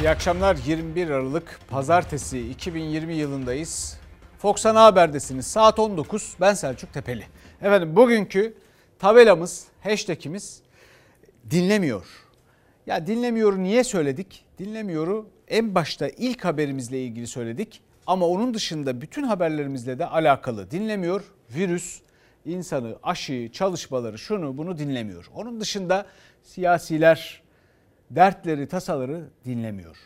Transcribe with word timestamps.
İyi 0.00 0.10
akşamlar. 0.10 0.56
21 0.66 1.10
Aralık 1.10 1.60
Pazartesi 1.68 2.50
2020 2.50 3.14
yılındayız. 3.14 3.98
Fox 4.38 4.66
Ana 4.66 4.84
Haber'desiniz. 4.84 5.46
Saat 5.46 5.78
19. 5.78 6.36
Ben 6.40 6.54
Selçuk 6.54 6.92
Tepeli. 6.92 7.24
Efendim 7.62 7.96
bugünkü 7.96 8.54
tabelamız, 8.98 9.66
hashtagimiz 9.80 10.62
dinlemiyor. 11.50 12.06
Ya 12.86 13.06
dinlemiyoru 13.06 13.62
niye 13.62 13.84
söyledik? 13.84 14.44
Dinlemiyoru 14.58 15.26
en 15.48 15.74
başta 15.74 16.08
ilk 16.08 16.44
haberimizle 16.44 17.02
ilgili 17.02 17.26
söyledik. 17.26 17.80
Ama 18.06 18.26
onun 18.26 18.54
dışında 18.54 19.00
bütün 19.00 19.22
haberlerimizle 19.22 19.98
de 19.98 20.06
alakalı. 20.06 20.70
Dinlemiyor 20.70 21.24
virüs, 21.50 22.00
insanı, 22.44 22.96
aşı, 23.02 23.50
çalışmaları, 23.52 24.18
şunu 24.18 24.58
bunu 24.58 24.78
dinlemiyor. 24.78 25.30
Onun 25.34 25.60
dışında 25.60 26.06
siyasiler, 26.42 27.42
dertleri, 28.10 28.68
tasaları 28.68 29.24
dinlemiyor. 29.44 29.96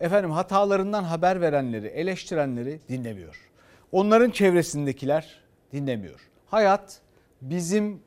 Efendim 0.00 0.30
hatalarından 0.30 1.04
haber 1.04 1.40
verenleri, 1.40 1.86
eleştirenleri 1.86 2.80
dinlemiyor. 2.88 3.36
Onların 3.92 4.30
çevresindekiler 4.30 5.40
dinlemiyor. 5.72 6.20
Hayat 6.46 7.00
bizim 7.42 8.02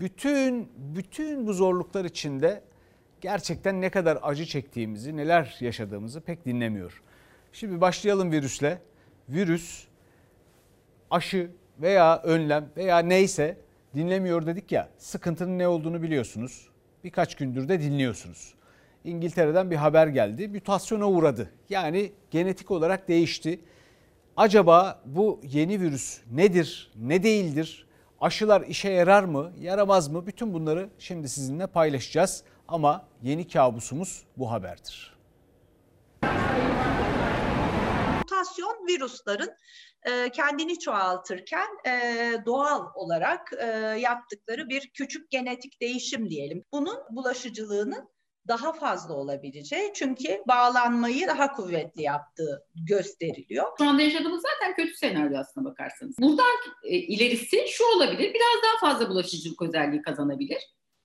bütün 0.00 0.72
bütün 0.76 1.46
bu 1.46 1.52
zorluklar 1.52 2.04
içinde 2.04 2.62
gerçekten 3.20 3.80
ne 3.80 3.90
kadar 3.90 4.18
acı 4.22 4.46
çektiğimizi, 4.46 5.16
neler 5.16 5.56
yaşadığımızı 5.60 6.20
pek 6.20 6.46
dinlemiyor. 6.46 7.02
Şimdi 7.52 7.80
başlayalım 7.80 8.32
virüsle. 8.32 8.78
Virüs 9.28 9.84
aşı 11.10 11.50
veya 11.80 12.22
önlem 12.22 12.68
veya 12.76 12.98
neyse 12.98 13.56
dinlemiyor 13.94 14.46
dedik 14.46 14.72
ya. 14.72 14.88
Sıkıntının 14.98 15.58
ne 15.58 15.68
olduğunu 15.68 16.02
biliyorsunuz. 16.02 16.69
Birkaç 17.04 17.34
gündür 17.34 17.68
de 17.68 17.80
dinliyorsunuz. 17.80 18.54
İngiltere'den 19.04 19.70
bir 19.70 19.76
haber 19.76 20.06
geldi. 20.06 20.48
Mutasyona 20.48 21.08
uğradı. 21.10 21.50
Yani 21.68 22.12
genetik 22.30 22.70
olarak 22.70 23.08
değişti. 23.08 23.60
Acaba 24.36 25.02
bu 25.06 25.40
yeni 25.42 25.80
virüs 25.80 26.20
nedir, 26.32 26.92
ne 26.96 27.22
değildir? 27.22 27.86
Aşılar 28.20 28.60
işe 28.60 28.90
yarar 28.90 29.24
mı, 29.24 29.52
yaramaz 29.60 30.08
mı? 30.08 30.26
Bütün 30.26 30.54
bunları 30.54 30.90
şimdi 30.98 31.28
sizinle 31.28 31.66
paylaşacağız. 31.66 32.42
Ama 32.68 33.04
yeni 33.22 33.48
kabusumuz 33.48 34.24
bu 34.36 34.50
haberdir. 34.50 35.16
Mutasyon 38.18 38.86
virüslerin 38.88 39.50
e, 40.06 40.30
kendini 40.30 40.78
çoğaltırken 40.78 41.68
e, 41.86 42.32
doğal 42.46 42.86
olarak 42.94 43.52
e, 43.58 43.66
yaptıkları 44.00 44.68
bir 44.68 44.90
küçük 44.94 45.30
genetik 45.30 45.80
değişim 45.80 46.30
diyelim. 46.30 46.64
Bunun 46.72 46.98
bulaşıcılığının 47.10 48.08
daha 48.48 48.72
fazla 48.72 49.14
olabileceği 49.14 49.92
çünkü 49.94 50.42
bağlanmayı 50.48 51.26
daha 51.28 51.52
kuvvetli 51.52 52.02
yaptığı 52.02 52.66
gösteriliyor. 52.88 53.66
Şu 53.78 53.88
anda 53.88 54.02
yaşadığımız 54.02 54.42
zaten 54.42 54.76
kötü 54.76 54.96
senaryo 54.96 55.38
aslına 55.38 55.64
bakarsanız. 55.64 56.18
Buradan 56.18 56.56
e, 56.84 56.96
ilerisi 56.96 57.64
şu 57.68 57.84
olabilir, 57.96 58.34
biraz 58.34 58.62
daha 58.62 58.90
fazla 58.90 59.08
bulaşıcılık 59.08 59.62
özelliği 59.62 60.02
kazanabilir. 60.02 60.58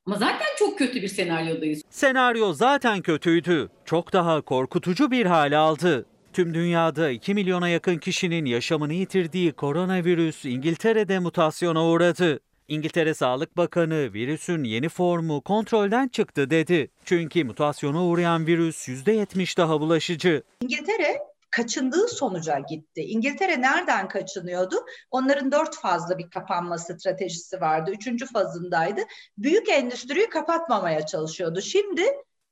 Ama 0.05 0.15
zaten 0.15 0.47
çok 0.57 0.77
kötü 0.77 1.01
bir 1.01 1.07
senaryodayız. 1.07 1.81
Senaryo 1.89 2.53
zaten 2.53 3.01
kötüydü. 3.01 3.69
Çok 3.85 4.13
daha 4.13 4.41
korkutucu 4.41 5.11
bir 5.11 5.25
hale 5.25 5.57
aldı. 5.57 6.05
Tüm 6.35 6.53
dünyada 6.53 7.09
2 7.09 7.33
milyona 7.33 7.69
yakın 7.69 7.97
kişinin 7.97 8.45
yaşamını 8.45 8.93
yitirdiği 8.93 9.53
koronavirüs 9.53 10.45
İngiltere'de 10.45 11.19
mutasyona 11.19 11.85
uğradı. 11.85 12.39
İngiltere 12.67 13.13
Sağlık 13.13 13.57
Bakanı 13.57 14.13
virüsün 14.13 14.63
yeni 14.63 14.89
formu 14.89 15.41
kontrolden 15.41 16.07
çıktı 16.07 16.49
dedi. 16.49 16.91
Çünkü 17.05 17.43
mutasyona 17.43 18.05
uğrayan 18.05 18.47
virüs 18.47 18.87
%70 18.87 19.57
daha 19.57 19.81
bulaşıcı. 19.81 20.43
İngiltere 20.61 21.17
kaçındığı 21.51 22.07
sonuca 22.07 22.59
gitti. 22.59 23.01
İngiltere 23.01 23.61
nereden 23.61 24.07
kaçınıyordu? 24.07 24.75
Onların 25.11 25.51
dört 25.51 25.75
fazla 25.75 26.17
bir 26.17 26.29
kapanma 26.29 26.77
stratejisi 26.77 27.61
vardı. 27.61 27.91
Üçüncü 27.91 28.25
fazındaydı. 28.25 29.01
Büyük 29.37 29.69
endüstriyi 29.69 30.29
kapatmamaya 30.29 31.05
çalışıyordu. 31.05 31.61
Şimdi 31.61 32.03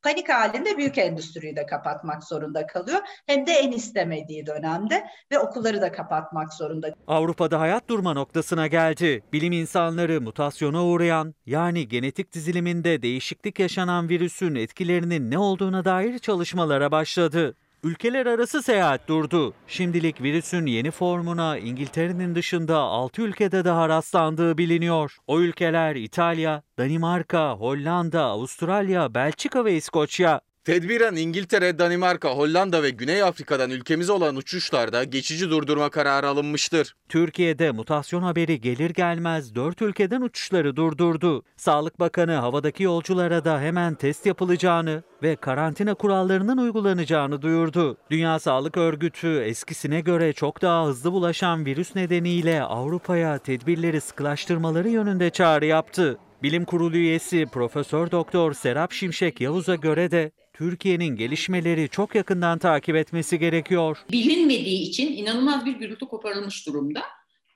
panik 0.03 0.29
halinde 0.29 0.77
büyük 0.77 0.97
endüstriyi 0.97 1.55
de 1.55 1.65
kapatmak 1.65 2.23
zorunda 2.23 2.67
kalıyor. 2.67 2.99
Hem 3.25 3.47
de 3.47 3.51
en 3.51 3.71
istemediği 3.71 4.45
dönemde 4.45 5.07
ve 5.31 5.39
okulları 5.39 5.81
da 5.81 5.91
kapatmak 5.91 6.53
zorunda. 6.53 6.87
Avrupa'da 7.07 7.59
hayat 7.59 7.89
durma 7.89 8.13
noktasına 8.13 8.67
geldi. 8.67 9.23
Bilim 9.33 9.51
insanları 9.51 10.21
mutasyona 10.21 10.85
uğrayan 10.85 11.35
yani 11.45 11.87
genetik 11.87 12.33
diziliminde 12.33 13.01
değişiklik 13.01 13.59
yaşanan 13.59 14.09
virüsün 14.09 14.55
etkilerinin 14.55 15.31
ne 15.31 15.37
olduğuna 15.37 15.85
dair 15.85 16.19
çalışmalara 16.19 16.91
başladı. 16.91 17.55
Ülkeler 17.83 18.25
arası 18.25 18.63
seyahat 18.63 19.07
durdu. 19.07 19.53
Şimdilik 19.67 20.21
virüsün 20.21 20.65
yeni 20.65 20.91
formuna 20.91 21.57
İngiltere'nin 21.57 22.35
dışında 22.35 22.77
6 22.77 23.21
ülkede 23.21 23.65
daha 23.65 23.89
rastlandığı 23.89 24.57
biliniyor. 24.57 25.17
O 25.27 25.39
ülkeler 25.39 25.95
İtalya, 25.95 26.63
Danimarka, 26.77 27.51
Hollanda, 27.53 28.23
Avustralya, 28.23 29.13
Belçika 29.13 29.65
ve 29.65 29.75
İskoçya. 29.75 30.41
Tedbiren 30.65 31.15
İngiltere, 31.15 31.79
Danimarka, 31.79 32.29
Hollanda 32.29 32.83
ve 32.83 32.89
Güney 32.89 33.23
Afrika'dan 33.23 33.69
ülkemize 33.69 34.11
olan 34.11 34.35
uçuşlarda 34.35 35.03
geçici 35.03 35.49
durdurma 35.49 35.89
kararı 35.89 36.27
alınmıştır. 36.27 36.95
Türkiye'de 37.09 37.71
mutasyon 37.71 38.23
haberi 38.23 38.61
gelir 38.61 38.89
gelmez 38.89 39.55
4 39.55 39.81
ülkeden 39.81 40.21
uçuşları 40.21 40.75
durdurdu. 40.75 41.43
Sağlık 41.57 41.99
Bakanı 41.99 42.31
havadaki 42.31 42.83
yolculara 42.83 43.45
da 43.45 43.61
hemen 43.61 43.95
test 43.95 44.25
yapılacağını 44.25 45.03
ve 45.23 45.35
karantina 45.35 45.93
kurallarının 45.93 46.57
uygulanacağını 46.57 47.41
duyurdu. 47.41 47.97
Dünya 48.11 48.39
Sağlık 48.39 48.77
Örgütü 48.77 49.39
eskisine 49.39 50.01
göre 50.01 50.33
çok 50.33 50.61
daha 50.61 50.85
hızlı 50.85 51.11
bulaşan 51.11 51.65
virüs 51.65 51.95
nedeniyle 51.95 52.63
Avrupa'ya 52.63 53.37
tedbirleri 53.37 54.01
sıkılaştırmaları 54.01 54.89
yönünde 54.89 55.29
çağrı 55.29 55.65
yaptı. 55.65 56.17
Bilim 56.43 56.65
Kurulu 56.65 56.97
üyesi 56.97 57.45
Profesör 57.45 58.11
Doktor 58.11 58.53
Serap 58.53 58.91
Şimşek 58.91 59.41
Yavuz'a 59.41 59.75
göre 59.75 60.11
de 60.11 60.31
Türkiye'nin 60.53 61.15
gelişmeleri 61.15 61.89
çok 61.89 62.15
yakından 62.15 62.59
takip 62.59 62.95
etmesi 62.95 63.39
gerekiyor. 63.39 63.97
Bilinmediği 64.11 64.89
için 64.89 65.13
inanılmaz 65.13 65.65
bir 65.65 65.73
gürültü 65.73 66.05
koparılmış 66.05 66.67
durumda. 66.67 67.01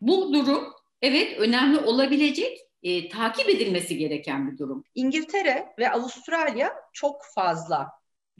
Bu 0.01 0.33
durum 0.33 0.63
evet 1.01 1.39
önemli 1.39 1.79
olabilecek 1.79 2.57
e, 2.83 3.09
takip 3.09 3.49
edilmesi 3.49 3.97
gereken 3.97 4.51
bir 4.51 4.57
durum. 4.57 4.83
İngiltere 4.95 5.67
ve 5.79 5.91
Avustralya 5.91 6.73
çok 6.93 7.21
fazla 7.35 7.89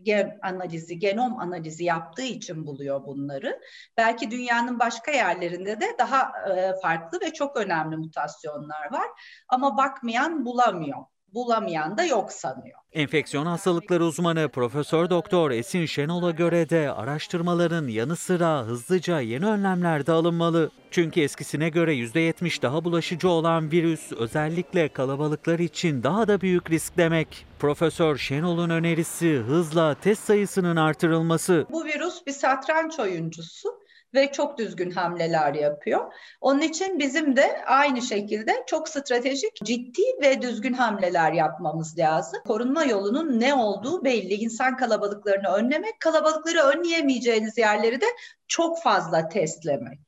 gen 0.04 0.38
analizi, 0.42 1.00
genom 1.00 1.40
analizi 1.40 1.84
yaptığı 1.84 2.24
için 2.24 2.66
buluyor 2.68 3.06
bunları. 3.06 3.60
Belki 3.98 4.32
dünyanın 4.32 4.80
başka 4.80 5.12
yerlerinde 5.12 5.82
de 5.82 5.86
daha 6.00 6.32
e, 6.50 6.74
farklı 6.82 7.20
ve 7.22 7.34
çok 7.34 7.58
önemli 7.58 7.98
mutasyonlar 7.98 8.94
var 8.94 9.08
ama 9.48 9.78
bakmayan 9.78 10.46
bulamıyor 10.46 10.98
bulamayan 11.34 11.98
da 11.98 12.04
yok 12.04 12.32
sanıyor. 12.32 12.80
Enfeksiyon 12.94 13.46
hastalıkları 13.46 14.06
uzmanı 14.06 14.50
Profesör 14.50 15.10
Doktor 15.10 15.52
Esin 15.52 15.86
Şenol'a 15.86 16.32
göre 16.32 16.70
de 16.70 16.92
araştırmaların 16.92 17.88
yanı 17.88 18.16
sıra 18.16 18.64
hızlıca 18.64 19.20
yeni 19.20 19.46
önlemler 19.46 20.06
de 20.06 20.12
alınmalı. 20.12 20.72
Çünkü 20.92 21.22
eskisine 21.22 21.70
göre 21.70 21.94
%70 21.94 22.62
daha 22.62 22.86
bulaşıcı 22.86 23.30
olan 23.30 23.72
virüs 23.72 24.12
özellikle 24.12 24.90
kalabalıklar 24.90 25.60
için 25.60 26.04
daha 26.04 26.28
da 26.28 26.42
büyük 26.42 26.72
risk 26.72 26.98
demek. 26.98 27.46
Profesör 27.60 28.18
Şenol'un 28.18 28.70
önerisi 28.70 29.38
hızla 29.38 29.96
test 29.96 30.24
sayısının 30.24 30.76
artırılması. 30.76 31.66
Bu 31.72 31.86
virüs 31.86 32.26
bir 32.28 32.32
satranç 32.32 33.00
oyuncusu 33.00 33.70
ve 34.14 34.32
çok 34.32 34.58
düzgün 34.58 34.92
hamleler 34.92 35.54
yapıyor. 35.54 36.14
Onun 36.42 36.62
için 36.62 37.00
bizim 37.00 37.36
de 37.36 37.62
aynı 37.66 38.02
şekilde 38.02 38.64
çok 38.68 38.90
stratejik, 38.90 39.56
ciddi 39.64 40.02
ve 40.22 40.42
düzgün 40.42 40.74
hamleler 40.74 41.32
yapmamız 41.32 41.98
lazım. 41.98 42.40
Korunma 42.48 42.84
yolunun 42.84 43.40
ne 43.40 43.54
olduğu 43.54 44.04
belli. 44.04 44.34
İnsan 44.34 44.78
kalabalıklarını 44.78 45.48
önlemek, 45.48 46.00
kalabalıkları 46.00 46.60
önleyemeyeceğiniz 46.60 47.58
yerleri 47.58 48.02
de 48.02 48.06
çok 48.48 48.82
fazla 48.82 49.30
testlemek. 49.30 50.00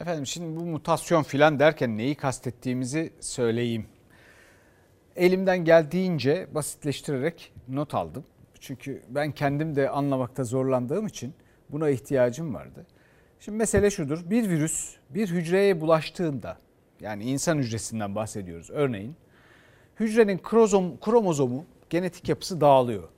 Efendim 0.00 0.26
şimdi 0.26 0.60
bu 0.60 0.64
mutasyon 0.64 1.22
filan 1.22 1.58
derken 1.58 1.98
neyi 1.98 2.14
kastettiğimizi 2.14 3.12
söyleyeyim. 3.20 3.86
Elimden 5.16 5.64
geldiğince 5.64 6.46
basitleştirerek 6.54 7.52
not 7.68 7.94
aldım. 7.94 8.24
Çünkü 8.62 9.02
ben 9.08 9.32
kendim 9.32 9.76
de 9.76 9.90
anlamakta 9.90 10.44
zorlandığım 10.44 11.06
için 11.06 11.34
buna 11.68 11.90
ihtiyacım 11.90 12.54
vardı. 12.54 12.86
Şimdi 13.40 13.58
mesele 13.58 13.90
şudur. 13.90 14.30
Bir 14.30 14.48
virüs 14.48 14.96
bir 15.10 15.28
hücreye 15.30 15.80
bulaştığında 15.80 16.58
yani 17.00 17.24
insan 17.24 17.58
hücresinden 17.58 18.14
bahsediyoruz 18.14 18.70
örneğin. 18.70 19.16
Hücrenin 20.00 20.38
krozom, 20.38 21.00
kromozomu 21.00 21.64
genetik 21.90 22.28
yapısı 22.28 22.60
dağılıyor. 22.60 23.08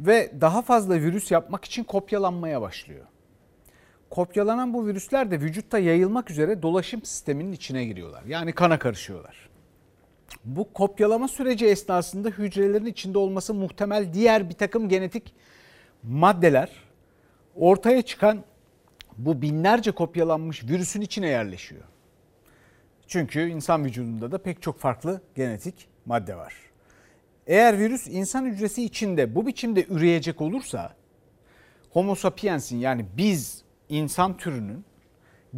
Ve 0.00 0.32
daha 0.40 0.62
fazla 0.62 0.94
virüs 0.94 1.30
yapmak 1.30 1.64
için 1.64 1.84
kopyalanmaya 1.84 2.60
başlıyor. 2.60 3.04
Kopyalanan 4.10 4.74
bu 4.74 4.86
virüsler 4.86 5.30
de 5.30 5.40
vücutta 5.40 5.78
yayılmak 5.78 6.30
üzere 6.30 6.62
dolaşım 6.62 7.04
sisteminin 7.04 7.52
içine 7.52 7.84
giriyorlar. 7.84 8.24
Yani 8.24 8.52
kana 8.52 8.78
karışıyorlar. 8.78 9.48
Bu 10.44 10.72
kopyalama 10.72 11.28
süreci 11.28 11.66
esnasında 11.66 12.28
hücrelerin 12.28 12.86
içinde 12.86 13.18
olması 13.18 13.54
muhtemel 13.54 14.12
diğer 14.12 14.48
bir 14.48 14.54
takım 14.54 14.88
genetik 14.88 15.34
maddeler 16.02 16.70
ortaya 17.54 18.02
çıkan 18.02 18.44
bu 19.18 19.42
binlerce 19.42 19.90
kopyalanmış 19.90 20.64
virüsün 20.64 21.00
içine 21.00 21.28
yerleşiyor. 21.28 21.82
Çünkü 23.06 23.48
insan 23.48 23.84
vücudunda 23.84 24.32
da 24.32 24.42
pek 24.42 24.62
çok 24.62 24.78
farklı 24.78 25.20
genetik 25.34 25.88
madde 26.06 26.36
var. 26.36 26.54
Eğer 27.46 27.78
virüs 27.78 28.08
insan 28.08 28.44
hücresi 28.44 28.84
içinde 28.84 29.34
bu 29.34 29.46
biçimde 29.46 29.86
üreyecek 29.86 30.40
olursa 30.40 30.94
Homo 31.90 32.14
sapiens'in 32.14 32.78
yani 32.78 33.06
biz 33.16 33.62
insan 33.88 34.36
türünün 34.36 34.84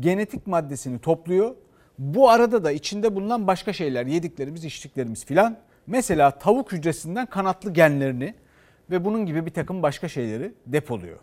genetik 0.01 0.47
maddesini 0.47 0.99
topluyor. 0.99 1.55
Bu 1.99 2.31
arada 2.31 2.65
da 2.65 2.73
içinde 2.73 3.15
bulunan 3.15 3.47
başka 3.47 3.73
şeyler 3.73 4.07
yediklerimiz 4.07 4.65
içtiklerimiz 4.65 5.25
filan 5.25 5.57
mesela 5.87 6.31
tavuk 6.31 6.73
hücresinden 6.73 7.27
kanatlı 7.27 7.73
genlerini 7.73 8.35
ve 8.91 9.05
bunun 9.05 9.27
gibi 9.27 9.47
bir 9.47 9.51
takım 9.51 9.83
başka 9.83 10.09
şeyleri 10.09 10.55
depoluyor. 10.67 11.19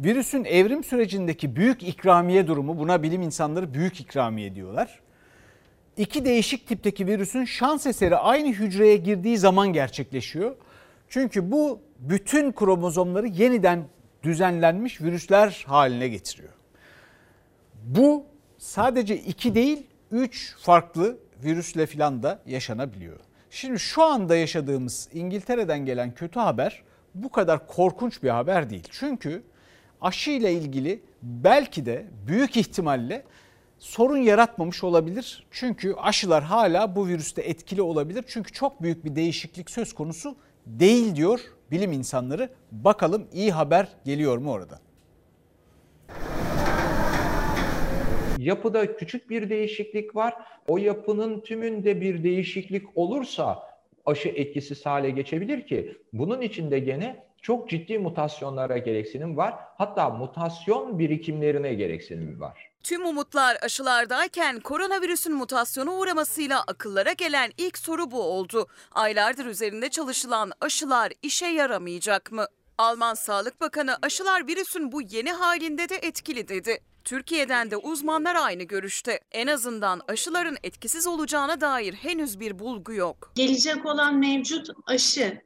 Virüsün 0.00 0.44
evrim 0.44 0.84
sürecindeki 0.84 1.56
büyük 1.56 1.82
ikramiye 1.82 2.46
durumu 2.46 2.78
buna 2.78 3.02
bilim 3.02 3.22
insanları 3.22 3.74
büyük 3.74 4.00
ikramiye 4.00 4.54
diyorlar. 4.54 5.00
İki 5.96 6.24
değişik 6.24 6.68
tipteki 6.68 7.06
virüsün 7.06 7.44
şans 7.44 7.86
eseri 7.86 8.16
aynı 8.16 8.48
hücreye 8.48 8.96
girdiği 8.96 9.38
zaman 9.38 9.72
gerçekleşiyor. 9.72 10.56
Çünkü 11.08 11.52
bu 11.52 11.80
bütün 11.98 12.52
kromozomları 12.52 13.26
yeniden 13.26 13.84
düzenlenmiş 14.22 15.00
virüsler 15.00 15.64
haline 15.66 16.08
getiriyor. 16.08 16.52
Bu 17.84 18.24
sadece 18.58 19.16
iki 19.16 19.54
değil 19.54 19.86
üç 20.10 20.56
farklı 20.56 21.18
virüsle 21.44 21.86
filan 21.86 22.22
da 22.22 22.42
yaşanabiliyor. 22.46 23.20
Şimdi 23.50 23.78
şu 23.78 24.02
anda 24.02 24.36
yaşadığımız 24.36 25.08
İngiltere'den 25.12 25.86
gelen 25.86 26.14
kötü 26.14 26.40
haber 26.40 26.82
bu 27.14 27.30
kadar 27.30 27.66
korkunç 27.66 28.22
bir 28.22 28.28
haber 28.28 28.70
değil. 28.70 28.88
Çünkü 28.90 29.42
aşı 30.00 30.30
ile 30.30 30.52
ilgili 30.52 31.02
belki 31.22 31.86
de 31.86 32.06
büyük 32.26 32.56
ihtimalle 32.56 33.24
sorun 33.78 34.16
yaratmamış 34.16 34.84
olabilir. 34.84 35.46
Çünkü 35.50 35.94
aşılar 35.94 36.42
hala 36.42 36.96
bu 36.96 37.08
virüste 37.08 37.42
etkili 37.42 37.82
olabilir. 37.82 38.24
Çünkü 38.28 38.52
çok 38.52 38.82
büyük 38.82 39.04
bir 39.04 39.16
değişiklik 39.16 39.70
söz 39.70 39.94
konusu 39.94 40.36
değil 40.66 41.16
diyor 41.16 41.40
bilim 41.70 41.92
insanları. 41.92 42.50
Bakalım 42.72 43.28
iyi 43.32 43.52
haber 43.52 43.88
geliyor 44.04 44.38
mu 44.38 44.52
orada? 44.52 44.80
Yapıda 48.40 48.96
küçük 48.96 49.30
bir 49.30 49.50
değişiklik 49.50 50.16
var. 50.16 50.34
O 50.68 50.78
yapının 50.78 51.40
tümünde 51.40 52.00
bir 52.00 52.24
değişiklik 52.24 52.96
olursa 52.98 53.62
aşı 54.06 54.28
etkisiz 54.28 54.86
hale 54.86 55.10
geçebilir 55.10 55.66
ki 55.66 55.96
bunun 56.12 56.40
içinde 56.40 56.78
gene 56.78 57.24
çok 57.42 57.70
ciddi 57.70 57.98
mutasyonlara 57.98 58.78
gereksinim 58.78 59.36
var. 59.36 59.54
Hatta 59.78 60.10
mutasyon 60.10 60.98
birikimlerine 60.98 61.74
gereksinim 61.74 62.40
var. 62.40 62.70
Tüm 62.82 63.06
umutlar 63.06 63.56
aşılardayken 63.62 64.60
koronavirüsün 64.60 65.34
mutasyona 65.34 65.92
uğramasıyla 65.92 66.62
akıllara 66.62 67.12
gelen 67.12 67.50
ilk 67.58 67.78
soru 67.78 68.10
bu 68.10 68.22
oldu. 68.22 68.66
Aylardır 68.92 69.46
üzerinde 69.46 69.88
çalışılan 69.88 70.52
aşılar 70.60 71.12
işe 71.22 71.46
yaramayacak 71.46 72.32
mı? 72.32 72.46
Alman 72.78 73.14
Sağlık 73.14 73.60
Bakanı 73.60 73.96
aşılar 74.02 74.46
virüsün 74.46 74.92
bu 74.92 75.02
yeni 75.02 75.32
halinde 75.32 75.88
de 75.88 75.96
etkili 75.96 76.48
dedi. 76.48 76.78
Türkiye'den 77.04 77.70
de 77.70 77.76
uzmanlar 77.76 78.34
aynı 78.34 78.62
görüşte. 78.62 79.20
En 79.32 79.46
azından 79.46 80.00
aşıların 80.08 80.56
etkisiz 80.62 81.06
olacağına 81.06 81.60
dair 81.60 81.94
henüz 81.94 82.40
bir 82.40 82.58
bulgu 82.58 82.92
yok. 82.92 83.32
Gelecek 83.34 83.86
olan 83.86 84.18
mevcut 84.18 84.68
aşı 84.86 85.40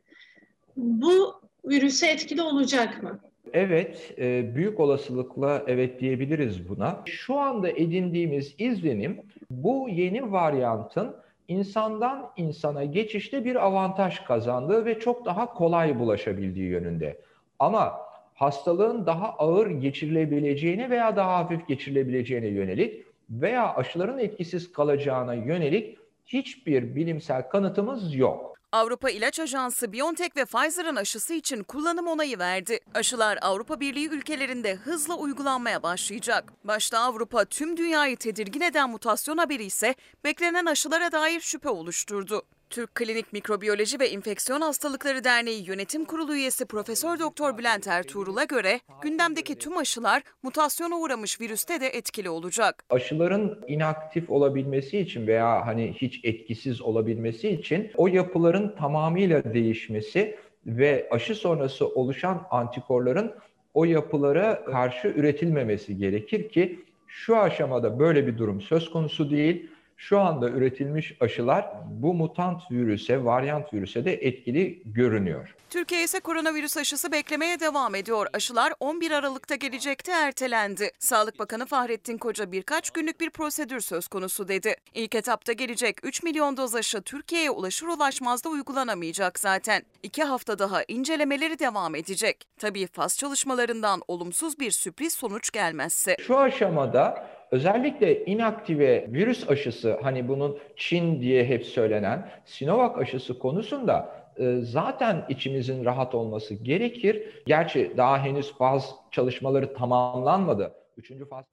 bu 0.77 1.35
virüse 1.65 2.07
etkili 2.07 2.43
olacak 2.43 3.03
mı? 3.03 3.21
Evet, 3.53 4.15
e, 4.19 4.55
büyük 4.55 4.81
olasılıkla 4.81 5.63
evet 5.67 6.01
diyebiliriz 6.01 6.69
buna. 6.69 7.03
Şu 7.07 7.39
anda 7.39 7.69
edindiğimiz 7.69 8.55
izlenim 8.59 9.23
bu 9.51 9.89
yeni 9.89 10.33
varyantın 10.33 11.17
insandan 11.49 12.31
insana 12.37 12.85
geçişte 12.85 13.45
bir 13.45 13.67
avantaj 13.67 14.21
kazandığı 14.25 14.85
ve 14.85 14.99
çok 14.99 15.25
daha 15.25 15.55
kolay 15.55 15.99
bulaşabildiği 15.99 16.69
yönünde. 16.69 17.21
Ama 17.59 18.04
hastalığın 18.35 19.07
daha 19.07 19.29
ağır 19.29 19.71
geçirilebileceğine 19.71 20.91
veya 20.91 21.17
daha 21.17 21.37
hafif 21.37 21.69
geçirilebileceğine 21.69 22.47
yönelik 22.47 23.05
veya 23.31 23.75
aşıların 23.75 24.19
etkisiz 24.19 24.73
kalacağına 24.73 25.35
yönelik 25.35 25.99
hiçbir 26.27 26.97
bilimsel 26.97 27.49
kanıtımız 27.49 28.15
yok. 28.15 28.55
Avrupa 28.73 29.11
İlaç 29.11 29.41
Ajansı 29.41 29.93
BioNTech 29.93 30.37
ve 30.37 30.45
Pfizer'ın 30.45 30.97
aşısı 30.97 31.35
için 31.35 31.63
kullanım 31.63 32.07
onayı 32.07 32.39
verdi. 32.39 32.81
Aşılar 32.95 33.39
Avrupa 33.43 33.81
Birliği 33.81 34.09
ülkelerinde 34.09 34.75
hızla 34.75 35.17
uygulanmaya 35.17 35.83
başlayacak. 35.83 36.53
Başta 36.65 36.99
Avrupa 36.99 37.45
tüm 37.45 37.77
dünyayı 37.77 38.17
tedirgin 38.17 38.61
eden 38.61 38.91
mutasyon 38.91 39.39
haberi 39.39 39.65
ise 39.65 39.95
beklenen 40.25 40.67
aşılara 40.67 41.13
dair 41.13 41.41
şüphe 41.41 41.69
oluşturdu. 41.69 42.43
Türk 42.71 42.95
Klinik 42.95 43.33
Mikrobiyoloji 43.33 44.01
ve 44.01 44.11
İnfeksiyon 44.11 44.61
Hastalıkları 44.61 45.25
Derneği 45.25 45.69
Yönetim 45.69 46.05
Kurulu 46.05 46.35
üyesi 46.35 46.67
Profesör 46.67 47.19
Doktor 47.19 47.59
Bülent 47.59 47.89
Ertuğrul'a 47.89 48.45
göre 48.45 48.81
gündemdeki 49.03 49.59
tüm 49.59 49.77
aşılar 49.77 50.23
mutasyona 50.43 50.97
uğramış 50.97 51.41
virüste 51.41 51.81
de 51.81 51.87
etkili 51.87 52.31
olacak. 52.31 52.85
Aşıların 52.91 53.65
inaktif 53.69 54.31
olabilmesi 54.31 54.99
için 54.99 55.27
veya 55.27 55.67
hani 55.67 55.93
hiç 55.97 56.21
etkisiz 56.25 56.83
olabilmesi 56.83 57.49
için 57.49 57.91
o 57.97 58.07
yapıların 58.07 58.75
tamamıyla 58.77 59.55
değişmesi 59.55 60.37
ve 60.67 61.09
aşı 61.11 61.35
sonrası 61.35 61.89
oluşan 61.89 62.47
antikorların 62.51 63.35
o 63.75 63.85
yapılara 63.85 64.65
karşı 64.65 65.09
üretilmemesi 65.09 65.97
gerekir 65.97 66.49
ki 66.49 66.85
şu 67.07 67.37
aşamada 67.37 67.99
böyle 67.99 68.27
bir 68.27 68.39
durum 68.39 68.61
söz 68.61 68.91
konusu 68.91 69.31
değil. 69.31 69.71
Şu 69.97 70.21
anda 70.21 70.49
üretilmiş 70.49 71.17
aşılar 71.21 71.67
bu 71.91 72.15
mutant 72.15 72.63
virüse, 72.71 73.25
varyant 73.25 73.75
virüse 73.75 74.05
de 74.05 74.15
etkili 74.15 74.83
görünüyor. 74.85 75.55
Türkiye 75.71 76.05
ise 76.05 76.21
koronavirüs 76.21 76.77
aşısı 76.77 77.13
beklemeye 77.13 77.61
devam 77.61 77.95
ediyor. 77.95 78.27
Aşılar 78.33 78.73
11 78.81 79.11
Aralık'ta 79.11 79.55
gelecekte 79.55 80.13
ertelendi. 80.13 80.91
Sağlık 80.99 81.39
Bakanı 81.39 81.67
Fahrettin 81.67 82.19
Koca 82.19 82.53
birkaç 82.53 82.91
günlük 82.91 83.21
bir 83.21 83.31
prosedür 83.31 83.81
söz 83.81 84.09
konusu 84.09 84.49
dedi. 84.49 84.77
İlk 84.95 85.15
etapta 85.15 85.53
gelecek 85.53 85.97
3 86.03 86.23
milyon 86.23 86.57
doz 86.57 86.75
aşı 86.75 87.03
Türkiye'ye 87.03 87.51
ulaşır 87.51 87.87
ulaşmaz 87.87 88.45
da 88.45 88.49
uygulanamayacak 88.49 89.39
zaten. 89.39 89.83
İki 90.03 90.25
hafta 90.25 90.59
daha 90.59 90.83
incelemeleri 90.89 91.59
devam 91.59 91.95
edecek. 91.95 92.45
Tabii 92.59 92.87
faz 92.87 93.19
çalışmalarından 93.19 94.01
olumsuz 94.09 94.59
bir 94.59 94.71
sürpriz 94.71 95.13
sonuç 95.13 95.51
gelmezse. 95.51 96.17
Şu 96.21 96.39
aşamada 96.39 97.27
özellikle 97.55 98.25
inaktive 98.25 99.07
virüs 99.13 99.51
aşısı 99.51 99.99
hani 100.03 100.29
bunun 100.29 100.59
Çin 100.77 101.21
diye 101.21 101.45
hep 101.45 101.67
söylenen 101.67 102.31
Sinovac 102.45 102.99
aşısı 102.99 103.39
konusunda 103.39 104.25
e, 104.39 104.59
zaten 104.63 105.25
içimizin 105.29 105.85
rahat 105.85 106.15
olması 106.15 106.55
gerekir. 106.55 107.43
Gerçi 107.47 107.93
daha 107.97 108.19
henüz 108.19 108.53
faz 108.53 108.95
çalışmaları 109.11 109.75
tamamlanmadı. 109.75 110.73
Üçüncü 110.97 111.29
faz 111.29 111.45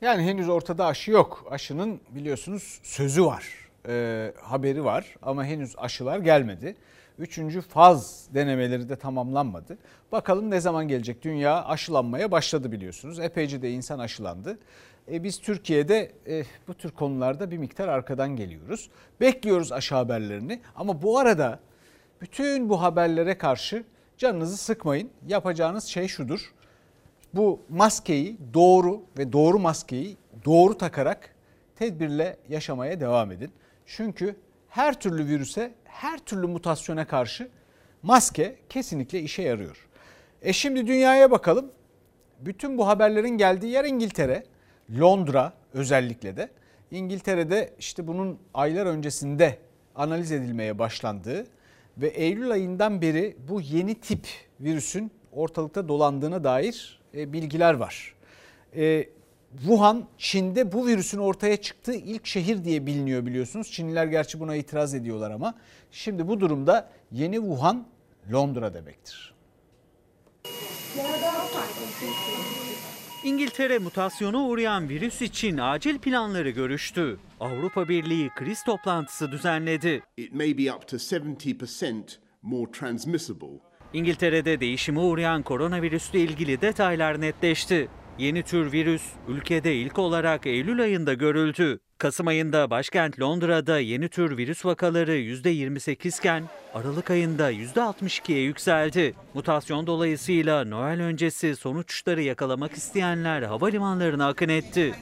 Yani 0.00 0.22
henüz 0.22 0.48
ortada 0.48 0.86
aşı 0.86 1.10
yok. 1.10 1.46
Aşının 1.50 2.00
biliyorsunuz 2.10 2.80
sözü 2.82 3.24
var, 3.24 3.44
e, 3.88 4.32
haberi 4.42 4.84
var 4.84 5.14
ama 5.22 5.44
henüz 5.44 5.74
aşılar 5.78 6.18
gelmedi. 6.18 6.76
Üçüncü 7.18 7.60
faz 7.60 8.28
denemeleri 8.34 8.88
de 8.88 8.96
tamamlanmadı. 8.96 9.78
Bakalım 10.12 10.50
ne 10.50 10.60
zaman 10.60 10.88
gelecek? 10.88 11.22
Dünya 11.22 11.64
aşılanmaya 11.64 12.30
başladı 12.30 12.72
biliyorsunuz. 12.72 13.20
Epeyce 13.20 13.62
de 13.62 13.70
insan 13.70 13.98
aşılandı. 13.98 14.58
E 15.12 15.22
biz 15.22 15.40
Türkiye'de 15.40 16.12
e, 16.26 16.44
bu 16.68 16.74
tür 16.74 16.90
konularda 16.90 17.50
bir 17.50 17.58
miktar 17.58 17.88
arkadan 17.88 18.36
geliyoruz. 18.36 18.90
Bekliyoruz 19.20 19.72
aşı 19.72 19.94
haberlerini 19.94 20.60
ama 20.76 21.02
bu 21.02 21.18
arada 21.18 21.60
bütün 22.20 22.68
bu 22.68 22.82
haberlere 22.82 23.38
karşı 23.38 23.84
canınızı 24.16 24.56
sıkmayın. 24.56 25.10
Yapacağınız 25.26 25.84
şey 25.84 26.08
şudur. 26.08 26.52
Bu 27.34 27.60
maskeyi 27.68 28.38
doğru 28.54 29.02
ve 29.18 29.32
doğru 29.32 29.58
maskeyi 29.58 30.16
doğru 30.44 30.78
takarak 30.78 31.34
tedbirle 31.76 32.36
yaşamaya 32.48 33.00
devam 33.00 33.32
edin. 33.32 33.50
Çünkü 33.86 34.36
her 34.68 35.00
türlü 35.00 35.26
virüse, 35.26 35.74
her 35.84 36.18
türlü 36.18 36.46
mutasyona 36.46 37.06
karşı 37.06 37.48
maske 38.02 38.56
kesinlikle 38.68 39.20
işe 39.20 39.42
yarıyor. 39.42 39.88
E 40.42 40.52
şimdi 40.52 40.86
dünyaya 40.86 41.30
bakalım. 41.30 41.72
Bütün 42.40 42.78
bu 42.78 42.86
haberlerin 42.86 43.38
geldiği 43.38 43.72
yer 43.72 43.84
İngiltere. 43.84 44.44
Londra 45.00 45.52
özellikle 45.74 46.36
de. 46.36 46.50
İngiltere'de 46.90 47.74
işte 47.78 48.06
bunun 48.06 48.38
aylar 48.54 48.86
öncesinde 48.86 49.58
analiz 49.94 50.32
edilmeye 50.32 50.78
başlandığı 50.78 51.46
ve 51.98 52.08
Eylül 52.08 52.50
ayından 52.50 53.02
beri 53.02 53.36
bu 53.48 53.60
yeni 53.60 53.94
tip 53.94 54.26
virüsün 54.60 55.10
ortalıkta 55.32 55.88
dolandığına 55.88 56.44
dair 56.44 57.00
e, 57.14 57.32
bilgiler 57.32 57.74
var. 57.74 58.14
E, 58.76 59.08
Wuhan 59.56 60.08
Çin'de 60.18 60.72
bu 60.72 60.86
virüsün 60.86 61.18
ortaya 61.18 61.56
çıktığı 61.56 61.94
ilk 61.94 62.26
şehir 62.26 62.64
diye 62.64 62.86
biliniyor 62.86 63.26
biliyorsunuz. 63.26 63.72
Çinliler 63.72 64.06
gerçi 64.06 64.40
buna 64.40 64.56
itiraz 64.56 64.94
ediyorlar 64.94 65.30
ama 65.30 65.54
şimdi 65.90 66.28
bu 66.28 66.40
durumda 66.40 66.90
yeni 67.12 67.36
Wuhan 67.36 67.86
Londra 68.32 68.74
demektir. 68.74 69.34
İngiltere 73.24 73.78
mutasyona 73.78 74.38
uğrayan 74.38 74.88
virüs 74.88 75.22
için 75.22 75.58
acil 75.58 75.98
planları 75.98 76.50
görüştü. 76.50 77.18
Avrupa 77.40 77.88
Birliği 77.88 78.30
kriz 78.36 78.64
toplantısı 78.64 79.32
düzenledi. 79.32 80.02
It 80.16 80.34
may 80.34 80.58
be 80.58 80.72
up 80.72 80.88
to 80.88 80.96
70% 80.96 82.18
more 82.42 82.70
transmissible. 82.70 83.60
İngiltere'de 83.92 84.60
değişime 84.60 85.00
uğrayan 85.00 85.42
koronavirüsle 85.42 86.20
ilgili 86.20 86.60
detaylar 86.60 87.20
netleşti. 87.20 87.88
Yeni 88.18 88.42
tür 88.42 88.72
virüs 88.72 89.02
ülkede 89.28 89.74
ilk 89.74 89.98
olarak 89.98 90.46
Eylül 90.46 90.82
ayında 90.82 91.14
görüldü. 91.14 91.80
Kasım 91.98 92.26
ayında 92.26 92.70
başkent 92.70 93.20
Londra'da 93.20 93.78
yeni 93.78 94.08
tür 94.08 94.36
virüs 94.36 94.64
vakaları 94.64 95.16
%28 95.16 96.18
iken 96.18 96.44
Aralık 96.74 97.10
ayında 97.10 97.52
%62'ye 97.52 98.42
yükseldi. 98.42 99.14
Mutasyon 99.34 99.86
dolayısıyla 99.86 100.64
Noel 100.64 101.00
öncesi 101.00 101.56
sonuçları 101.56 102.22
yakalamak 102.22 102.72
isteyenler 102.72 103.42
havalimanlarına 103.42 104.28
akın 104.28 104.48
etti. 104.48 104.94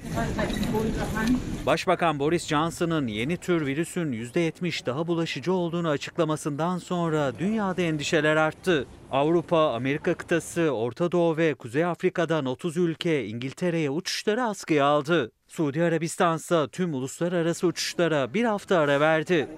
Başbakan 1.67 2.19
Boris 2.19 2.47
Johnson'ın 2.47 3.07
yeni 3.07 3.37
tür 3.37 3.67
virüsün 3.67 4.13
%70 4.13 4.87
daha 4.87 5.07
bulaşıcı 5.07 5.53
olduğunu 5.53 5.89
açıklamasından 5.89 6.79
sonra 6.79 7.33
dünyada 7.39 7.83
endişeler 7.83 8.37
arttı. 8.37 8.87
Avrupa, 9.11 9.75
Amerika 9.75 10.15
kıtası, 10.15 10.71
Orta 10.71 11.13
Doğu 11.13 11.37
ve 11.37 11.55
Kuzey 11.55 11.85
Afrika'dan 11.85 12.47
30 12.47 12.77
ülke 12.77 13.27
İngiltere'ye 13.27 13.91
uçuşları 13.91 14.45
askıya 14.45 14.85
aldı. 14.85 15.31
Suudi 15.49 15.83
Arabistan 15.83 16.37
ise 16.37 16.67
tüm 16.73 16.95
uluslararası 16.95 17.67
uçuşlara 17.67 18.35
bir 18.35 18.45
hafta 18.45 18.79
ara 18.79 19.01
verdi. 19.01 19.49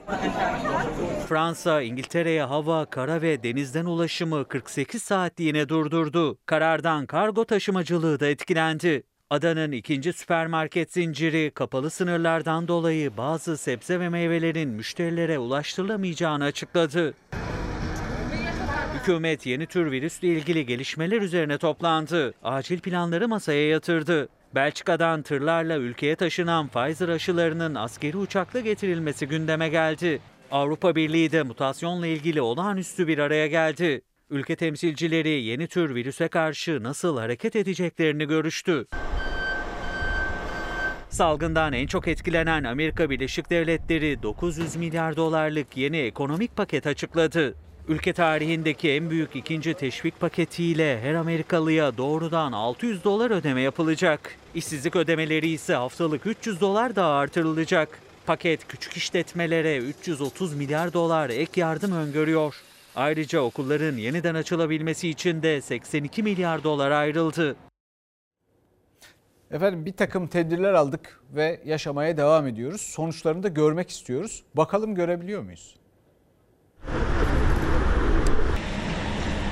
Fransa, 1.28 1.82
İngiltere'ye 1.82 2.42
hava, 2.42 2.84
kara 2.84 3.22
ve 3.22 3.42
denizden 3.42 3.84
ulaşımı 3.84 4.44
48 4.48 5.02
saatliğine 5.02 5.68
durdurdu. 5.68 6.38
Karardan 6.46 7.06
kargo 7.06 7.44
taşımacılığı 7.44 8.20
da 8.20 8.26
etkilendi. 8.26 9.02
Adanın 9.30 9.72
ikinci 9.72 10.12
süpermarket 10.12 10.92
zinciri 10.92 11.50
kapalı 11.54 11.90
sınırlardan 11.90 12.68
dolayı 12.68 13.16
bazı 13.16 13.56
sebze 13.56 14.00
ve 14.00 14.08
meyvelerin 14.08 14.68
müşterilere 14.68 15.38
ulaştırılamayacağını 15.38 16.44
açıkladı. 16.44 17.14
Hükümet 18.94 19.46
yeni 19.46 19.66
tür 19.66 19.90
virüsle 19.90 20.28
ilgili 20.28 20.66
gelişmeler 20.66 21.22
üzerine 21.22 21.58
toplandı. 21.58 22.34
Acil 22.42 22.80
planları 22.80 23.28
masaya 23.28 23.68
yatırdı. 23.68 24.28
Belçika'dan 24.54 25.22
tırlarla 25.22 25.76
ülkeye 25.76 26.16
taşınan 26.16 26.68
Pfizer 26.68 27.08
aşılarının 27.08 27.74
askeri 27.74 28.16
uçakla 28.16 28.60
getirilmesi 28.60 29.26
gündeme 29.26 29.68
geldi. 29.68 30.20
Avrupa 30.50 30.96
Birliği 30.96 31.32
de 31.32 31.42
mutasyonla 31.42 32.06
ilgili 32.06 32.40
olağanüstü 32.40 33.08
bir 33.08 33.18
araya 33.18 33.46
geldi. 33.46 34.02
Ülke 34.30 34.56
temsilcileri 34.56 35.42
yeni 35.42 35.66
tür 35.66 35.94
virüse 35.94 36.28
karşı 36.28 36.82
nasıl 36.82 37.18
hareket 37.18 37.56
edeceklerini 37.56 38.24
görüştü. 38.24 38.86
Salgından 41.08 41.72
en 41.72 41.86
çok 41.86 42.08
etkilenen 42.08 42.64
Amerika 42.64 43.10
Birleşik 43.10 43.50
Devletleri 43.50 44.22
900 44.22 44.76
milyar 44.76 45.16
dolarlık 45.16 45.76
yeni 45.76 45.98
ekonomik 45.98 46.56
paket 46.56 46.86
açıkladı. 46.86 47.54
Ülke 47.88 48.12
tarihindeki 48.12 48.90
en 48.90 49.10
büyük 49.10 49.36
ikinci 49.36 49.74
teşvik 49.74 50.20
paketiyle 50.20 51.00
her 51.00 51.14
Amerikalıya 51.14 51.96
doğrudan 51.96 52.52
600 52.52 53.04
dolar 53.04 53.30
ödeme 53.30 53.60
yapılacak. 53.60 54.34
İşsizlik 54.54 54.96
ödemeleri 54.96 55.48
ise 55.48 55.74
haftalık 55.74 56.26
300 56.26 56.60
dolar 56.60 56.96
daha 56.96 57.12
artırılacak. 57.12 58.00
Paket 58.26 58.68
küçük 58.68 58.96
işletmelere 58.96 59.78
330 59.78 60.54
milyar 60.54 60.92
dolar 60.92 61.30
ek 61.30 61.60
yardım 61.60 61.92
öngörüyor. 61.92 62.54
Ayrıca 62.96 63.40
okulların 63.40 63.96
yeniden 63.96 64.34
açılabilmesi 64.34 65.08
için 65.08 65.42
de 65.42 65.60
82 65.60 66.22
milyar 66.22 66.64
dolar 66.64 66.90
ayrıldı. 66.90 67.56
Efendim 69.50 69.86
bir 69.86 69.92
takım 69.92 70.26
tedbirler 70.26 70.72
aldık 70.72 71.20
ve 71.34 71.60
yaşamaya 71.64 72.16
devam 72.16 72.46
ediyoruz. 72.46 72.80
Sonuçlarını 72.80 73.42
da 73.42 73.48
görmek 73.48 73.90
istiyoruz. 73.90 74.42
Bakalım 74.54 74.94
görebiliyor 74.94 75.42
muyuz? 75.42 75.77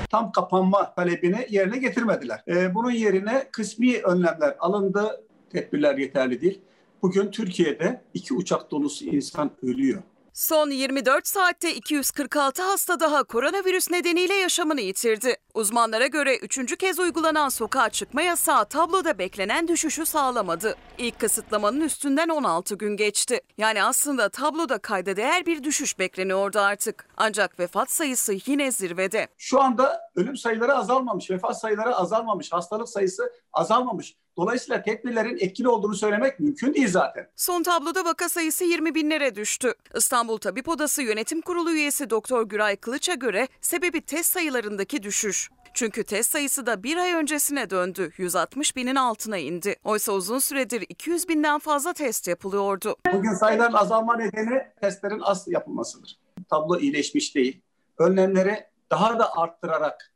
Tam 0.09 0.31
kapanma 0.31 0.93
talebini 0.95 1.47
yerine 1.49 1.77
getirmediler. 1.77 2.43
Ee, 2.47 2.75
bunun 2.75 2.91
yerine 2.91 3.47
kısmi 3.51 3.97
önlemler 4.01 4.55
alındı. 4.59 5.23
Tedbirler 5.49 5.97
yeterli 5.97 6.41
değil. 6.41 6.61
Bugün 7.01 7.31
Türkiye'de 7.31 8.01
iki 8.13 8.33
uçak 8.33 8.71
dolusu 8.71 9.05
insan 9.05 9.51
ölüyor. 9.63 10.03
Son 10.37 10.69
24 10.69 11.27
saatte 11.27 11.75
246 11.75 12.63
hasta 12.63 12.99
daha 12.99 13.23
koronavirüs 13.23 13.91
nedeniyle 13.91 14.33
yaşamını 14.33 14.81
yitirdi. 14.81 15.35
Uzmanlara 15.53 16.07
göre 16.07 16.37
üçüncü 16.37 16.75
kez 16.75 16.99
uygulanan 16.99 17.49
sokağa 17.49 17.89
çıkma 17.89 18.21
yasağı 18.21 18.65
tabloda 18.65 19.17
beklenen 19.17 19.67
düşüşü 19.67 20.05
sağlamadı. 20.05 20.75
İlk 20.97 21.19
kısıtlamanın 21.19 21.81
üstünden 21.81 22.29
16 22.29 22.75
gün 22.75 22.97
geçti. 22.97 23.41
Yani 23.57 23.83
aslında 23.83 24.29
tabloda 24.29 24.77
kayda 24.77 25.15
değer 25.15 25.45
bir 25.45 25.63
düşüş 25.63 25.99
bekleniyordu 25.99 26.59
artık. 26.59 27.07
Ancak 27.17 27.59
vefat 27.59 27.91
sayısı 27.91 28.33
yine 28.45 28.71
zirvede. 28.71 29.27
Şu 29.37 29.61
anda 29.61 30.01
ölüm 30.15 30.37
sayıları 30.37 30.75
azalmamış, 30.75 31.31
vefat 31.31 31.59
sayıları 31.59 31.95
azalmamış, 31.95 32.51
hastalık 32.51 32.89
sayısı 32.89 33.33
azalmamış. 33.53 34.15
Dolayısıyla 34.37 34.81
tedbirlerin 34.81 35.37
etkili 35.39 35.67
olduğunu 35.67 35.95
söylemek 35.95 36.39
mümkün 36.39 36.73
değil 36.73 36.87
zaten. 36.87 37.27
Son 37.35 37.63
tabloda 37.63 38.05
vaka 38.05 38.29
sayısı 38.29 38.63
20 38.63 38.95
binlere 38.95 39.35
düştü. 39.35 39.73
İstanbul 39.95 40.37
Tabip 40.37 40.69
Odası 40.69 41.01
Yönetim 41.01 41.41
Kurulu 41.41 41.71
üyesi 41.71 42.09
Doktor 42.09 42.43
Güray 42.43 42.75
Kılıç'a 42.75 43.13
göre 43.13 43.47
sebebi 43.61 44.01
test 44.01 44.33
sayılarındaki 44.33 45.03
düşüş. 45.03 45.49
Çünkü 45.73 46.03
test 46.03 46.31
sayısı 46.31 46.65
da 46.65 46.83
bir 46.83 46.97
ay 46.97 47.13
öncesine 47.13 47.69
döndü. 47.69 48.11
160 48.17 48.75
binin 48.75 48.95
altına 48.95 49.37
indi. 49.37 49.75
Oysa 49.83 50.11
uzun 50.11 50.39
süredir 50.39 50.85
200 50.89 51.29
binden 51.29 51.59
fazla 51.59 51.93
test 51.93 52.27
yapılıyordu. 52.27 52.95
Bugün 53.13 53.33
sayıların 53.33 53.73
azalma 53.73 54.15
nedeni 54.15 54.61
testlerin 54.81 55.19
az 55.19 55.47
yapılmasıdır. 55.47 56.19
Tablo 56.49 56.79
iyileşmiş 56.79 57.35
değil. 57.35 57.61
Önlemleri 57.97 58.65
daha 58.91 59.19
da 59.19 59.35
arttırarak 59.37 60.11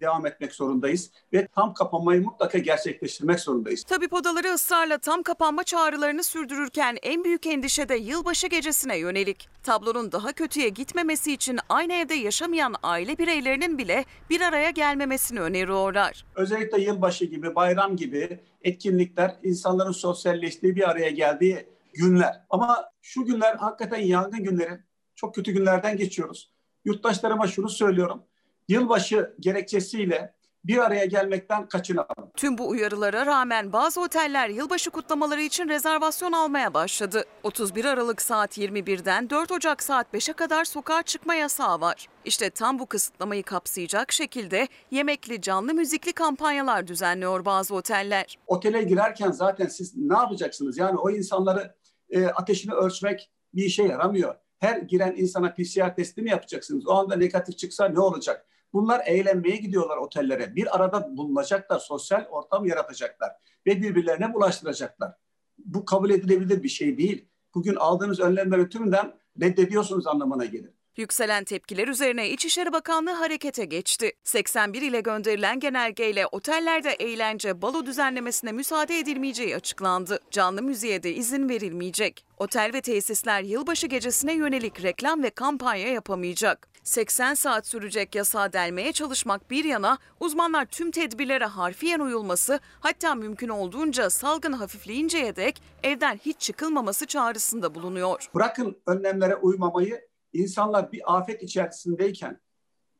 devam 0.00 0.26
etmek 0.26 0.52
zorundayız 0.52 1.10
ve 1.32 1.48
tam 1.54 1.74
kapanmayı 1.74 2.22
mutlaka 2.22 2.58
gerçekleştirmek 2.58 3.40
zorundayız. 3.40 3.82
Tabip 3.82 4.12
odaları 4.12 4.48
ısrarla 4.54 4.98
tam 4.98 5.22
kapanma 5.22 5.64
çağrılarını 5.64 6.24
sürdürürken 6.24 6.96
en 7.02 7.24
büyük 7.24 7.46
endişe 7.46 7.88
de 7.88 7.94
yılbaşı 7.94 8.46
gecesine 8.46 8.98
yönelik. 8.98 9.48
Tablonun 9.62 10.12
daha 10.12 10.32
kötüye 10.32 10.68
gitmemesi 10.68 11.32
için 11.32 11.58
aynı 11.68 11.92
evde 11.92 12.14
yaşamayan 12.14 12.74
aile 12.82 13.18
bireylerinin 13.18 13.78
bile 13.78 14.04
bir 14.30 14.40
araya 14.40 14.70
gelmemesini 14.70 15.40
öneriyorlar. 15.40 16.24
Özellikle 16.36 16.80
yılbaşı 16.80 17.24
gibi, 17.24 17.54
bayram 17.54 17.96
gibi 17.96 18.40
etkinlikler 18.62 19.36
insanların 19.42 19.92
sosyalleştiği 19.92 20.76
bir 20.76 20.90
araya 20.90 21.10
geldiği 21.10 21.66
günler. 21.92 22.40
Ama 22.50 22.90
şu 23.02 23.24
günler 23.24 23.56
hakikaten 23.56 23.98
yangın 23.98 24.44
günleri. 24.44 24.80
Çok 25.14 25.34
kötü 25.34 25.52
günlerden 25.52 25.96
geçiyoruz. 25.96 26.52
Yurttaşlarıma 26.84 27.46
şunu 27.46 27.68
söylüyorum 27.68 28.22
yılbaşı 28.68 29.34
gerekçesiyle 29.40 30.34
bir 30.64 30.78
araya 30.78 31.04
gelmekten 31.04 31.68
kaçınalım. 31.68 32.30
Tüm 32.36 32.58
bu 32.58 32.68
uyarılara 32.68 33.26
rağmen 33.26 33.72
bazı 33.72 34.00
oteller 34.00 34.48
yılbaşı 34.48 34.90
kutlamaları 34.90 35.40
için 35.42 35.68
rezervasyon 35.68 36.32
almaya 36.32 36.74
başladı. 36.74 37.24
31 37.42 37.84
Aralık 37.84 38.22
saat 38.22 38.58
21'den 38.58 39.30
4 39.30 39.52
Ocak 39.52 39.82
saat 39.82 40.14
5'e 40.14 40.32
kadar 40.32 40.64
sokağa 40.64 41.02
çıkma 41.02 41.34
yasağı 41.34 41.80
var. 41.80 42.06
İşte 42.24 42.50
tam 42.50 42.78
bu 42.78 42.86
kısıtlamayı 42.86 43.42
kapsayacak 43.42 44.12
şekilde 44.12 44.68
yemekli 44.90 45.40
canlı 45.40 45.74
müzikli 45.74 46.12
kampanyalar 46.12 46.86
düzenliyor 46.86 47.44
bazı 47.44 47.74
oteller. 47.74 48.38
Otele 48.46 48.82
girerken 48.82 49.30
zaten 49.30 49.66
siz 49.66 49.96
ne 49.96 50.16
yapacaksınız? 50.16 50.78
Yani 50.78 50.98
o 50.98 51.10
insanları 51.10 51.74
e, 52.10 52.26
ateşini 52.26 52.74
ölçmek 52.74 53.30
bir 53.54 53.64
işe 53.64 53.82
yaramıyor. 53.82 54.34
Her 54.58 54.76
giren 54.76 55.14
insana 55.16 55.54
PCR 55.54 55.94
testi 55.96 56.22
mi 56.22 56.30
yapacaksınız? 56.30 56.86
O 56.86 56.92
anda 56.92 57.16
negatif 57.16 57.58
çıksa 57.58 57.88
ne 57.88 58.00
olacak? 58.00 58.46
Bunlar 58.74 59.02
eğlenmeye 59.06 59.56
gidiyorlar 59.56 59.96
otellere. 59.96 60.56
Bir 60.56 60.76
arada 60.76 61.16
bulunacaklar, 61.16 61.78
sosyal 61.78 62.24
ortam 62.30 62.66
yaratacaklar 62.66 63.32
ve 63.66 63.82
birbirlerine 63.82 64.34
bulaştıracaklar. 64.34 65.12
Bu 65.58 65.84
kabul 65.84 66.10
edilebilir 66.10 66.62
bir 66.62 66.68
şey 66.68 66.98
değil. 66.98 67.28
Bugün 67.54 67.74
aldığınız 67.74 68.20
önlemlerin 68.20 68.68
tümünden 68.68 69.14
reddediyorsunuz 69.40 70.06
anlamına 70.06 70.44
gelir. 70.44 70.74
Yükselen 70.96 71.44
tepkiler 71.44 71.88
üzerine 71.88 72.30
İçişleri 72.30 72.72
Bakanlığı 72.72 73.10
harekete 73.12 73.64
geçti. 73.64 74.12
81 74.24 74.82
ile 74.82 75.00
gönderilen 75.00 75.60
genelgeyle 75.60 76.26
otellerde 76.26 76.90
eğlence, 76.90 77.62
balo 77.62 77.86
düzenlemesine 77.86 78.52
müsaade 78.52 78.98
edilmeyeceği 78.98 79.56
açıklandı. 79.56 80.20
Canlı 80.30 80.62
müziğe 80.62 81.02
de 81.02 81.14
izin 81.14 81.48
verilmeyecek. 81.48 82.26
Otel 82.38 82.70
ve 82.74 82.80
tesisler 82.80 83.42
yılbaşı 83.42 83.86
gecesine 83.86 84.32
yönelik 84.34 84.82
reklam 84.82 85.22
ve 85.22 85.30
kampanya 85.30 85.88
yapamayacak. 85.88 86.68
80 86.82 87.34
saat 87.34 87.66
sürecek 87.66 88.14
yasağı 88.14 88.52
delmeye 88.52 88.92
çalışmak 88.92 89.50
bir 89.50 89.64
yana 89.64 89.98
uzmanlar 90.20 90.64
tüm 90.64 90.90
tedbirlere 90.90 91.44
harfiyen 91.44 92.00
uyulması 92.00 92.60
hatta 92.80 93.14
mümkün 93.14 93.48
olduğunca 93.48 94.10
salgın 94.10 94.52
hafifleyinceye 94.52 95.36
dek 95.36 95.62
evden 95.82 96.20
hiç 96.26 96.40
çıkılmaması 96.40 97.06
çağrısında 97.06 97.74
bulunuyor. 97.74 98.28
Bırakın 98.34 98.76
önlemlere 98.86 99.36
uymamayı 99.36 100.13
insanlar 100.34 100.92
bir 100.92 101.16
afet 101.16 101.42
içerisindeyken, 101.42 102.40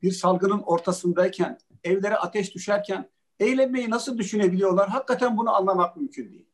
bir 0.02 0.12
salgının 0.12 0.62
ortasındayken, 0.62 1.58
evlere 1.84 2.16
ateş 2.16 2.54
düşerken 2.54 3.08
eğlenmeyi 3.40 3.90
nasıl 3.90 4.18
düşünebiliyorlar? 4.18 4.88
Hakikaten 4.88 5.36
bunu 5.36 5.54
anlamak 5.54 5.96
mümkün 5.96 6.30
değil. 6.30 6.46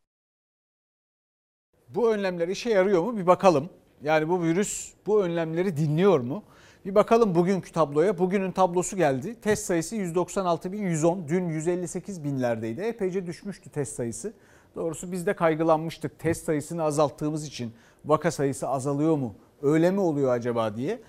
Bu 1.89 2.13
önlemler 2.13 2.49
işe 2.49 2.71
yarıyor 2.71 3.03
mu 3.03 3.17
bir 3.17 3.27
bakalım. 3.27 3.71
Yani 4.03 4.29
bu 4.29 4.43
virüs 4.43 4.93
bu 5.07 5.25
önlemleri 5.25 5.77
dinliyor 5.77 6.21
mu? 6.21 6.43
Bir 6.85 6.95
bakalım 6.95 7.35
bugünkü 7.35 7.73
tabloya. 7.73 8.19
Bugünün 8.19 8.53
tablosu 8.53 8.97
geldi. 8.97 9.41
Test 9.41 9.67
sayısı 9.67 9.97
196.110. 9.97 11.29
Dün 11.29 11.49
158 11.49 12.25
binlerdeydi. 12.25 12.81
Epeyce 12.81 13.27
düşmüştü 13.27 13.71
test 13.71 13.97
sayısı. 13.97 14.33
Doğrusu 14.75 15.13
biz 15.13 15.27
de 15.27 15.37
kaygılanmıştık. 15.37 16.19
Test 16.19 16.45
sayısını 16.45 16.83
azalttığımız 16.83 17.47
için 17.47 17.73
vaka 18.05 18.31
sayısı 18.31 18.69
azalıyor 18.69 19.17
mu? 19.17 19.35
Öyle 19.63 19.91
mi 19.91 20.01
oluyor 20.01 20.33
acaba 20.33 20.77
diye. 20.77 21.01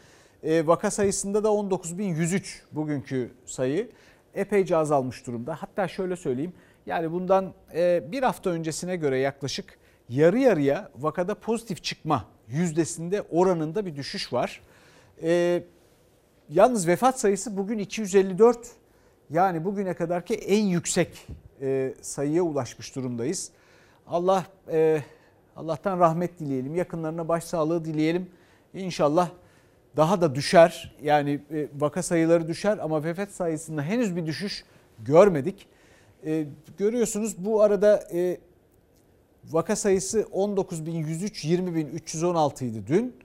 E, 0.43 0.67
vaka 0.67 0.91
sayısında 0.91 1.43
da 1.43 1.47
19.103 1.47 2.43
bugünkü 2.71 3.31
sayı. 3.45 3.89
Epeyce 4.35 4.77
azalmış 4.77 5.27
durumda. 5.27 5.55
Hatta 5.59 5.87
şöyle 5.87 6.15
söyleyeyim. 6.15 6.53
Yani 6.85 7.11
bundan 7.11 7.53
e, 7.73 8.11
bir 8.11 8.23
hafta 8.23 8.49
öncesine 8.49 8.95
göre 8.95 9.19
yaklaşık 9.19 9.79
yarı 10.09 10.39
yarıya 10.39 10.91
vakada 10.95 11.35
pozitif 11.35 11.83
çıkma 11.83 12.25
yüzdesinde 12.47 13.21
oranında 13.21 13.85
bir 13.85 13.95
düşüş 13.95 14.33
var. 14.33 14.61
E, 15.23 15.63
yalnız 16.49 16.87
vefat 16.87 17.19
sayısı 17.19 17.57
bugün 17.57 17.77
254. 17.77 18.57
Yani 19.29 19.65
bugüne 19.65 19.93
kadarki 19.93 20.33
en 20.33 20.65
yüksek 20.65 21.27
e, 21.61 21.93
sayıya 22.01 22.43
ulaşmış 22.43 22.95
durumdayız. 22.95 23.51
Allah 24.07 24.45
e, 24.71 25.01
Allah'tan 25.55 25.99
rahmet 25.99 26.39
dileyelim, 26.39 26.75
yakınlarına 26.75 27.27
başsağlığı 27.27 27.85
dileyelim. 27.85 28.29
İnşallah 28.73 29.29
daha 29.97 30.21
da 30.21 30.35
düşer. 30.35 30.95
Yani 31.01 31.41
e, 31.51 31.67
vaka 31.79 32.03
sayıları 32.03 32.47
düşer 32.47 32.77
ama 32.77 33.03
vefat 33.03 33.31
sayısında 33.31 33.81
henüz 33.81 34.15
bir 34.15 34.25
düşüş 34.25 34.65
görmedik. 34.99 35.67
E, 36.25 36.45
görüyorsunuz 36.77 37.45
bu 37.45 37.61
arada 37.61 38.03
e, 38.13 38.37
vaka 39.49 39.75
sayısı 39.75 40.21
19.103, 40.21 41.47
20.316 41.47 42.65
idi 42.65 42.87
dün. 42.87 43.15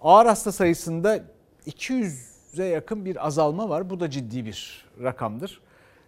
Ağır 0.00 0.26
hasta 0.26 0.52
sayısında 0.52 1.24
200'e 1.66 2.64
yakın 2.64 3.04
bir 3.04 3.26
azalma 3.26 3.68
var. 3.68 3.90
Bu 3.90 4.00
da 4.00 4.10
ciddi 4.10 4.44
bir 4.44 4.86
rakamdır. 5.02 5.60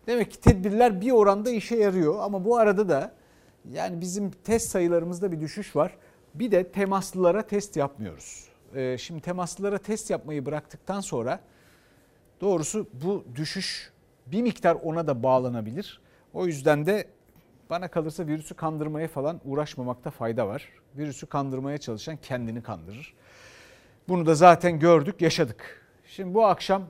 Demek 0.07 0.31
ki 0.31 0.41
tedbirler 0.41 1.01
bir 1.01 1.11
oranda 1.11 1.51
işe 1.51 1.77
yarıyor 1.77 2.19
ama 2.21 2.45
bu 2.45 2.57
arada 2.57 2.89
da 2.89 3.13
yani 3.73 4.01
bizim 4.01 4.31
test 4.31 4.71
sayılarımızda 4.71 5.33
bir 5.33 5.41
düşüş 5.41 5.77
var. 5.77 5.97
Bir 6.35 6.51
de 6.51 6.69
temaslılara 6.73 7.43
test 7.43 7.77
yapmıyoruz. 7.77 8.56
Ee, 8.77 8.99
şimdi 8.99 9.21
temaslılara 9.21 9.79
test 9.79 10.11
yapmayı 10.11 10.47
bıraktıktan 10.47 11.01
sonra 11.01 11.41
doğrusu 12.41 12.89
bu 12.93 13.25
düşüş 13.35 13.93
bir 14.27 14.43
miktar 14.43 14.75
ona 14.75 15.07
da 15.07 15.23
bağlanabilir. 15.23 16.01
O 16.35 16.47
yüzden 16.47 16.87
de 16.87 17.09
bana 17.71 17.89
kalırsa 17.89 18.27
virüsü 18.27 18.55
kandırmaya 18.55 19.09
falan 19.09 19.41
uğraşmamakta 19.45 20.11
fayda 20.11 20.49
var. 20.49 20.69
Virüsü 20.97 21.27
kandırmaya 21.27 21.79
çalışan 21.79 22.17
kendini 22.17 22.63
kandırır. 22.63 23.15
Bunu 24.09 24.27
da 24.27 24.35
zaten 24.35 24.79
gördük, 24.79 25.23
yaşadık. 25.23 25.87
Şimdi 26.07 26.35
bu 26.35 26.47
akşam 26.47 26.83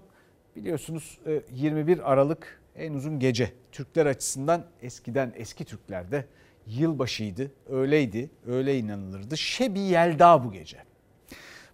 biliyorsunuz 0.57 1.19
21 1.52 1.99
e, 1.99 2.02
Aralık 2.02 2.62
en 2.76 2.95
uzun 2.95 3.19
gece. 3.19 3.52
Türkler 3.73 4.07
açısından 4.07 4.64
eskiden 4.83 5.33
eski 5.37 5.64
Türklerde 5.64 6.26
yılbaşıydı, 6.66 7.50
öyleydi, 7.69 8.31
öyle 8.47 8.78
inanılırdı. 8.78 9.37
Şebi 9.37 9.81
Yelda 9.81 10.45
bu 10.45 10.52
gece. 10.52 10.95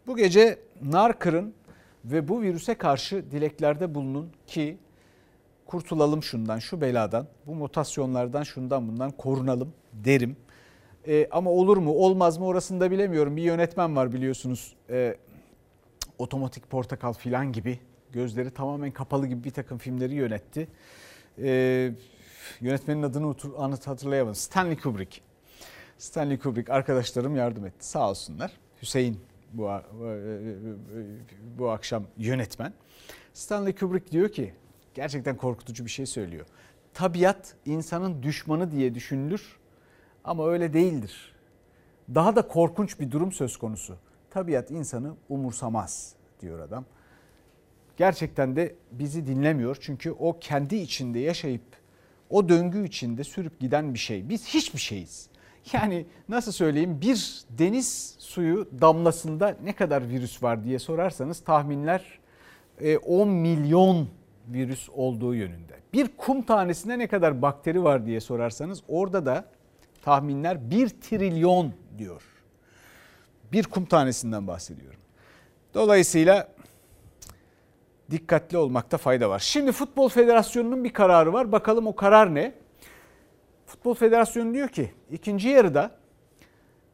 Bu 0.06 0.16
gece 0.16 0.58
nar 0.82 1.18
kırın 1.18 1.54
ve 2.04 2.28
bu 2.28 2.42
virüse 2.42 2.74
karşı 2.74 3.30
dileklerde 3.30 3.94
bulunun 3.94 4.32
ki 4.46 4.78
kurtulalım 5.66 6.22
şundan, 6.22 6.58
şu 6.58 6.80
beladan, 6.80 7.26
bu 7.46 7.54
mutasyonlardan, 7.54 8.42
şundan 8.42 8.88
bundan 8.88 9.10
korunalım 9.10 9.72
derim. 9.92 10.36
E, 11.06 11.28
ama 11.30 11.50
olur 11.50 11.76
mu, 11.76 11.92
olmaz 11.92 12.38
mı 12.38 12.46
orasını 12.46 12.80
da 12.80 12.90
bilemiyorum. 12.90 13.36
Bir 13.36 13.42
yönetmen 13.42 13.96
var 13.96 14.12
biliyorsunuz. 14.12 14.76
E, 14.90 15.16
Otomatik 16.18 16.70
Portakal 16.70 17.12
filan 17.12 17.52
gibi 17.52 17.78
gözleri 18.12 18.50
tamamen 18.50 18.90
kapalı 18.90 19.26
gibi 19.26 19.44
bir 19.44 19.50
takım 19.50 19.78
filmleri 19.78 20.14
yönetti. 20.14 20.68
E, 21.42 21.92
yönetmenin 22.60 23.02
adını 23.02 23.34
anıt 23.58 23.86
hatırlayamadım. 23.86 24.34
Stanley 24.34 24.76
Kubrick. 24.76 25.20
Stanley 25.98 26.38
Kubrick 26.38 26.72
arkadaşlarım 26.72 27.36
yardım 27.36 27.66
etti 27.66 27.86
sağ 27.86 28.10
olsunlar. 28.10 28.52
Hüseyin 28.82 29.20
bu, 29.52 29.70
bu 31.58 31.70
akşam 31.70 32.04
yönetmen. 32.18 32.72
Stanley 33.34 33.74
Kubrick 33.74 34.12
diyor 34.12 34.28
ki 34.28 34.54
gerçekten 34.94 35.36
korkutucu 35.36 35.84
bir 35.84 35.90
şey 35.90 36.06
söylüyor. 36.06 36.46
Tabiat 36.94 37.54
insanın 37.66 38.22
düşmanı 38.22 38.70
diye 38.70 38.94
düşünülür 38.94 39.56
ama 40.24 40.48
öyle 40.48 40.72
değildir. 40.72 41.32
Daha 42.14 42.36
da 42.36 42.48
korkunç 42.48 43.00
bir 43.00 43.10
durum 43.10 43.32
söz 43.32 43.56
konusu. 43.56 43.96
Tabiat 44.30 44.70
insanı 44.70 45.14
umursamaz 45.28 46.14
diyor 46.40 46.58
adam. 46.58 46.84
Gerçekten 47.96 48.56
de 48.56 48.74
bizi 48.92 49.26
dinlemiyor 49.26 49.76
çünkü 49.80 50.10
o 50.10 50.38
kendi 50.38 50.76
içinde 50.76 51.18
yaşayıp 51.18 51.62
o 52.30 52.48
döngü 52.48 52.86
içinde 52.86 53.24
sürüp 53.24 53.60
giden 53.60 53.94
bir 53.94 53.98
şey. 53.98 54.28
Biz 54.28 54.46
hiçbir 54.46 54.78
şeyiz. 54.78 55.28
Yani 55.72 56.06
nasıl 56.28 56.52
söyleyeyim 56.52 56.98
bir 57.00 57.42
deniz 57.50 58.16
suyu 58.18 58.68
damlasında 58.80 59.56
ne 59.64 59.72
kadar 59.72 60.08
virüs 60.08 60.42
var 60.42 60.64
diye 60.64 60.78
sorarsanız 60.78 61.40
tahminler 61.44 62.18
10 63.06 63.28
e, 63.28 63.30
milyon 63.30 64.08
virüs 64.48 64.88
olduğu 64.88 65.34
yönünde. 65.34 65.72
Bir 65.92 66.08
kum 66.16 66.42
tanesinde 66.42 66.98
ne 66.98 67.06
kadar 67.06 67.42
bakteri 67.42 67.84
var 67.84 68.06
diye 68.06 68.20
sorarsanız 68.20 68.82
orada 68.88 69.26
da 69.26 69.44
tahminler 70.02 70.70
1 70.70 70.88
trilyon 70.88 71.72
diyor. 71.98 72.22
Bir 73.52 73.64
kum 73.64 73.84
tanesinden 73.84 74.46
bahsediyorum. 74.46 75.00
Dolayısıyla 75.74 76.48
dikkatli 78.10 78.58
olmakta 78.58 78.98
fayda 78.98 79.30
var. 79.30 79.38
Şimdi 79.38 79.72
Futbol 79.72 80.08
Federasyonu'nun 80.08 80.84
bir 80.84 80.92
kararı 80.92 81.32
var. 81.32 81.52
Bakalım 81.52 81.86
o 81.86 81.96
karar 81.96 82.34
ne? 82.34 82.61
Futbol 83.82 83.94
Federasyonu 83.94 84.54
diyor 84.54 84.68
ki 84.68 84.90
ikinci 85.10 85.48
yarıda 85.48 85.90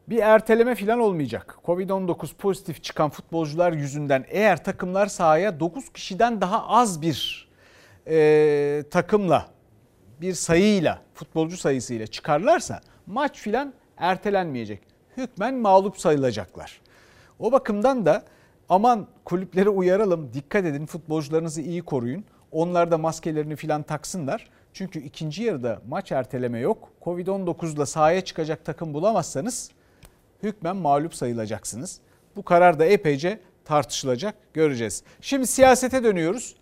bir 0.07 0.17
erteleme 0.17 0.75
falan 0.75 0.99
olmayacak. 0.99 1.57
Covid-19 1.65 2.35
pozitif 2.35 2.83
çıkan 2.83 3.09
futbolcular 3.09 3.73
yüzünden 3.73 4.25
eğer 4.27 4.63
takımlar 4.63 5.07
sahaya 5.07 5.59
9 5.59 5.89
kişiden 5.93 6.41
daha 6.41 6.67
az 6.67 7.01
bir 7.01 7.49
e, 8.07 8.83
takımla 8.91 9.47
bir 10.21 10.33
sayıyla 10.33 11.01
futbolcu 11.13 11.57
sayısıyla 11.57 12.07
çıkarlarsa 12.07 12.81
maç 13.07 13.37
filan 13.37 13.73
ertelenmeyecek. 13.97 14.81
Hükmen 15.17 15.55
mağlup 15.55 15.99
sayılacaklar. 15.99 16.81
O 17.39 17.51
bakımdan 17.51 18.05
da 18.05 18.23
aman 18.69 19.07
kulüpleri 19.25 19.69
uyaralım 19.69 20.33
dikkat 20.33 20.65
edin 20.65 20.85
futbolcularınızı 20.85 21.61
iyi 21.61 21.81
koruyun. 21.81 22.25
Onlar 22.51 22.91
da 22.91 22.97
maskelerini 22.97 23.55
filan 23.55 23.83
taksınlar. 23.83 24.49
Çünkü 24.73 24.99
ikinci 24.99 25.43
yarıda 25.43 25.81
maç 25.87 26.11
erteleme 26.11 26.59
yok. 26.59 26.89
Covid-19 27.01 27.75
ile 27.75 27.85
sahaya 27.85 28.21
çıkacak 28.21 28.65
takım 28.65 28.93
bulamazsanız 28.93 29.71
hükmen 30.43 30.75
mağlup 30.75 31.15
sayılacaksınız. 31.15 31.99
Bu 32.35 32.43
karar 32.43 32.79
da 32.79 32.85
epeyce 32.85 33.39
tartışılacak 33.65 34.35
göreceğiz. 34.53 35.03
Şimdi 35.21 35.47
siyasete 35.47 36.03
dönüyoruz. 36.03 36.55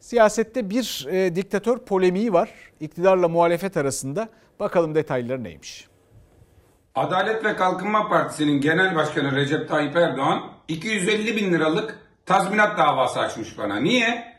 Siyasette 0.00 0.70
bir 0.70 1.06
e, 1.10 1.36
diktatör 1.36 1.78
polemiği 1.78 2.32
var 2.32 2.50
iktidarla 2.80 3.28
muhalefet 3.28 3.76
arasında. 3.76 4.28
Bakalım 4.60 4.94
detayları 4.94 5.44
neymiş? 5.44 5.88
Adalet 6.94 7.44
ve 7.44 7.56
Kalkınma 7.56 8.08
Partisi'nin 8.08 8.60
genel 8.60 8.96
başkanı 8.96 9.36
Recep 9.36 9.68
Tayyip 9.68 9.96
Erdoğan 9.96 10.42
250 10.68 11.36
bin 11.36 11.52
liralık 11.52 11.98
tazminat 12.26 12.78
davası 12.78 13.20
açmış 13.20 13.58
bana. 13.58 13.76
Niye? 13.76 14.32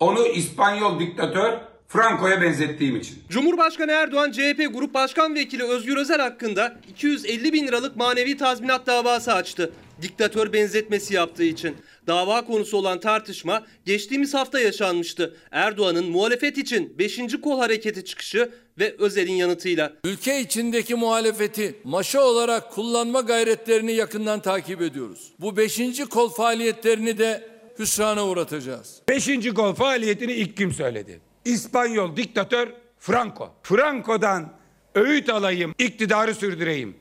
Onu 0.00 0.26
İspanyol 0.26 1.00
diktatör 1.00 1.58
Franco'ya 1.92 2.40
benzettiğim 2.40 2.96
için. 2.96 3.18
Cumhurbaşkanı 3.28 3.92
Erdoğan 3.92 4.32
CHP 4.32 4.74
Grup 4.74 4.94
Başkan 4.94 5.34
Vekili 5.34 5.62
Özgür 5.62 5.96
Özel 5.96 6.20
hakkında 6.20 6.76
250 6.90 7.52
bin 7.52 7.66
liralık 7.66 7.96
manevi 7.96 8.36
tazminat 8.36 8.86
davası 8.86 9.32
açtı. 9.32 9.72
Diktatör 10.02 10.52
benzetmesi 10.52 11.14
yaptığı 11.14 11.44
için. 11.44 11.76
Dava 12.06 12.44
konusu 12.44 12.76
olan 12.76 13.00
tartışma 13.00 13.66
geçtiğimiz 13.84 14.34
hafta 14.34 14.60
yaşanmıştı. 14.60 15.36
Erdoğan'ın 15.50 16.10
muhalefet 16.10 16.58
için 16.58 16.98
5. 16.98 17.20
kol 17.42 17.58
hareketi 17.58 18.04
çıkışı 18.04 18.50
ve 18.78 18.94
Özel'in 18.98 19.32
yanıtıyla. 19.32 19.92
Ülke 20.04 20.40
içindeki 20.40 20.94
muhalefeti 20.94 21.74
maşa 21.84 22.24
olarak 22.24 22.72
kullanma 22.72 23.20
gayretlerini 23.20 23.92
yakından 23.92 24.40
takip 24.40 24.82
ediyoruz. 24.82 25.32
Bu 25.38 25.56
5. 25.56 26.00
kol 26.10 26.30
faaliyetlerini 26.30 27.18
de 27.18 27.48
hüsrana 27.78 28.26
uğratacağız. 28.26 29.02
Beşinci 29.08 29.50
gol 29.50 29.74
faaliyetini 29.74 30.32
ilk 30.32 30.56
kim 30.56 30.72
söyledi? 30.72 31.31
İspanyol 31.44 32.16
diktatör 32.16 32.68
Franco. 32.98 33.50
Franco'dan 33.62 34.52
öğüt 34.94 35.28
alayım, 35.30 35.74
iktidarı 35.78 36.34
sürdüreyim. 36.34 36.96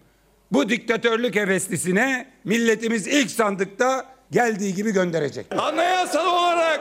Bu 0.52 0.70
diktatörlük 0.70 1.36
heveslisine 1.36 2.28
milletimiz 2.44 3.08
ilk 3.08 3.32
sandıkta 3.32 4.06
geldiği 4.32 4.76
gibi 4.76 4.92
gönderecek. 4.92 5.46
Anayasal 5.58 6.28
olarak 6.28 6.80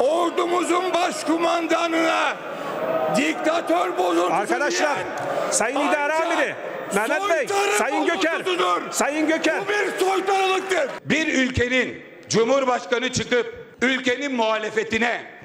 ordumuzun 0.00 0.94
başkumandanına 0.94 2.36
diktatör 3.16 3.98
bozuntusu 3.98 4.32
Arkadaşlar, 4.34 4.96
diyen 4.96 5.50
Sayın 5.50 5.76
İdare 5.76 6.12
ancak 6.12 6.26
Amiri, 6.26 6.54
Mehmet 6.94 7.30
Bey, 7.30 7.46
Sayın 7.78 8.06
Göker. 8.06 8.42
Sayın 8.90 9.28
Göker. 9.28 9.60
Bu 9.64 9.68
bir 9.68 10.06
soytarılıktır. 10.06 10.90
Bir 11.04 11.34
ülkenin 11.34 12.02
cumhurbaşkanı 12.28 13.12
çıkıp 13.12 13.66
ülkenin 13.82 14.34
muhalefetine 14.34 15.39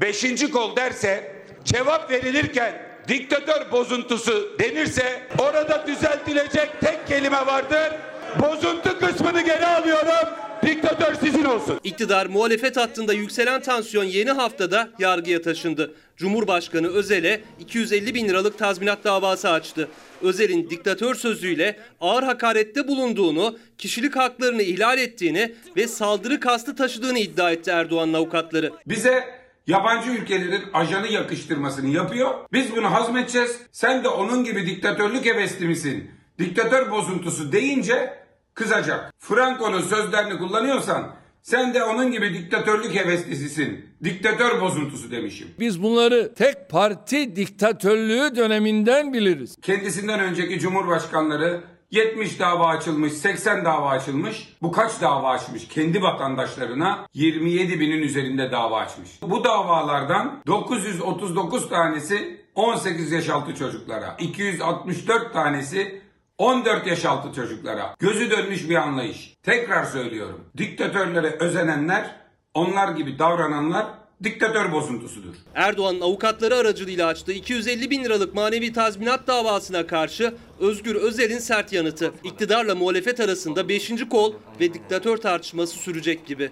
beşinci 0.00 0.50
kol 0.50 0.76
derse 0.76 1.32
cevap 1.64 2.10
verilirken 2.10 2.82
diktatör 3.08 3.72
bozuntusu 3.72 4.56
denirse 4.60 5.22
orada 5.38 5.86
düzeltilecek 5.86 6.80
tek 6.80 7.06
kelime 7.06 7.46
vardır. 7.46 7.92
Bozuntu 8.40 8.98
kısmını 8.98 9.40
geri 9.40 9.66
alıyorum. 9.66 10.28
Diktatör 10.66 11.14
sizin 11.14 11.44
olsun. 11.44 11.80
İktidar 11.84 12.26
muhalefet 12.26 12.76
hattında 12.76 13.12
yükselen 13.12 13.62
tansiyon 13.62 14.04
yeni 14.04 14.30
haftada 14.30 14.88
yargıya 14.98 15.42
taşındı. 15.42 15.94
Cumhurbaşkanı 16.16 16.88
Özel'e 16.88 17.40
250 17.60 18.14
bin 18.14 18.28
liralık 18.28 18.58
tazminat 18.58 19.04
davası 19.04 19.50
açtı. 19.50 19.88
Özel'in 20.22 20.70
diktatör 20.70 21.14
sözüyle 21.14 21.78
ağır 22.00 22.22
hakarette 22.22 22.88
bulunduğunu, 22.88 23.58
kişilik 23.78 24.16
haklarını 24.16 24.62
ihlal 24.62 24.98
ettiğini 24.98 25.54
ve 25.76 25.88
saldırı 25.88 26.40
kastı 26.40 26.76
taşıdığını 26.76 27.18
iddia 27.18 27.50
etti 27.50 27.70
Erdoğan'ın 27.70 28.12
avukatları. 28.12 28.72
Bize 28.86 29.43
yabancı 29.66 30.10
ülkelerin 30.10 30.62
ajanı 30.72 31.08
yakıştırmasını 31.08 31.88
yapıyor. 31.88 32.34
Biz 32.52 32.76
bunu 32.76 32.92
hazmedeceğiz. 32.92 33.60
Sen 33.72 34.04
de 34.04 34.08
onun 34.08 34.44
gibi 34.44 34.66
diktatörlük 34.66 35.24
hevesli 35.26 35.66
misin? 35.66 36.10
Diktatör 36.38 36.90
bozuntusu 36.90 37.52
deyince 37.52 38.18
kızacak. 38.54 39.12
Franco'nun 39.18 39.80
sözlerini 39.80 40.38
kullanıyorsan 40.38 41.14
sen 41.42 41.74
de 41.74 41.84
onun 41.84 42.12
gibi 42.12 42.34
diktatörlük 42.34 42.94
heveslisisin. 42.94 43.86
Diktatör 44.04 44.60
bozuntusu 44.60 45.10
demişim. 45.10 45.48
Biz 45.60 45.82
bunları 45.82 46.34
tek 46.34 46.70
parti 46.70 47.36
diktatörlüğü 47.36 48.36
döneminden 48.36 49.12
biliriz. 49.12 49.56
Kendisinden 49.62 50.20
önceki 50.20 50.58
cumhurbaşkanları 50.60 51.60
70 51.94 52.40
dava 52.40 52.66
açılmış, 52.66 53.12
80 53.12 53.64
dava 53.64 53.88
açılmış. 53.88 54.56
Bu 54.62 54.72
kaç 54.72 55.00
dava 55.00 55.30
açmış? 55.30 55.68
Kendi 55.68 56.02
vatandaşlarına 56.02 57.06
27 57.14 57.80
binin 57.80 58.02
üzerinde 58.02 58.52
dava 58.52 58.78
açmış. 58.78 59.10
Bu 59.22 59.44
davalardan 59.44 60.42
939 60.46 61.68
tanesi 61.68 62.44
18 62.54 63.12
yaş 63.12 63.28
altı 63.28 63.54
çocuklara, 63.54 64.16
264 64.18 65.32
tanesi 65.32 66.00
14 66.38 66.86
yaş 66.86 67.04
altı 67.04 67.32
çocuklara. 67.32 67.94
Gözü 67.98 68.30
dönmüş 68.30 68.68
bir 68.68 68.76
anlayış. 68.76 69.34
Tekrar 69.42 69.84
söylüyorum. 69.84 70.40
Diktatörlere 70.56 71.36
özenenler, 71.40 72.16
onlar 72.54 72.88
gibi 72.88 73.18
davrananlar 73.18 73.86
diktatör 74.22 74.72
bozuntusudur. 74.72 75.34
Erdoğan'ın 75.54 76.00
avukatları 76.00 76.56
aracılığıyla 76.56 77.06
açtığı 77.06 77.32
250 77.32 77.90
bin 77.90 78.04
liralık 78.04 78.34
manevi 78.34 78.72
tazminat 78.72 79.26
davasına 79.26 79.86
karşı 79.86 80.34
Özgür 80.60 80.94
Özel'in 80.94 81.38
sert 81.38 81.72
yanıtı. 81.72 82.12
İktidarla 82.24 82.74
muhalefet 82.74 83.20
arasında 83.20 83.68
5. 83.68 84.08
kol 84.08 84.34
ve 84.60 84.74
diktatör 84.74 85.16
tartışması 85.16 85.76
sürecek 85.76 86.26
gibi. 86.26 86.50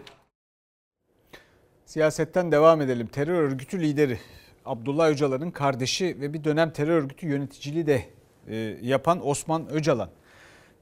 Siyasetten 1.87 2.53
devam 2.53 2.81
edelim. 2.81 3.07
Terör 3.07 3.43
örgütü 3.43 3.81
lideri 3.81 4.19
Abdullah 4.65 5.09
Öcalan'ın 5.09 5.51
kardeşi 5.51 6.17
ve 6.21 6.35
bir 6.35 6.45
dönem 6.45 6.73
terör 6.73 7.03
örgütü 7.03 7.27
yöneticiliği 7.27 7.87
de 7.87 8.05
e, 8.49 8.57
yapan 8.83 9.27
Osman 9.27 9.71
Öcalan 9.71 10.11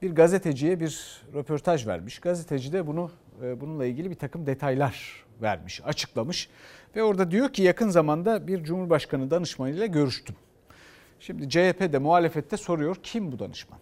bir 0.01 0.15
gazeteciye 0.15 0.79
bir 0.79 1.21
röportaj 1.33 1.87
vermiş. 1.87 2.19
Gazeteci 2.19 2.73
de 2.73 2.87
bunu 2.87 3.11
bununla 3.41 3.85
ilgili 3.85 4.09
bir 4.09 4.15
takım 4.15 4.45
detaylar 4.45 5.25
vermiş, 5.41 5.81
açıklamış 5.85 6.49
ve 6.95 7.03
orada 7.03 7.31
diyor 7.31 7.53
ki 7.53 7.63
yakın 7.63 7.89
zamanda 7.89 8.47
bir 8.47 8.63
Cumhurbaşkanı 8.63 9.31
danışmanıyla 9.31 9.85
görüştüm. 9.85 10.35
Şimdi 11.19 11.49
CHP 11.49 11.93
de 11.93 11.97
muhalefette 11.97 12.57
soruyor 12.57 12.95
kim 13.03 13.31
bu 13.31 13.39
danışman? 13.39 13.79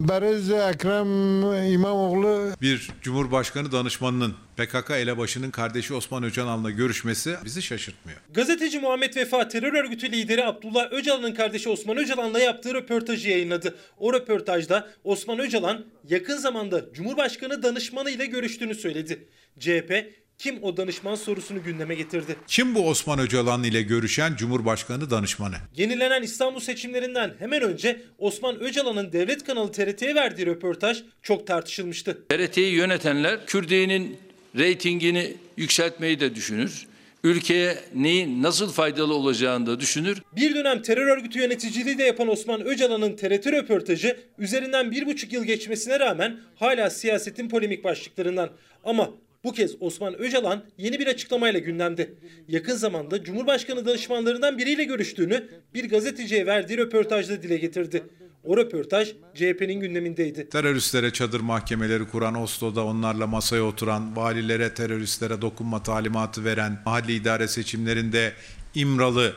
Barız 0.00 0.50
Ekrem 0.50 1.72
İmamoğlu 1.72 2.52
Bir 2.62 2.90
Cumhurbaşkanı 3.02 3.72
danışmanının 3.72 4.34
PKK 4.56 4.90
elebaşının 4.90 5.50
kardeşi 5.50 5.94
Osman 5.94 6.22
Öcalan'la 6.22 6.70
görüşmesi 6.70 7.36
bizi 7.44 7.62
şaşırtmıyor. 7.62 8.18
Gazeteci 8.34 8.78
Muhammed 8.78 9.16
Vefa 9.16 9.48
terör 9.48 9.72
örgütü 9.72 10.12
lideri 10.12 10.44
Abdullah 10.44 10.92
Öcalan'ın 10.92 11.34
kardeşi 11.34 11.68
Osman 11.68 11.96
Öcalan'la 11.96 12.38
yaptığı 12.38 12.74
röportajı 12.74 13.30
yayınladı. 13.30 13.76
O 13.98 14.12
röportajda 14.12 14.88
Osman 15.04 15.38
Öcalan 15.38 15.84
yakın 16.08 16.36
zamanda 16.36 16.92
Cumhurbaşkanı 16.92 17.62
danışmanı 17.62 18.10
ile 18.10 18.26
görüştüğünü 18.26 18.74
söyledi. 18.74 19.28
CHP 19.58 20.06
kim 20.38 20.62
o 20.62 20.76
danışman 20.76 21.14
sorusunu 21.14 21.62
gündeme 21.62 21.94
getirdi. 21.94 22.36
Kim 22.46 22.74
bu 22.74 22.88
Osman 22.88 23.18
Öcalan 23.18 23.64
ile 23.64 23.82
görüşen 23.82 24.36
Cumhurbaşkanı 24.36 25.10
danışmanı? 25.10 25.54
Yenilenen 25.76 26.22
İstanbul 26.22 26.60
seçimlerinden 26.60 27.34
hemen 27.38 27.62
önce 27.62 28.02
Osman 28.18 28.60
Öcalan'ın 28.60 29.12
devlet 29.12 29.44
kanalı 29.44 29.72
TRT'ye 29.72 30.14
verdiği 30.14 30.46
röportaj 30.46 31.02
çok 31.22 31.46
tartışılmıştı. 31.46 32.22
TRT'yi 32.28 32.74
yönetenler 32.74 33.46
Kürdiye'nin 33.46 34.18
reytingini 34.58 35.34
yükseltmeyi 35.56 36.20
de 36.20 36.34
düşünür. 36.34 36.86
Ülkeye 37.24 37.78
neyin 37.94 38.42
nasıl 38.42 38.72
faydalı 38.72 39.14
olacağını 39.14 39.66
da 39.66 39.80
düşünür. 39.80 40.22
Bir 40.36 40.54
dönem 40.54 40.82
terör 40.82 41.06
örgütü 41.06 41.38
yöneticiliği 41.38 41.98
de 41.98 42.02
yapan 42.02 42.28
Osman 42.28 42.64
Öcalan'ın 42.64 43.16
TRT 43.16 43.46
röportajı 43.46 44.16
üzerinden 44.38 44.90
bir 44.90 45.06
buçuk 45.06 45.32
yıl 45.32 45.44
geçmesine 45.44 46.00
rağmen 46.00 46.40
hala 46.56 46.90
siyasetin 46.90 47.48
polemik 47.48 47.84
başlıklarından. 47.84 48.50
Ama 48.84 49.10
bu 49.44 49.52
kez 49.52 49.74
Osman 49.80 50.14
Öcalan 50.14 50.64
yeni 50.78 50.98
bir 50.98 51.06
açıklamayla 51.06 51.60
gündemde. 51.60 52.10
Yakın 52.48 52.74
zamanda 52.76 53.24
Cumhurbaşkanı 53.24 53.86
danışmanlarından 53.86 54.58
biriyle 54.58 54.84
görüştüğünü 54.84 55.48
bir 55.74 55.88
gazeteciye 55.88 56.46
verdiği 56.46 56.78
röportajda 56.78 57.42
dile 57.42 57.56
getirdi. 57.56 58.02
O 58.44 58.56
röportaj 58.56 59.12
CHP'nin 59.34 59.80
gündemindeydi. 59.80 60.48
Teröristlere 60.48 61.12
çadır 61.12 61.40
mahkemeleri 61.40 62.08
kuran, 62.08 62.42
Oslo'da 62.42 62.84
onlarla 62.84 63.26
masaya 63.26 63.62
oturan, 63.62 64.16
valilere 64.16 64.74
teröristlere 64.74 65.40
dokunma 65.42 65.82
talimatı 65.82 66.44
veren, 66.44 66.78
mahalli 66.84 67.12
idare 67.12 67.48
seçimlerinde 67.48 68.32
İmralı 68.74 69.32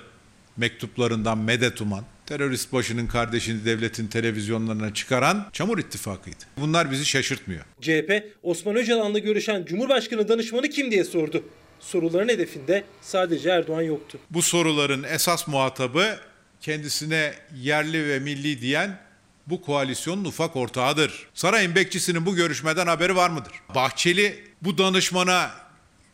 mektuplarından 0.57 1.37
medet 1.37 1.81
uman, 1.81 2.03
terörist 2.29 2.73
başının 2.73 3.07
kardeşini 3.07 3.65
devletin 3.65 4.07
televizyonlarına 4.07 4.93
çıkaran 4.93 5.49
Çamur 5.53 5.77
İttifakı'ydı. 5.77 6.43
Bunlar 6.57 6.91
bizi 6.91 7.05
şaşırtmıyor. 7.05 7.65
CHP 7.81 8.23
Osman 8.43 8.75
Öcalan'la 8.75 9.19
görüşen 9.19 9.65
Cumhurbaşkanı 9.65 10.27
danışmanı 10.27 10.69
kim 10.69 10.91
diye 10.91 11.03
sordu. 11.03 11.43
Soruların 11.79 12.29
hedefinde 12.29 12.83
sadece 13.01 13.49
Erdoğan 13.49 13.81
yoktu. 13.81 14.19
Bu 14.29 14.41
soruların 14.41 15.03
esas 15.03 15.47
muhatabı 15.47 16.17
kendisine 16.61 17.33
yerli 17.55 18.07
ve 18.07 18.19
milli 18.19 18.61
diyen 18.61 18.99
bu 19.47 19.61
koalisyonun 19.61 20.25
ufak 20.25 20.55
ortağıdır. 20.55 21.27
Sarayın 21.33 21.75
bekçisinin 21.75 22.25
bu 22.25 22.35
görüşmeden 22.35 22.87
haberi 22.87 23.15
var 23.15 23.29
mıdır? 23.29 23.53
Bahçeli 23.75 24.43
bu 24.61 24.77
danışmana 24.77 25.51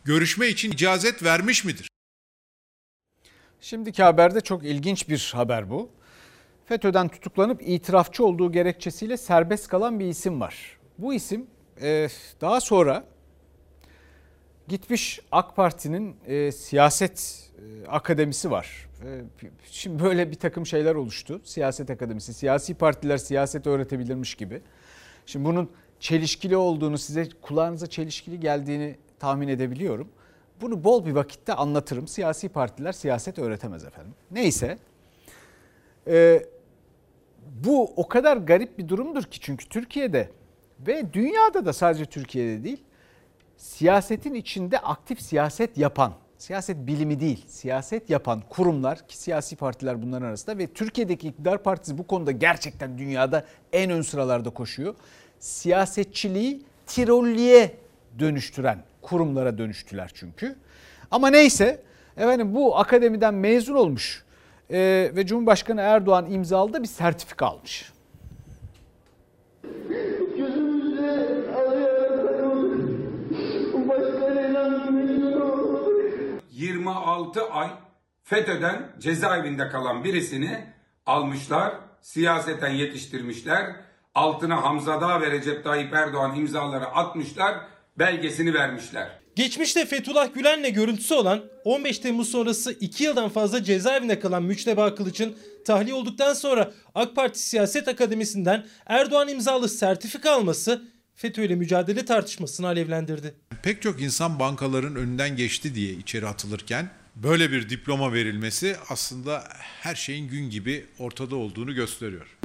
görüşme 0.05 0.47
için 0.47 0.71
icazet 0.71 1.23
vermiş 1.23 1.65
midir? 1.65 1.87
Şimdiki 3.61 4.03
haberde 4.03 4.41
çok 4.41 4.65
ilginç 4.65 5.09
bir 5.09 5.31
haber 5.35 5.69
bu. 5.69 5.95
FETÖ'den 6.65 7.07
tutuklanıp 7.07 7.61
itirafçı 7.61 8.25
olduğu 8.25 8.51
gerekçesiyle 8.51 9.17
serbest 9.17 9.67
kalan 9.67 9.99
bir 9.99 10.05
isim 10.05 10.41
var. 10.41 10.77
Bu 10.97 11.13
isim 11.13 11.47
e, 11.81 12.07
daha 12.41 12.61
sonra 12.61 13.03
gitmiş 14.67 15.19
AK 15.31 15.55
Parti'nin 15.55 16.15
e, 16.27 16.51
siyaset 16.51 17.49
e, 17.57 17.87
akademisi 17.87 18.51
var. 18.51 18.89
Şimdi 19.71 20.03
böyle 20.03 20.31
bir 20.31 20.35
takım 20.35 20.65
şeyler 20.65 20.95
oluştu. 20.95 21.41
Siyaset 21.43 21.89
akademisi, 21.89 22.33
siyasi 22.33 22.73
partiler 22.73 23.17
siyaset 23.17 23.67
öğretebilirmiş 23.67 24.35
gibi. 24.35 24.61
Şimdi 25.25 25.45
bunun 25.45 25.71
çelişkili 25.99 26.57
olduğunu 26.57 26.97
size 26.97 27.29
kulağınıza 27.41 27.87
çelişkili 27.87 28.39
geldiğini 28.39 28.95
tahmin 29.19 29.47
edebiliyorum. 29.47 30.09
Bunu 30.61 30.83
bol 30.83 31.05
bir 31.05 31.11
vakitte 31.11 31.53
anlatırım. 31.53 32.07
Siyasi 32.07 32.49
partiler 32.49 32.91
siyaset 32.91 33.39
öğretemez 33.39 33.83
efendim. 33.83 34.13
Neyse. 34.31 34.77
Ee, 36.07 36.45
bu 37.63 37.93
o 37.95 38.07
kadar 38.07 38.37
garip 38.37 38.77
bir 38.77 38.87
durumdur 38.87 39.23
ki 39.23 39.39
çünkü 39.39 39.69
Türkiye'de 39.69 40.29
ve 40.87 41.13
dünyada 41.13 41.65
da 41.65 41.73
sadece 41.73 42.05
Türkiye'de 42.05 42.63
değil 42.63 42.83
siyasetin 43.57 44.33
içinde 44.33 44.79
aktif 44.79 45.21
siyaset 45.21 45.77
yapan, 45.77 46.13
siyaset 46.37 46.77
bilimi 46.77 47.19
değil, 47.19 47.45
siyaset 47.47 48.09
yapan 48.09 48.43
kurumlar 48.49 49.07
ki 49.07 49.17
siyasi 49.17 49.55
partiler 49.55 50.01
bunların 50.01 50.27
arasında 50.27 50.57
ve 50.57 50.67
Türkiye'deki 50.67 51.27
iktidar 51.27 51.63
partisi 51.63 51.97
bu 51.97 52.07
konuda 52.07 52.31
gerçekten 52.31 52.97
dünyada 52.97 53.45
en 53.73 53.91
ön 53.91 54.01
sıralarda 54.01 54.49
koşuyor. 54.49 54.95
Siyasetçiliği 55.39 56.61
tirolliye 56.85 57.75
dönüştüren 58.19 58.83
kurumlara 59.01 59.57
dönüştüler 59.57 60.11
çünkü. 60.13 60.55
Ama 61.11 61.27
neyse 61.27 61.81
efendim 62.17 62.55
bu 62.55 62.77
akademiden 62.77 63.33
mezun 63.33 63.75
olmuş 63.75 64.24
e, 64.71 65.11
ve 65.15 65.25
Cumhurbaşkanı 65.25 65.81
Erdoğan 65.81 66.31
imzaladı 66.31 66.83
bir 66.83 66.87
sertifika 66.87 67.45
almış. 67.45 67.91
26 76.51 77.43
ay 77.51 77.69
FETÖ'den 78.23 78.91
cezaevinde 78.99 79.69
kalan 79.69 80.03
birisini 80.03 80.65
almışlar, 81.05 81.73
siyaseten 82.01 82.69
yetiştirmişler, 82.69 83.75
altına 84.15 84.63
Hamza 84.63 85.01
Dağ 85.01 85.21
ve 85.21 85.31
Recep 85.31 85.63
Tayyip 85.63 85.93
Erdoğan 85.93 86.35
imzaları 86.35 86.85
atmışlar, 86.85 87.55
belgesini 87.99 88.53
vermişler. 88.53 89.24
Geçmişte 89.35 89.85
Fethullah 89.85 90.33
Gülen'le 90.33 90.73
görüntüsü 90.73 91.13
olan 91.13 91.41
15 91.63 91.99
Temmuz 91.99 92.29
sonrası 92.29 92.71
2 92.79 93.03
yıldan 93.03 93.29
fazla 93.29 93.63
cezaevinde 93.63 94.19
kalan 94.19 94.43
Müçteba 94.43 94.95
Kılıç'ın 94.95 95.35
tahliye 95.65 95.93
olduktan 95.95 96.33
sonra 96.33 96.73
AK 96.95 97.15
Parti 97.15 97.39
Siyaset 97.39 97.87
Akademisi'nden 97.87 98.65
Erdoğan 98.85 99.27
imzalı 99.27 99.69
sertifika 99.69 100.31
alması 100.31 100.81
FETÖ 101.15 101.43
ile 101.43 101.55
mücadele 101.55 102.05
tartışmasını 102.05 102.67
alevlendirdi. 102.67 103.33
Pek 103.63 103.81
çok 103.81 104.01
insan 104.01 104.39
bankaların 104.39 104.95
önünden 104.95 105.35
geçti 105.35 105.75
diye 105.75 105.93
içeri 105.93 106.27
atılırken 106.27 106.89
böyle 107.15 107.51
bir 107.51 107.69
diploma 107.69 108.13
verilmesi 108.13 108.75
aslında 108.89 109.43
her 109.81 109.95
şeyin 109.95 110.27
gün 110.27 110.49
gibi 110.49 110.85
ortada 110.99 111.35
olduğunu 111.35 111.75
gösteriyor. 111.75 112.37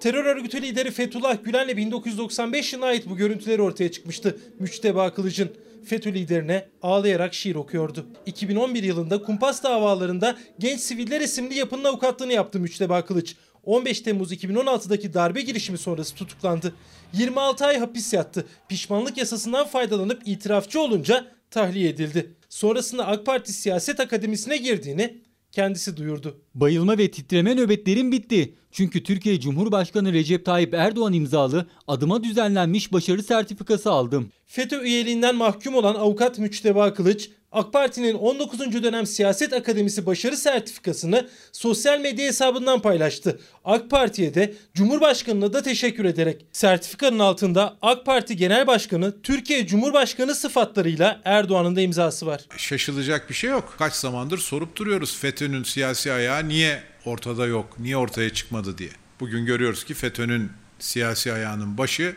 Terör 0.00 0.24
örgütü 0.24 0.62
lideri 0.62 0.90
Fethullah 0.90 1.44
Gülen'le 1.44 1.76
1995 1.76 2.72
yılına 2.72 2.86
ait 2.86 3.08
bu 3.08 3.16
görüntüleri 3.16 3.62
ortaya 3.62 3.90
çıkmıştı. 3.90 4.38
Müçteba 4.58 5.14
Kılıç'ın 5.14 5.50
FETÖ 5.84 6.14
liderine 6.14 6.68
ağlayarak 6.82 7.34
şiir 7.34 7.54
okuyordu. 7.54 8.06
2011 8.26 8.82
yılında 8.82 9.22
kumpas 9.22 9.62
davalarında 9.62 10.36
Genç 10.58 10.80
Siviller 10.80 11.20
isimli 11.20 11.54
yapının 11.54 11.84
avukatlığını 11.84 12.32
yaptı 12.32 12.60
Müçteba 12.60 13.04
Kılıç. 13.04 13.36
15 13.64 14.00
Temmuz 14.00 14.32
2016'daki 14.32 15.14
darbe 15.14 15.40
girişimi 15.40 15.78
sonrası 15.78 16.14
tutuklandı. 16.14 16.74
26 17.12 17.66
ay 17.66 17.78
hapis 17.78 18.12
yattı. 18.12 18.46
Pişmanlık 18.68 19.18
yasasından 19.18 19.66
faydalanıp 19.66 20.22
itirafçı 20.24 20.80
olunca 20.80 21.26
tahliye 21.50 21.88
edildi. 21.88 22.34
Sonrasında 22.48 23.06
AK 23.06 23.26
Parti 23.26 23.52
Siyaset 23.52 24.00
Akademisi'ne 24.00 24.56
girdiğini 24.56 25.18
kendisi 25.58 25.96
duyurdu. 25.96 26.40
Bayılma 26.54 26.98
ve 26.98 27.10
titreme 27.10 27.56
nöbetlerim 27.56 28.12
bitti. 28.12 28.54
Çünkü 28.72 29.02
Türkiye 29.02 29.40
Cumhurbaşkanı 29.40 30.12
Recep 30.12 30.44
Tayyip 30.44 30.74
Erdoğan 30.74 31.12
imzalı 31.12 31.66
adıma 31.86 32.24
düzenlenmiş 32.24 32.92
başarı 32.92 33.22
sertifikası 33.22 33.90
aldım. 33.90 34.32
FETÖ 34.46 34.82
üyeliğinden 34.82 35.36
mahkum 35.36 35.74
olan 35.74 35.94
avukat 35.94 36.38
Müçteba 36.38 36.94
Kılıç, 36.94 37.30
AK 37.52 37.72
Parti'nin 37.72 38.14
19. 38.14 38.82
dönem 38.82 39.06
Siyaset 39.06 39.52
Akademisi 39.52 40.06
başarı 40.06 40.36
sertifikasını 40.36 41.28
sosyal 41.52 42.00
medya 42.00 42.26
hesabından 42.26 42.82
paylaştı. 42.82 43.40
AK 43.64 43.90
Parti'ye 43.90 44.34
de 44.34 44.54
Cumhurbaşkanı'na 44.74 45.52
da 45.52 45.62
teşekkür 45.62 46.04
ederek. 46.04 46.46
Sertifikanın 46.52 47.18
altında 47.18 47.76
AK 47.82 48.06
Parti 48.06 48.36
Genel 48.36 48.66
Başkanı 48.66 49.22
Türkiye 49.22 49.66
Cumhurbaşkanı 49.66 50.34
sıfatlarıyla 50.34 51.20
Erdoğan'ın 51.24 51.76
da 51.76 51.80
imzası 51.80 52.26
var. 52.26 52.40
Şaşılacak 52.56 53.30
bir 53.30 53.34
şey 53.34 53.50
yok. 53.50 53.74
Kaç 53.78 53.94
zamandır 53.94 54.38
sorup 54.38 54.76
duruyoruz 54.76 55.18
FETÖ'nün 55.18 55.62
siyasi 55.62 56.12
ayağı 56.12 56.48
niye 56.48 56.82
ortada 57.04 57.46
yok, 57.46 57.76
niye 57.78 57.96
ortaya 57.96 58.30
çıkmadı 58.30 58.78
diye. 58.78 58.90
Bugün 59.20 59.46
görüyoruz 59.46 59.84
ki 59.84 59.94
FETÖ'nün 59.94 60.50
siyasi 60.78 61.32
ayağının 61.32 61.78
başı 61.78 62.16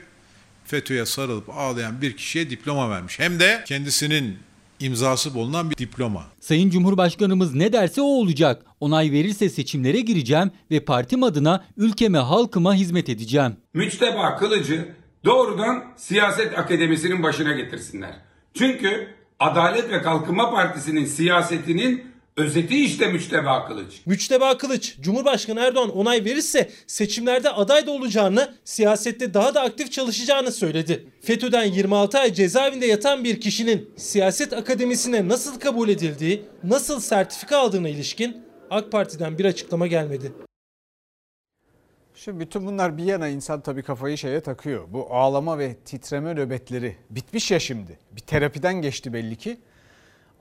FETÖ'ye 0.66 1.06
sarılıp 1.06 1.50
ağlayan 1.50 2.02
bir 2.02 2.18
kişiye 2.18 2.50
diploma 2.50 2.90
vermiş. 2.90 3.20
Hem 3.20 3.40
de 3.40 3.64
kendisinin 3.68 4.38
imzası 4.84 5.34
bulunan 5.34 5.72
bir 5.72 5.78
diploma. 5.78 6.24
Sayın 6.40 6.70
Cumhurbaşkanımız 6.70 7.56
ne 7.56 7.74
derse 7.74 8.02
o 8.02 8.06
olacak. 8.06 8.66
Onay 8.80 9.12
verirse 9.12 9.50
seçimlere 9.50 10.00
gireceğim 10.00 10.52
ve 10.72 10.80
partim 10.80 11.24
adına 11.24 11.64
ülkeme 11.78 12.18
halkıma 12.18 12.74
hizmet 12.74 13.10
edeceğim. 13.10 13.58
Müçteba 13.74 14.36
Kılıcı 14.36 14.96
doğrudan 15.26 15.84
siyaset 15.98 16.60
akademisinin 16.60 17.24
başına 17.24 17.54
getirsinler. 17.54 18.16
Çünkü 18.54 19.08
Adalet 19.40 19.90
ve 19.90 20.02
Kalkınma 20.02 20.52
Partisi'nin 20.52 21.06
siyasetinin 21.06 22.11
özeti 22.38 22.86
işte 22.86 23.08
Müçteba 23.08 23.68
Kılıç. 23.68 24.02
Müçteba 24.06 24.58
Kılıç, 24.58 24.98
Cumhurbaşkanı 25.02 25.60
Erdoğan 25.60 25.98
onay 25.98 26.26
verirse 26.26 26.70
seçimlerde 26.88 27.50
aday 27.50 27.88
da 27.88 27.92
olacağını, 27.92 28.56
siyasette 28.66 29.34
daha 29.34 29.56
da 29.56 29.62
aktif 29.62 29.92
çalışacağını 29.92 30.52
söyledi. 30.52 31.08
FETÖ'den 31.22 31.66
26 31.66 32.20
ay 32.20 32.34
cezaevinde 32.34 32.86
yatan 32.86 33.24
bir 33.24 33.42
kişinin 33.42 33.90
siyaset 33.98 34.54
akademisine 34.54 35.28
nasıl 35.28 35.60
kabul 35.60 35.90
edildiği, 35.90 36.42
nasıl 36.64 37.00
sertifika 37.00 37.58
aldığına 37.58 37.90
ilişkin 37.90 38.44
AK 38.70 38.92
Parti'den 38.92 39.38
bir 39.38 39.46
açıklama 39.46 39.88
gelmedi. 39.88 40.32
Şimdi 42.16 42.40
bütün 42.40 42.66
bunlar 42.66 42.98
bir 42.98 43.04
yana 43.04 43.28
insan 43.28 43.62
tabii 43.62 43.84
kafayı 43.84 44.18
şeye 44.18 44.42
takıyor. 44.42 44.84
Bu 44.88 45.08
ağlama 45.14 45.60
ve 45.60 45.76
titreme 45.76 46.36
nöbetleri 46.36 46.96
bitmiş 47.10 47.52
ya 47.52 47.60
şimdi. 47.60 48.00
Bir 48.12 48.22
terapiden 48.22 48.82
geçti 48.82 49.14
belli 49.14 49.36
ki. 49.36 49.58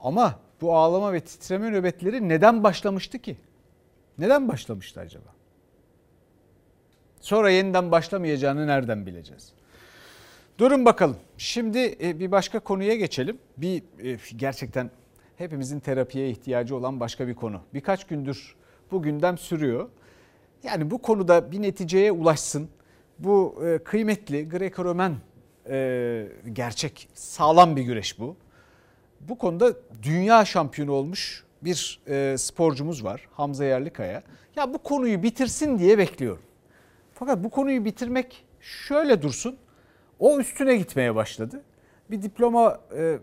Ama 0.02 0.38
bu 0.60 0.76
ağlama 0.76 1.12
ve 1.12 1.20
titreme 1.20 1.70
nöbetleri 1.70 2.28
neden 2.28 2.64
başlamıştı 2.64 3.18
ki? 3.18 3.36
Neden 4.18 4.48
başlamıştı 4.48 5.00
acaba? 5.00 5.28
Sonra 7.20 7.50
yeniden 7.50 7.90
başlamayacağını 7.90 8.66
nereden 8.66 9.06
bileceğiz? 9.06 9.52
Durun 10.58 10.84
bakalım. 10.84 11.16
Şimdi 11.38 11.96
e, 12.02 12.18
bir 12.18 12.30
başka 12.30 12.60
konuya 12.60 12.96
geçelim. 12.96 13.38
Bir 13.56 13.82
e, 14.04 14.18
gerçekten 14.36 14.90
hepimizin 15.36 15.80
terapiye 15.80 16.30
ihtiyacı 16.30 16.76
olan 16.76 17.00
başka 17.00 17.28
bir 17.28 17.34
konu. 17.34 17.60
Birkaç 17.74 18.06
gündür 18.06 18.56
bu 18.90 19.02
gündem 19.02 19.38
sürüyor. 19.38 19.88
Yani 20.62 20.90
bu 20.90 21.02
konuda 21.02 21.52
bir 21.52 21.62
neticeye 21.62 22.12
ulaşsın. 22.12 22.68
Bu 23.18 23.62
e, 23.66 23.78
kıymetli 23.78 24.48
Greco-Romen 24.48 25.12
gerçek 26.52 27.08
sağlam 27.14 27.76
bir 27.76 27.82
güreş 27.82 28.18
bu. 28.18 28.36
Bu 29.20 29.38
konuda 29.38 29.72
dünya 30.02 30.44
şampiyonu 30.44 30.92
olmuş 30.92 31.44
bir 31.62 32.00
e, 32.08 32.38
sporcumuz 32.38 33.04
var 33.04 33.28
Hamza 33.32 33.64
Yerlikaya. 33.64 34.22
Ya 34.56 34.74
bu 34.74 34.78
konuyu 34.78 35.22
bitirsin 35.22 35.78
diye 35.78 35.98
bekliyorum. 35.98 36.42
Fakat 37.14 37.44
bu 37.44 37.50
konuyu 37.50 37.84
bitirmek 37.84 38.44
şöyle 38.60 39.22
dursun. 39.22 39.56
O 40.18 40.38
üstüne 40.38 40.76
gitmeye 40.76 41.14
başladı. 41.14 41.62
Bir 42.10 42.22
diploma 42.22 42.80
e, 42.96 43.18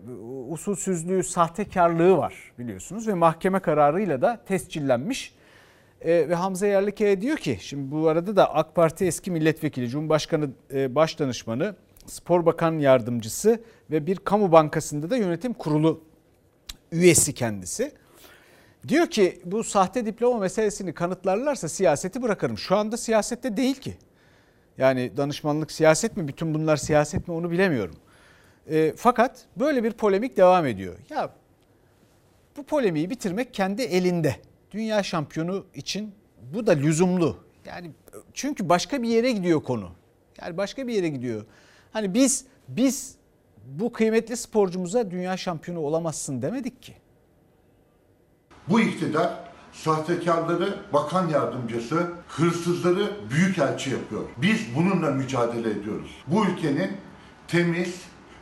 usulsüzlüğü, 0.48 1.22
sahtekarlığı 1.22 2.16
var 2.16 2.34
biliyorsunuz 2.58 3.08
ve 3.08 3.14
mahkeme 3.14 3.60
kararıyla 3.60 4.22
da 4.22 4.40
tescillenmiş. 4.46 5.34
E, 6.00 6.28
ve 6.28 6.34
Hamza 6.34 6.66
Yerlikaya 6.66 7.20
diyor 7.20 7.36
ki 7.36 7.58
şimdi 7.60 7.90
bu 7.90 8.08
arada 8.08 8.36
da 8.36 8.54
AK 8.54 8.74
Parti 8.74 9.04
eski 9.04 9.30
milletvekili, 9.30 9.88
Cumhurbaşkanı 9.88 10.50
e, 10.72 10.94
Başdanışmanı 10.94 11.74
Spor 12.08 12.46
Bakan 12.46 12.78
Yardımcısı 12.78 13.62
ve 13.90 14.06
bir 14.06 14.16
kamu 14.16 14.52
bankasında 14.52 15.10
da 15.10 15.16
yönetim 15.16 15.52
kurulu 15.52 16.04
üyesi 16.92 17.34
kendisi. 17.34 17.92
Diyor 18.88 19.06
ki 19.06 19.40
bu 19.44 19.64
sahte 19.64 20.06
diploma 20.06 20.38
meselesini 20.38 20.94
kanıtlarlarsa 20.94 21.68
siyaseti 21.68 22.22
bırakırım. 22.22 22.58
Şu 22.58 22.76
anda 22.76 22.96
siyasette 22.96 23.56
değil 23.56 23.74
ki. 23.74 23.96
Yani 24.78 25.16
danışmanlık 25.16 25.72
siyaset 25.72 26.16
mi 26.16 26.28
bütün 26.28 26.54
bunlar 26.54 26.76
siyaset 26.76 27.28
mi 27.28 27.34
onu 27.34 27.50
bilemiyorum. 27.50 27.96
E, 28.70 28.92
fakat 28.96 29.44
böyle 29.56 29.84
bir 29.84 29.92
polemik 29.92 30.36
devam 30.36 30.66
ediyor. 30.66 30.94
Ya 31.10 31.30
bu 32.56 32.62
polemiği 32.62 33.10
bitirmek 33.10 33.54
kendi 33.54 33.82
elinde. 33.82 34.36
Dünya 34.70 35.02
şampiyonu 35.02 35.66
için 35.74 36.14
bu 36.54 36.66
da 36.66 36.72
lüzumlu. 36.72 37.36
Yani 37.66 37.90
çünkü 38.32 38.68
başka 38.68 39.02
bir 39.02 39.08
yere 39.08 39.32
gidiyor 39.32 39.62
konu. 39.62 39.90
Yani 40.42 40.56
başka 40.56 40.86
bir 40.86 40.94
yere 40.94 41.08
gidiyor. 41.08 41.44
Hani 41.92 42.14
biz 42.14 42.44
biz 42.68 43.14
bu 43.64 43.92
kıymetli 43.92 44.36
sporcumuza 44.36 45.10
dünya 45.10 45.36
şampiyonu 45.36 45.80
olamazsın 45.80 46.42
demedik 46.42 46.82
ki. 46.82 46.94
Bu 48.68 48.80
iktidar 48.80 49.48
sahtekarları 49.72 50.78
bakan 50.92 51.28
yardımcısı, 51.28 52.12
hırsızları 52.28 53.10
büyük 53.30 53.58
elçi 53.58 53.90
yapıyor. 53.90 54.22
Biz 54.36 54.60
bununla 54.76 55.10
mücadele 55.10 55.70
ediyoruz. 55.70 56.10
Bu 56.26 56.46
ülkenin 56.46 56.90
temiz, 57.48 57.94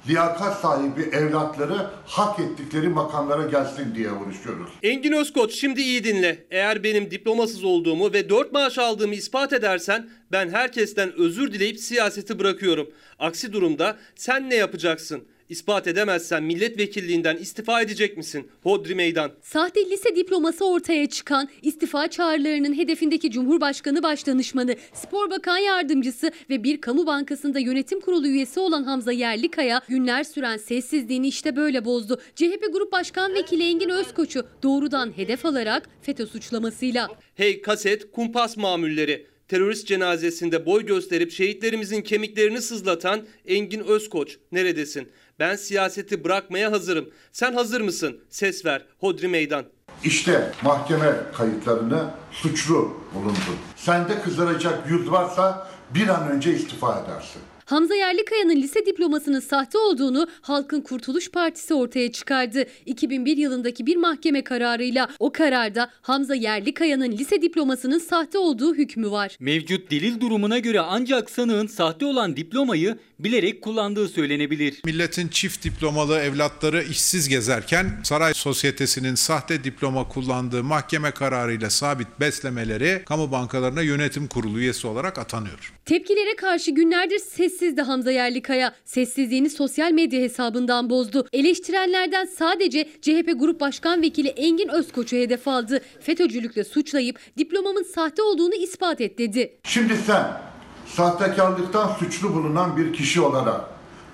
liyakat 0.08 0.60
sahibi 0.60 1.02
evlatları 1.02 1.90
hak 2.06 2.40
ettikleri 2.40 2.88
makamlara 2.88 3.46
gelsin 3.46 3.94
diye 3.94 4.12
uğraşıyoruz. 4.12 4.70
Engin 4.82 5.12
Özkoç 5.12 5.54
şimdi 5.54 5.80
iyi 5.80 6.04
dinle. 6.04 6.46
Eğer 6.50 6.82
benim 6.82 7.10
diplomasız 7.10 7.64
olduğumu 7.64 8.12
ve 8.12 8.28
4 8.28 8.52
maaş 8.52 8.78
aldığımı 8.78 9.14
ispat 9.14 9.52
edersen 9.52 10.10
ben 10.32 10.48
herkesten 10.48 11.12
özür 11.18 11.52
dileyip 11.52 11.80
siyaseti 11.80 12.38
bırakıyorum. 12.38 12.90
Aksi 13.18 13.52
durumda 13.52 13.96
sen 14.14 14.50
ne 14.50 14.54
yapacaksın? 14.54 15.24
İspat 15.48 15.87
edemezsen 15.87 16.42
milletvekilliğinden 16.42 17.37
istifa 17.37 17.80
edecek 17.80 18.16
misin? 18.16 18.50
Hodri 18.62 18.94
meydan. 18.94 19.32
Sahte 19.42 19.90
lise 19.90 20.16
diploması 20.16 20.66
ortaya 20.66 21.09
çıkan 21.09 21.48
istifa 21.62 22.09
çağrılarının 22.09 22.78
hedefindeki 22.78 23.30
Cumhurbaşkanı 23.30 24.02
Başdanışmanı, 24.02 24.76
Spor 24.92 25.30
Bakan 25.30 25.59
Yardımcısı 25.59 26.30
ve 26.50 26.64
bir 26.64 26.80
kamu 26.80 27.06
bankasında 27.06 27.59
yönetim 27.59 28.00
kurulu 28.00 28.26
üyesi 28.26 28.61
olan 28.61 28.85
Hamza 28.85 29.12
Yerlikaya 29.12 29.82
günler 29.88 30.24
süren 30.24 30.56
sessizliğini 30.56 31.28
işte 31.28 31.56
böyle 31.56 31.85
bozdu. 31.85 32.20
CHP 32.35 32.72
Grup 32.72 32.92
Başkan 32.92 33.35
Vekili 33.35 33.62
Engin 33.62 33.88
Özkoç'u 33.90 34.46
doğrudan 34.62 35.16
hedef 35.16 35.46
alarak 35.46 35.88
FETÖ 36.02 36.26
suçlamasıyla. 36.26 37.09
Hey 37.35 37.62
kaset 37.62 38.12
kumpas 38.12 38.56
mamulleri. 38.56 39.26
Terörist 39.48 39.87
cenazesinde 39.87 40.66
boy 40.66 40.87
gösterip 40.87 41.32
şehitlerimizin 41.32 42.02
kemiklerini 42.02 42.62
sızlatan 42.62 43.26
Engin 43.46 43.80
Özkoç 43.80 44.37
neredesin? 44.52 45.09
Ben 45.38 45.57
siyaseti 45.57 46.25
bırakmaya 46.25 46.72
hazırım. 46.72 47.11
Sen 47.33 47.53
hazır 47.53 47.81
mısın? 47.81 48.20
Ses 48.29 48.64
ver. 48.64 48.85
Hodri 48.99 49.29
meydan. 49.29 49.64
İşte 50.05 50.53
mahkeme 50.62 51.12
kayıtlarını 51.35 52.11
suçlu 52.33 53.01
bulundun. 53.14 53.57
Sende 53.77 54.22
kızaracak 54.22 54.90
yüz 54.90 55.11
varsa 55.11 55.68
bir 55.94 56.09
an 56.09 56.31
önce 56.31 56.55
istifa 56.55 57.05
edersin. 57.05 57.42
Hamza 57.66 57.94
Yerlikaya'nın 57.94 58.57
lise 58.57 58.87
diplomasının 58.87 59.40
sahte 59.40 59.79
olduğunu 59.79 60.29
Halkın 60.40 60.81
Kurtuluş 60.81 61.31
Partisi 61.31 61.75
ortaya 61.75 62.12
çıkardı. 62.12 62.64
2001 62.87 63.37
yılındaki 63.37 63.87
bir 63.87 63.96
mahkeme 63.96 64.44
kararıyla 64.44 65.09
o 65.18 65.33
kararda 65.33 65.90
Hamza 66.03 66.35
Yerlikaya'nın 66.35 67.12
lise 67.12 67.42
diplomasının 67.42 67.99
sahte 67.99 68.38
olduğu 68.38 68.75
hükmü 68.75 69.11
var. 69.11 69.37
Mevcut 69.40 69.90
delil 69.90 70.20
durumuna 70.20 70.59
göre 70.59 70.81
ancak 70.81 71.31
sanığın 71.31 71.66
sahte 71.66 72.07
olan 72.07 72.37
diplomayı 72.37 72.99
bilerek 73.18 73.62
kullandığı 73.62 74.09
söylenebilir. 74.09 74.81
Milletin 74.85 75.29
çift 75.29 75.64
diplomalı 75.64 76.18
evlatları 76.18 76.83
işsiz 76.83 77.29
gezerken 77.29 78.00
saray 78.05 78.35
sosyetesinin 78.35 79.14
sahte 79.14 79.64
diploma 79.64 80.09
kullandığı 80.09 80.64
mahkeme 80.64 81.11
kararıyla 81.11 81.70
sabit 81.70 82.09
beslemeleri 82.20 83.02
kamu 83.07 83.33
bankalarına 83.33 83.83
yönetim 83.83 84.29
kurulu 84.29 84.59
üyesi 84.59 84.87
olarak 84.87 85.18
atanıyor. 85.18 85.72
Tepkilere 85.85 86.37
karşı 86.37 86.70
günlerdir 86.70 87.18
sessizdi 87.18 87.83
Hamza 87.83 88.11
Yerlikaya. 88.11 88.74
Sessizliğini 88.85 89.50
sosyal 89.50 89.92
medya 89.92 90.20
hesabından 90.20 90.90
bozdu. 90.90 91.29
Eleştirenlerden 91.33 92.24
sadece 92.26 92.88
CHP 93.02 93.33
Grup 93.37 93.61
Başkan 93.61 94.02
Vekili 94.02 94.29
Engin 94.29 94.68
Özkoç'u 94.68 95.16
hedef 95.16 95.48
aldı. 95.48 95.81
FETÖ'cülükle 96.00 96.64
suçlayıp 96.64 97.18
diplomamın 97.38 97.83
sahte 97.83 98.22
olduğunu 98.22 98.55
ispat 98.55 99.00
et 99.00 99.18
dedi. 99.18 99.59
Şimdi 99.64 99.96
sen 100.07 100.55
sahtekarlıktan 100.87 101.88
suçlu 101.88 102.35
bulunan 102.35 102.77
bir 102.77 102.92
kişi 102.92 103.20
olarak 103.20 103.61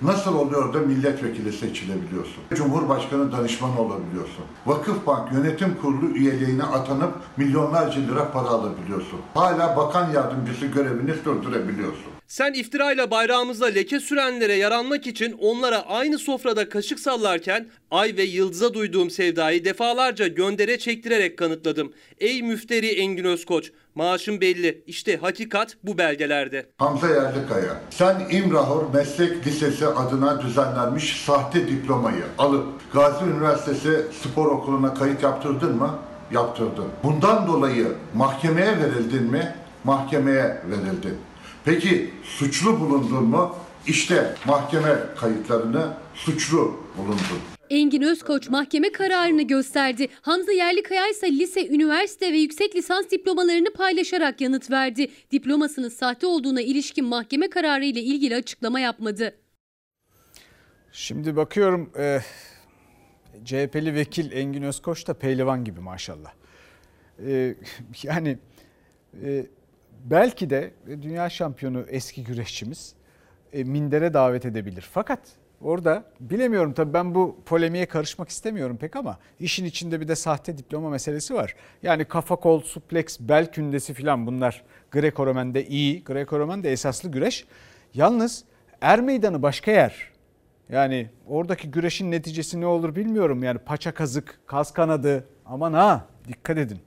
nasıl 0.01 0.35
oluyor 0.35 0.73
da 0.73 0.79
milletvekili 0.79 1.53
seçilebiliyorsun? 1.53 2.43
Cumhurbaşkanı 2.53 3.31
danışmanı 3.31 3.81
olabiliyorsun. 3.81 4.45
Vakıfbank 4.65 5.31
yönetim 5.31 5.77
kurulu 5.81 6.05
üyeliğine 6.05 6.63
atanıp 6.63 7.13
milyonlarca 7.37 8.01
lira 8.01 8.31
para 8.31 8.47
alabiliyorsun. 8.47 9.19
Hala 9.33 9.77
bakan 9.77 10.11
yardımcısı 10.11 10.65
görevini 10.65 11.13
sürdürebiliyorsun. 11.23 12.12
Sen 12.33 12.53
iftirayla 12.53 13.11
bayrağımıza 13.11 13.65
leke 13.65 13.99
sürenlere 13.99 14.53
yaranmak 14.53 15.07
için 15.07 15.37
onlara 15.41 15.81
aynı 15.81 16.19
sofrada 16.19 16.69
kaşık 16.69 16.99
sallarken 16.99 17.67
ay 17.91 18.13
ve 18.17 18.23
yıldıza 18.23 18.73
duyduğum 18.73 19.09
sevdayı 19.09 19.65
defalarca 19.65 20.27
göndere 20.27 20.79
çektirerek 20.79 21.37
kanıtladım. 21.37 21.93
Ey 22.19 22.41
müfteri 22.41 22.87
Engin 22.87 23.23
Özkoç, 23.23 23.71
maaşın 23.95 24.41
belli. 24.41 24.83
İşte 24.87 25.17
hakikat 25.17 25.77
bu 25.83 25.97
belgelerde. 25.97 26.65
Hamza 26.77 27.07
Yerlikaya, 27.07 27.81
sen 27.89 28.27
İmrahor 28.31 28.93
Meslek 28.93 29.47
Lisesi 29.47 29.87
adına 29.87 30.41
düzenlenmiş 30.41 31.23
sahte 31.25 31.67
diplomayı 31.67 32.23
alıp 32.37 32.93
Gazi 32.93 33.25
Üniversitesi 33.25 34.01
Spor 34.23 34.45
Okulu'na 34.45 34.93
kayıt 34.93 35.23
yaptırdın 35.23 35.75
mı? 35.75 35.99
Yaptırdın. 36.31 36.87
Bundan 37.03 37.47
dolayı 37.47 37.87
mahkemeye 38.13 38.77
verildin 38.79 39.23
mi? 39.23 39.55
Mahkemeye 39.83 40.61
verildin. 40.69 41.17
Peki 41.65 42.09
suçlu 42.23 42.79
bulundun 42.79 43.23
mu? 43.23 43.55
İşte 43.87 44.35
mahkeme 44.45 44.95
kayıtlarını 45.17 45.93
suçlu 46.15 46.79
bulundun. 46.97 47.39
Engin 47.69 48.01
Özkoç 48.01 48.49
mahkeme 48.49 48.91
kararını 48.91 49.41
gösterdi. 49.41 50.07
Hamza 50.21 50.51
Yerlikaya 50.51 51.09
ise 51.09 51.31
lise, 51.31 51.67
üniversite 51.67 52.33
ve 52.33 52.37
yüksek 52.37 52.75
lisans 52.75 53.09
diplomalarını 53.11 53.73
paylaşarak 53.73 54.41
yanıt 54.41 54.71
verdi. 54.71 55.11
Diplomasının 55.31 55.89
sahte 55.89 56.27
olduğuna 56.27 56.61
ilişkin 56.61 57.05
mahkeme 57.05 57.49
kararı 57.49 57.85
ile 57.85 58.01
ilgili 58.01 58.35
açıklama 58.35 58.79
yapmadı. 58.79 59.35
Şimdi 60.91 61.35
bakıyorum 61.35 61.91
e, 61.97 62.19
CHP'li 63.45 63.95
vekil 63.95 64.31
Engin 64.31 64.63
Özkoç 64.63 65.07
da 65.07 65.13
pehlivan 65.13 65.63
gibi 65.65 65.79
maşallah. 65.79 66.33
E, 67.27 67.55
yani 68.03 68.37
e, 69.23 69.45
belki 70.03 70.49
de 70.49 70.71
dünya 70.87 71.29
şampiyonu 71.29 71.85
eski 71.89 72.23
güreşçimiz 72.23 72.95
e, 73.53 73.63
mindere 73.63 74.13
davet 74.13 74.45
edebilir. 74.45 74.89
Fakat 74.91 75.19
orada 75.61 76.03
bilemiyorum 76.19 76.73
tabii 76.73 76.93
ben 76.93 77.15
bu 77.15 77.37
polemiğe 77.45 77.85
karışmak 77.85 78.29
istemiyorum 78.29 78.77
pek 78.77 78.95
ama 78.95 79.17
işin 79.39 79.65
içinde 79.65 80.01
bir 80.01 80.07
de 80.07 80.15
sahte 80.15 80.57
diploma 80.57 80.89
meselesi 80.89 81.33
var. 81.33 81.55
Yani 81.83 82.05
kafa 82.05 82.35
kol, 82.35 82.61
suplex, 82.61 83.19
bel 83.19 83.51
kündesi 83.51 83.93
filan 83.93 84.27
bunlar 84.27 84.63
Greco-Romen'de 84.91 85.67
iyi. 85.67 86.03
Greco-Romen 86.03 86.63
de 86.63 86.71
esaslı 86.71 87.11
güreş. 87.11 87.45
Yalnız 87.93 88.43
er 88.81 89.01
meydanı 89.01 89.41
başka 89.41 89.71
yer. 89.71 90.13
Yani 90.69 91.09
oradaki 91.27 91.71
güreşin 91.71 92.11
neticesi 92.11 92.61
ne 92.61 92.65
olur 92.65 92.95
bilmiyorum. 92.95 93.43
Yani 93.43 93.59
paça 93.59 93.93
kazık, 93.93 94.39
kas 94.45 94.73
kanadı 94.73 95.27
aman 95.45 95.73
ha 95.73 96.05
dikkat 96.27 96.57
edin. 96.57 96.79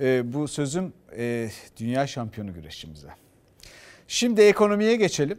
Ee, 0.00 0.32
bu 0.32 0.48
sözüm 0.48 0.92
e, 1.16 1.50
dünya 1.76 2.06
şampiyonu 2.06 2.54
güreşçimize. 2.54 3.08
Şimdi 4.08 4.40
ekonomiye 4.40 4.96
geçelim. 4.96 5.38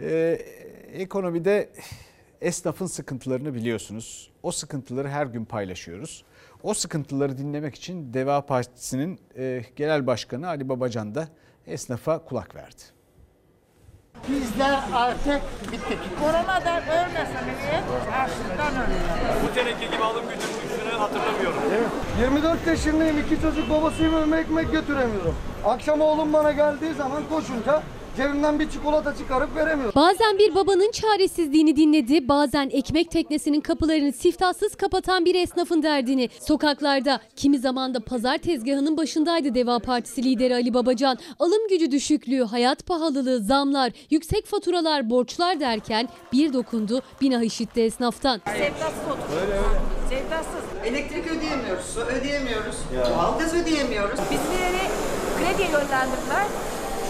Ee, 0.00 0.38
ekonomide 0.92 1.70
esnafın 2.40 2.86
sıkıntılarını 2.86 3.54
biliyorsunuz. 3.54 4.30
O 4.42 4.52
sıkıntıları 4.52 5.08
her 5.08 5.26
gün 5.26 5.44
paylaşıyoruz. 5.44 6.24
O 6.62 6.74
sıkıntıları 6.74 7.38
dinlemek 7.38 7.74
için 7.74 8.14
Deva 8.14 8.46
Partisi'nin 8.46 9.20
e, 9.36 9.62
genel 9.76 10.06
başkanı 10.06 10.48
Ali 10.48 10.68
Babacan 10.68 11.14
da 11.14 11.28
esnafa 11.66 12.24
kulak 12.24 12.54
verdi. 12.54 12.82
Bizler 14.28 14.80
artık 14.92 15.42
bittik. 15.72 15.98
Koronadan 16.20 16.82
ölmeseniz 16.82 17.58
açlıktan 18.12 18.72
ölüyorlar. 18.72 19.36
Bu 19.42 19.54
seneki 19.54 19.90
gibi 19.90 20.04
alım 20.04 20.24
gücünün 20.24 20.54
düştüğünü 20.62 20.90
hatırlamıyorum. 20.90 21.60
Evet. 21.72 22.01
24 22.20 22.66
yaşındayım. 22.66 23.18
iki 23.18 23.42
çocuk 23.42 23.70
babasıyım 23.70 24.14
önüme 24.14 24.36
ekmek 24.38 24.72
götüremiyorum. 24.72 25.34
Akşam 25.64 26.00
oğlum 26.00 26.32
bana 26.32 26.52
geldiği 26.52 26.94
zaman 26.94 27.22
koşunca 27.30 27.82
cebimden 28.16 28.60
bir 28.60 28.70
çikolata 28.70 29.16
çıkarıp 29.16 29.56
veremiyorum. 29.56 29.92
Bazen 29.96 30.38
bir 30.38 30.54
babanın 30.54 30.90
çaresizliğini 30.90 31.76
dinledi, 31.76 32.28
bazen 32.28 32.70
ekmek 32.72 33.10
teknesinin 33.10 33.60
kapılarını 33.60 34.12
siftahsız 34.12 34.74
kapatan 34.74 35.24
bir 35.24 35.34
esnafın 35.34 35.82
derdini. 35.82 36.28
Sokaklarda, 36.40 37.20
kimi 37.36 37.58
zaman 37.58 37.94
da 37.94 38.00
pazar 38.00 38.38
tezgahının 38.38 38.96
başındaydı 38.96 39.54
Deva 39.54 39.78
Partisi 39.78 40.24
lideri 40.24 40.54
Ali 40.54 40.74
Babacan. 40.74 41.18
Alım 41.38 41.68
gücü 41.70 41.90
düşüklüğü, 41.90 42.42
hayat 42.44 42.86
pahalılığı, 42.86 43.40
zamlar, 43.40 43.92
yüksek 44.10 44.46
faturalar, 44.46 45.10
borçlar 45.10 45.60
derken 45.60 46.08
bir 46.32 46.52
dokundu, 46.52 47.02
bina 47.20 47.42
işitti 47.42 47.80
esnaftan. 47.82 48.40
Sevdasız 48.46 49.02
oturuyoruz. 49.10 49.42
Öyle 49.42 49.54
öyle. 49.54 49.78
Sevdasız. 50.08 50.71
Elektrik 50.84 51.26
ödeyemiyoruz, 51.26 51.84
su 51.94 52.00
ödeyemiyoruz, 52.00 52.76
doğalgaz 53.10 53.54
ödeyemiyoruz. 53.54 54.20
Bizleri 54.30 54.88
krediye 55.38 55.68
yönlendirdiler. 55.68 56.46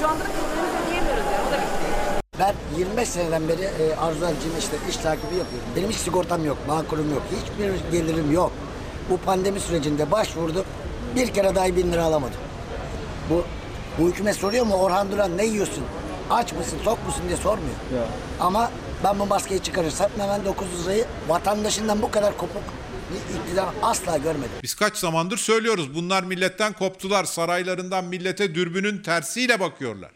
Şu 0.00 0.08
anda 0.08 0.20
da 0.20 0.28
kredilerimizi 0.28 0.88
ödeyemiyoruz 0.88 1.24
yani. 1.32 1.44
O 1.48 1.52
da 1.52 1.56
bitti. 1.56 2.22
Ben 2.38 2.78
25 2.78 3.08
seneden 3.08 3.48
beri 3.48 3.62
e, 3.62 3.96
arzularcıyım 3.96 4.58
işte 4.58 4.76
iş 4.90 4.96
takibi 4.96 5.36
yapıyorum. 5.36 5.68
Benim 5.76 5.90
hiç 5.90 5.96
sigortam 5.96 6.44
yok, 6.44 6.58
bankolum 6.68 7.10
yok, 7.10 7.22
hiçbir 7.42 7.90
gelirim 7.98 8.32
yok. 8.32 8.52
Bu 9.10 9.18
pandemi 9.18 9.60
sürecinde 9.60 10.10
başvurdum, 10.10 10.64
bir 11.16 11.32
kere 11.32 11.54
dahi 11.54 11.76
bin 11.76 11.92
lira 11.92 12.04
alamadım. 12.04 12.40
Bu, 13.30 13.44
bu 13.98 14.08
hükümet 14.08 14.36
soruyor 14.36 14.66
mu 14.66 14.74
Orhan 14.74 15.12
Duran 15.12 15.36
ne 15.38 15.44
yiyorsun, 15.44 15.84
aç 16.30 16.52
mısın, 16.52 16.78
tok 16.84 17.06
musun 17.06 17.22
diye 17.28 17.36
sormuyor. 17.36 17.76
Ya. 17.96 18.02
Ama 18.40 18.70
ben 19.04 19.18
bu 19.18 19.26
maskeyi 19.26 19.62
çıkarırsam 19.62 20.10
hemen 20.18 20.44
900 20.44 20.86
lirayı 20.86 21.04
vatandaşından 21.28 22.02
bu 22.02 22.10
kadar 22.10 22.36
kopuk 22.36 22.62
bir 23.14 23.38
iktidar 23.40 23.68
asla 23.82 24.16
görmedim. 24.18 24.50
Biz 24.62 24.74
kaç 24.74 24.96
zamandır 24.96 25.36
söylüyoruz 25.36 25.94
bunlar 25.94 26.22
milletten 26.22 26.72
koptular 26.72 27.24
saraylarından 27.24 28.04
millete 28.04 28.54
dürbünün 28.54 28.98
tersiyle 29.02 29.60
bakıyorlar. 29.60 30.10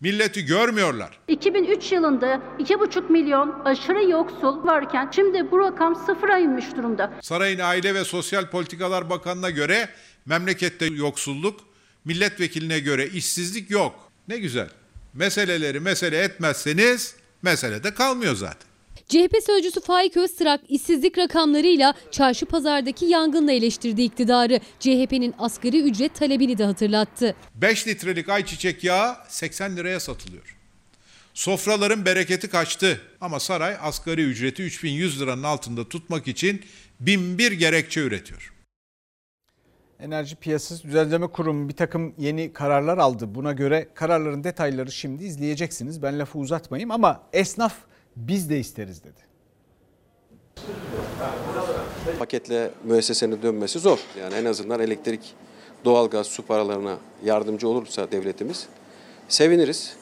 Milleti 0.00 0.44
görmüyorlar. 0.44 1.18
2003 1.28 1.92
yılında 1.92 2.42
2,5 2.58 3.12
milyon 3.12 3.62
aşırı 3.64 4.10
yoksul 4.10 4.64
varken 4.66 5.10
şimdi 5.14 5.50
bu 5.50 5.58
rakam 5.60 5.96
sıfıra 6.06 6.38
inmiş 6.38 6.64
durumda. 6.76 7.12
Sarayın 7.20 7.58
Aile 7.58 7.94
ve 7.94 8.04
Sosyal 8.04 8.50
Politikalar 8.50 9.10
Bakanı'na 9.10 9.50
göre 9.50 9.88
memlekette 10.26 10.86
yoksulluk, 10.86 11.60
milletvekiline 12.04 12.80
göre 12.80 13.06
işsizlik 13.06 13.70
yok. 13.70 13.94
Ne 14.28 14.38
güzel. 14.38 14.68
Meseleleri 15.14 15.80
mesele 15.80 16.18
etmezseniz 16.18 17.16
mesele 17.42 17.84
de 17.84 17.94
kalmıyor 17.94 18.34
zaten. 18.34 18.71
CHP 19.12 19.34
sözcüsü 19.46 19.80
Faik 19.80 20.16
Öztrak 20.16 20.60
işsizlik 20.68 21.18
rakamlarıyla 21.18 21.94
çarşı 22.10 22.46
pazardaki 22.46 23.04
yangınla 23.04 23.52
eleştirdi 23.52 24.02
iktidarı. 24.02 24.60
CHP'nin 24.80 25.34
asgari 25.38 25.82
ücret 25.82 26.14
talebini 26.14 26.58
de 26.58 26.64
hatırlattı. 26.64 27.36
5 27.54 27.86
litrelik 27.88 28.28
ayçiçek 28.28 28.84
yağı 28.84 29.16
80 29.28 29.76
liraya 29.76 30.00
satılıyor. 30.00 30.56
Sofraların 31.34 32.04
bereketi 32.04 32.48
kaçtı 32.48 33.00
ama 33.20 33.40
saray 33.40 33.76
asgari 33.80 34.22
ücreti 34.22 34.62
3100 34.62 35.20
liranın 35.20 35.42
altında 35.42 35.88
tutmak 35.88 36.28
için 36.28 36.62
binbir 37.00 37.52
gerekçe 37.52 38.00
üretiyor. 38.00 38.52
Enerji 40.00 40.36
Piyasası 40.36 40.84
Düzenleme 40.84 41.26
Kurumu 41.26 41.68
bir 41.68 41.76
takım 41.76 42.14
yeni 42.18 42.52
kararlar 42.52 42.98
aldı. 42.98 43.34
Buna 43.34 43.52
göre 43.52 43.88
kararların 43.94 44.44
detayları 44.44 44.92
şimdi 44.92 45.24
izleyeceksiniz. 45.24 46.02
Ben 46.02 46.18
lafı 46.18 46.38
uzatmayayım 46.38 46.90
ama 46.90 47.22
esnaf 47.32 47.74
biz 48.16 48.50
de 48.50 48.58
isteriz 48.58 49.04
dedi. 49.04 49.32
Paketle 52.18 52.70
müessesenin 52.84 53.42
dönmesi 53.42 53.78
zor. 53.78 53.98
Yani 54.20 54.34
en 54.34 54.44
azından 54.44 54.80
elektrik, 54.80 55.34
doğalgaz, 55.84 56.26
su 56.26 56.46
paralarına 56.46 56.98
yardımcı 57.24 57.68
olursa 57.68 58.12
devletimiz 58.12 58.66
seviniriz. 59.28 59.96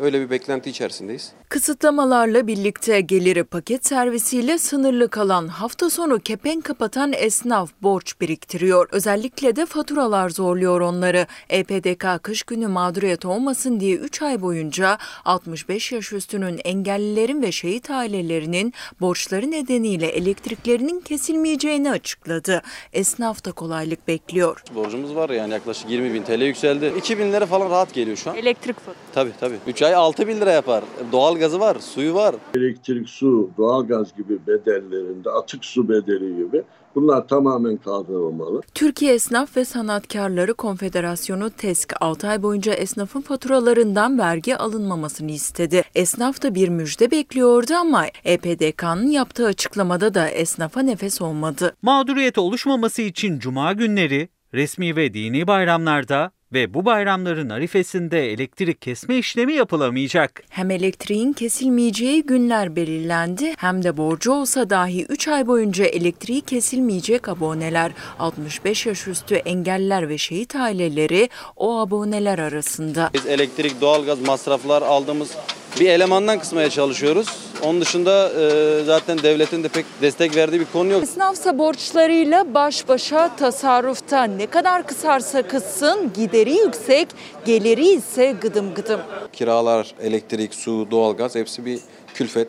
Öyle 0.00 0.20
bir 0.20 0.30
beklenti 0.30 0.70
içerisindeyiz. 0.70 1.32
Kısıtlamalarla 1.48 2.46
birlikte 2.46 3.00
geliri 3.00 3.44
paket 3.44 3.86
servisiyle 3.86 4.58
sınırlı 4.58 5.08
kalan 5.08 5.48
hafta 5.48 5.90
sonu 5.90 6.18
kepenk 6.18 6.64
kapatan 6.64 7.12
esnaf 7.12 7.70
borç 7.82 8.20
biriktiriyor. 8.20 8.88
Özellikle 8.92 9.56
de 9.56 9.66
faturalar 9.66 10.28
zorluyor 10.30 10.80
onları. 10.80 11.26
EPDK 11.48 12.22
kış 12.22 12.42
günü 12.42 12.66
mağduriyet 12.66 13.24
olmasın 13.24 13.80
diye 13.80 13.96
3 13.96 14.22
ay 14.22 14.42
boyunca 14.42 14.98
65 15.24 15.92
yaş 15.92 16.12
üstünün 16.12 16.60
engellilerin 16.64 17.42
ve 17.42 17.52
şehit 17.52 17.90
ailelerinin 17.90 18.74
borçları 19.00 19.50
nedeniyle 19.50 20.06
elektriklerinin 20.06 21.00
kesilmeyeceğini 21.00 21.90
açıkladı. 21.90 22.62
Esnaf 22.92 23.44
da 23.44 23.52
kolaylık 23.52 24.08
bekliyor. 24.08 24.62
Borcumuz 24.74 25.14
var 25.14 25.30
yani 25.30 25.52
yaklaşık 25.52 25.90
20 25.90 26.14
bin 26.14 26.22
TL 26.22 26.40
yükseldi. 26.42 26.92
2 26.98 27.18
bin 27.18 27.32
lira 27.32 27.46
falan 27.46 27.70
rahat 27.70 27.94
geliyor 27.94 28.16
şu 28.16 28.30
an. 28.30 28.36
Elektrik 28.36 28.76
faturası. 28.76 29.00
Tabii 29.14 29.32
tabii. 29.40 29.56
3 29.66 29.82
ay 29.82 29.94
6 29.94 30.28
bin 30.28 30.40
lira 30.40 30.52
yapar. 30.52 30.84
Doğal 31.12 31.35
gazı 31.36 31.60
var, 31.60 31.76
suyu 31.80 32.14
var. 32.14 32.34
Elektrik, 32.56 33.08
su, 33.08 33.50
doğalgaz 33.58 34.16
gibi 34.16 34.46
bedellerinde, 34.46 35.30
atık 35.30 35.64
su 35.64 35.88
bedeli 35.88 36.36
gibi 36.36 36.62
bunlar 36.94 37.28
tamamen 37.28 37.76
kaldırılmalı. 37.76 38.60
Türkiye 38.74 39.14
Esnaf 39.14 39.56
ve 39.56 39.64
Sanatkarları 39.64 40.54
Konfederasyonu 40.54 41.50
TESK 41.50 41.94
6 42.00 42.28
ay 42.28 42.42
boyunca 42.42 42.72
esnafın 42.72 43.20
faturalarından 43.20 44.18
vergi 44.18 44.56
alınmamasını 44.56 45.30
istedi. 45.30 45.82
Esnaf 45.94 46.42
da 46.42 46.54
bir 46.54 46.68
müjde 46.68 47.10
bekliyordu 47.10 47.74
ama 47.74 48.06
EPDK'nın 48.24 49.10
yaptığı 49.10 49.46
açıklamada 49.46 50.14
da 50.14 50.28
esnafa 50.28 50.80
nefes 50.80 51.22
olmadı. 51.22 51.76
Mağduriyet 51.82 52.38
oluşmaması 52.38 53.02
için 53.02 53.38
cuma 53.38 53.72
günleri, 53.72 54.28
resmi 54.54 54.96
ve 54.96 55.14
dini 55.14 55.46
bayramlarda 55.46 56.30
ve 56.52 56.74
bu 56.74 56.84
bayramların 56.84 57.50
arifesinde 57.50 58.32
elektrik 58.32 58.82
kesme 58.82 59.16
işlemi 59.16 59.54
yapılamayacak. 59.54 60.42
Hem 60.48 60.70
elektriğin 60.70 61.32
kesilmeyeceği 61.32 62.22
günler 62.22 62.76
belirlendi 62.76 63.54
hem 63.58 63.82
de 63.82 63.96
borcu 63.96 64.32
olsa 64.32 64.70
dahi 64.70 65.04
3 65.04 65.28
ay 65.28 65.46
boyunca 65.46 65.84
elektriği 65.84 66.40
kesilmeyecek 66.40 67.28
aboneler 67.28 67.92
65 68.18 68.86
yaş 68.86 69.08
üstü 69.08 69.34
engelliler 69.34 70.08
ve 70.08 70.18
şehit 70.18 70.56
aileleri 70.56 71.28
o 71.56 71.78
aboneler 71.78 72.38
arasında. 72.38 73.10
Biz 73.14 73.26
elektrik, 73.26 73.80
doğalgaz 73.80 74.20
masraflar 74.20 74.82
aldığımız 74.82 75.36
bir 75.80 75.88
elemandan 75.88 76.38
kısmaya 76.38 76.70
çalışıyoruz. 76.70 77.26
Onun 77.62 77.80
dışında 77.80 78.30
e, 78.40 78.84
zaten 78.84 79.18
devletin 79.22 79.64
de 79.64 79.68
pek 79.68 79.86
destek 80.02 80.36
verdiği 80.36 80.60
bir 80.60 80.66
konu 80.72 80.92
yok. 80.92 81.02
Esnafsa 81.02 81.58
borçlarıyla 81.58 82.54
baş 82.54 82.88
başa 82.88 83.36
tasarrufta 83.36 84.24
ne 84.24 84.46
kadar 84.46 84.86
kısarsa 84.86 85.42
kıssın 85.42 86.12
gideri 86.12 86.52
yüksek, 86.54 87.08
geliri 87.44 87.88
ise 87.88 88.34
gıdım 88.40 88.74
gıdım. 88.74 89.00
Kiralar, 89.32 89.94
elektrik, 90.00 90.54
su, 90.54 90.88
doğalgaz 90.90 91.34
hepsi 91.34 91.64
bir 91.64 91.80
külfet. 92.14 92.48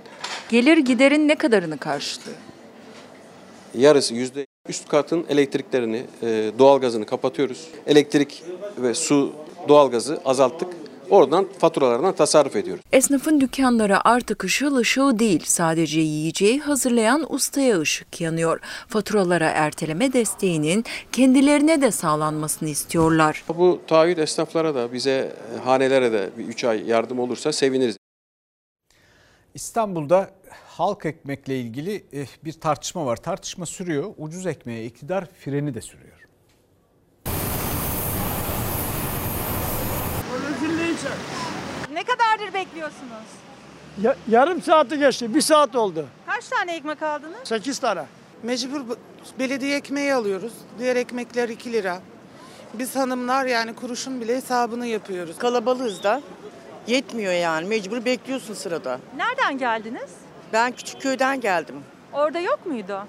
Gelir 0.50 0.78
giderin 0.78 1.28
ne 1.28 1.36
kadarını 1.36 1.78
karşılıyor? 1.78 2.38
Yarısı 3.78 4.14
yüzde 4.14 4.46
üst 4.70 4.88
katın 4.88 5.26
elektriklerini, 5.30 6.06
e, 6.24 6.52
doğalgazını 6.60 7.06
kapatıyoruz. 7.06 7.68
Elektrik 7.88 8.44
ve 8.78 8.94
su, 8.94 9.34
doğalgazı 9.68 10.20
azalttık. 10.26 10.87
Oradan 11.10 11.48
faturalardan 11.60 12.16
tasarruf 12.16 12.56
ediyoruz. 12.56 12.84
Esnafın 12.92 13.42
dükkanları 13.42 14.08
artık 14.08 14.44
ışıl 14.44 14.76
ışıl 14.76 15.20
değil. 15.20 15.44
Sadece 15.46 16.00
yiyeceği 16.00 16.60
hazırlayan 16.60 17.34
ustaya 17.34 17.80
ışık 17.80 18.22
yanıyor. 18.22 18.60
Faturalara 18.88 19.50
erteleme 19.50 20.14
desteğinin 20.14 20.86
kendilerine 21.12 21.82
de 21.82 21.92
sağlanmasını 21.92 22.70
istiyorlar. 22.70 23.44
Bu 23.58 23.82
taahhüt 23.88 24.20
esnaflara 24.20 24.76
da 24.76 24.94
bize, 24.94 25.34
hanelere 25.64 26.12
de 26.12 26.30
bir 26.38 26.46
3 26.46 26.64
ay 26.64 26.90
yardım 26.90 27.20
olursa 27.20 27.54
seviniriz. 27.54 27.98
İstanbul'da 29.54 30.32
halk 30.66 31.06
ekmekle 31.06 31.60
ilgili 31.60 32.06
eh, 32.14 32.28
bir 32.44 32.54
tartışma 32.54 33.06
var. 33.06 33.16
Tartışma 33.16 33.66
sürüyor. 33.66 34.14
Ucuz 34.18 34.48
ekmeğe 34.48 34.86
iktidar 34.86 35.26
freni 35.26 35.74
de 35.74 35.82
sürüyor. 35.82 36.17
Kadardır 42.08 42.54
bekliyorsunuz? 42.54 43.28
Ya- 44.02 44.16
yarım 44.30 44.62
saati 44.62 45.00
geçti. 45.00 45.36
Bir 45.36 45.42
saat 45.42 45.76
oldu. 45.76 46.06
Kaç 46.26 46.48
tane 46.48 46.76
ekmek 46.76 47.04
aldınız? 47.04 47.38
8 47.44 47.80
tane. 47.80 48.04
Mecbur 48.44 48.90
bu- 48.90 48.98
belediye 49.40 49.78
ekmeği 49.78 50.14
alıyoruz. 50.14 50.54
Diğer 50.80 50.96
ekmekler 50.96 51.50
2 51.50 51.74
lira. 51.74 52.00
Biz 52.74 52.96
hanımlar 52.96 53.46
yani 53.46 53.76
kuruşun 53.76 54.22
bile 54.22 54.36
hesabını 54.36 54.86
yapıyoruz. 54.88 55.38
Kalabalığız 55.38 56.04
da. 56.04 56.22
Yetmiyor 56.88 57.34
yani. 57.34 57.68
Mecbur 57.68 58.06
bekliyorsun 58.06 58.54
sırada. 58.54 59.00
Nereden 59.18 59.58
geldiniz? 59.58 60.10
Ben 60.54 60.72
küçük 60.72 61.02
köyden 61.02 61.42
geldim. 61.42 61.76
Orada 62.14 62.40
yok 62.40 62.66
muydu? 62.66 63.00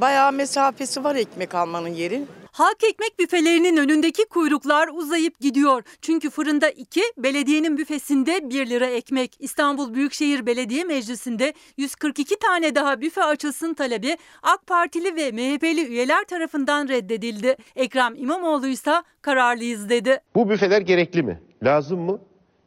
Bayağı 0.00 0.32
mesafesi 0.32 1.04
var 1.04 1.14
ekmek 1.14 1.54
almanın 1.54 1.88
yeri. 1.88 2.24
Halk 2.52 2.84
ekmek 2.84 3.18
büfelerinin 3.18 3.76
önündeki 3.76 4.24
kuyruklar 4.24 4.88
uzayıp 4.92 5.40
gidiyor. 5.40 5.82
Çünkü 6.02 6.30
fırında 6.30 6.70
2, 6.70 7.00
belediyenin 7.18 7.78
büfesinde 7.78 8.50
1 8.50 8.70
lira 8.70 8.86
ekmek. 8.86 9.36
İstanbul 9.38 9.94
Büyükşehir 9.94 10.46
Belediye 10.46 10.84
Meclisi'nde 10.84 11.52
142 11.76 12.38
tane 12.38 12.74
daha 12.74 13.00
büfe 13.00 13.24
açılsın 13.24 13.74
talebi 13.74 14.16
AK 14.42 14.66
Partili 14.66 15.16
ve 15.16 15.32
MHP'li 15.32 15.86
üyeler 15.86 16.24
tarafından 16.24 16.88
reddedildi. 16.88 17.56
Ekrem 17.76 18.14
İmamoğlu 18.16 18.66
ise 18.66 19.02
kararlıyız 19.22 19.88
dedi. 19.88 20.18
Bu 20.34 20.50
büfeler 20.50 20.80
gerekli 20.80 21.22
mi? 21.22 21.40
Lazım 21.62 22.00
mı? 22.00 22.18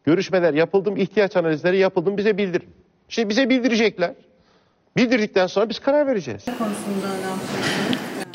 Görüşmeler 0.06 0.54
yapıldı 0.54 0.92
mı? 0.92 1.00
İhtiyaç 1.00 1.36
analizleri 1.36 1.78
yapıldı 1.78 2.12
mı? 2.12 2.18
Bize 2.18 2.38
bildirin. 2.38 2.70
İşte 3.10 3.30
bize 3.30 3.50
bildirecekler. 3.50 4.14
Bildirdikten 4.98 5.48
sonra 5.48 5.70
biz 5.70 5.80
karar 5.80 6.08
vereceğiz. 6.08 6.46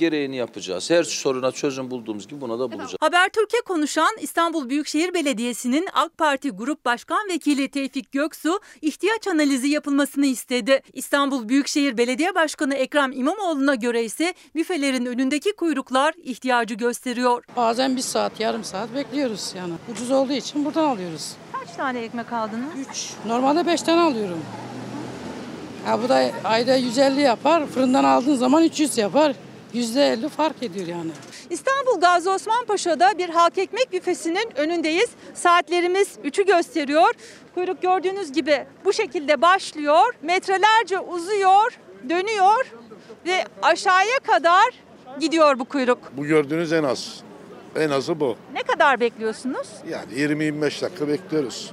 Gereğini 0.01 0.37
yapacağız. 0.37 0.91
Her 0.91 1.03
soruna 1.03 1.53
çözüm 1.53 1.91
bulduğumuz 1.91 2.29
gibi 2.29 2.41
buna 2.41 2.59
da 2.59 2.73
bulacağız. 2.73 2.97
Habertürk'e 3.01 3.61
konuşan 3.61 4.17
İstanbul 4.21 4.69
Büyükşehir 4.69 5.15
Belediyesi'nin 5.15 5.89
AK 5.93 6.19
Parti 6.19 6.51
Grup 6.51 6.85
Başkan 6.85 7.29
Vekili 7.29 7.69
Tevfik 7.69 8.13
Göksu 8.13 8.61
ihtiyaç 8.83 9.29
analizi 9.29 9.69
yapılmasını 9.69 10.27
istedi. 10.27 10.83
İstanbul 10.93 11.49
Büyükşehir 11.49 11.97
Belediye 11.97 12.35
Başkanı 12.35 12.75
Ekrem 12.75 13.13
İmamoğlu'na 13.13 13.75
göre 13.75 14.05
ise 14.05 14.35
büfelerin 14.55 15.07
önündeki 15.07 15.53
kuyruklar 15.53 16.15
ihtiyacı 16.23 16.75
gösteriyor. 16.75 17.45
Bazen 17.57 17.97
bir 17.97 18.03
saat, 18.03 18.41
yarım 18.41 18.65
saat 18.65 18.95
bekliyoruz 18.95 19.53
yani. 19.57 19.73
Ucuz 19.93 20.11
olduğu 20.11 20.33
için 20.33 20.65
buradan 20.65 20.85
alıyoruz. 20.85 21.33
Kaç 21.53 21.77
tane 21.77 22.01
ekmek 22.01 22.33
aldınız? 22.33 22.71
3. 22.91 23.11
Normalde 23.27 23.67
5 23.67 23.83
tane 23.83 24.01
alıyorum. 24.01 24.43
Ha 25.85 26.03
bu 26.03 26.09
da 26.09 26.31
ayda 26.45 26.77
150 26.77 27.21
yapar. 27.21 27.67
Fırından 27.67 28.05
aldığın 28.05 28.35
zaman 28.37 28.65
300 28.65 28.99
yapar. 28.99 29.37
%50 29.75 30.29
fark 30.29 30.63
ediyor 30.63 30.87
yani. 30.87 31.11
İstanbul 31.51 32.01
Gazi 32.01 32.31
Osman 32.31 32.65
Paşa'da 32.65 33.19
bir 33.19 33.29
halk 33.29 33.59
ekmek 33.59 33.93
büfesinin 33.93 34.49
önündeyiz. 34.57 35.11
Saatlerimiz 35.35 36.09
3'ü 36.25 36.47
gösteriyor. 36.47 37.11
Kuyruk 37.55 37.83
gördüğünüz 37.83 38.33
gibi 38.33 38.67
bu 38.85 38.93
şekilde 38.93 39.43
başlıyor. 39.43 40.15
Metrelerce 40.23 40.99
uzuyor, 40.99 41.79
dönüyor 42.09 42.73
ve 43.27 43.45
aşağıya 43.63 44.19
kadar 44.19 44.71
gidiyor 45.21 45.59
bu 45.59 45.65
kuyruk. 45.65 45.99
Bu 46.17 46.25
gördüğünüz 46.25 46.73
en 46.73 46.85
az. 46.85 47.23
En 47.77 47.91
azı 47.91 48.21
bu. 48.21 48.37
Ne 48.55 48.63
kadar 48.63 49.01
bekliyorsunuz? 49.01 49.69
Yani 49.89 50.13
20-25 50.13 50.83
dakika 50.83 51.09
bekliyoruz. 51.09 51.73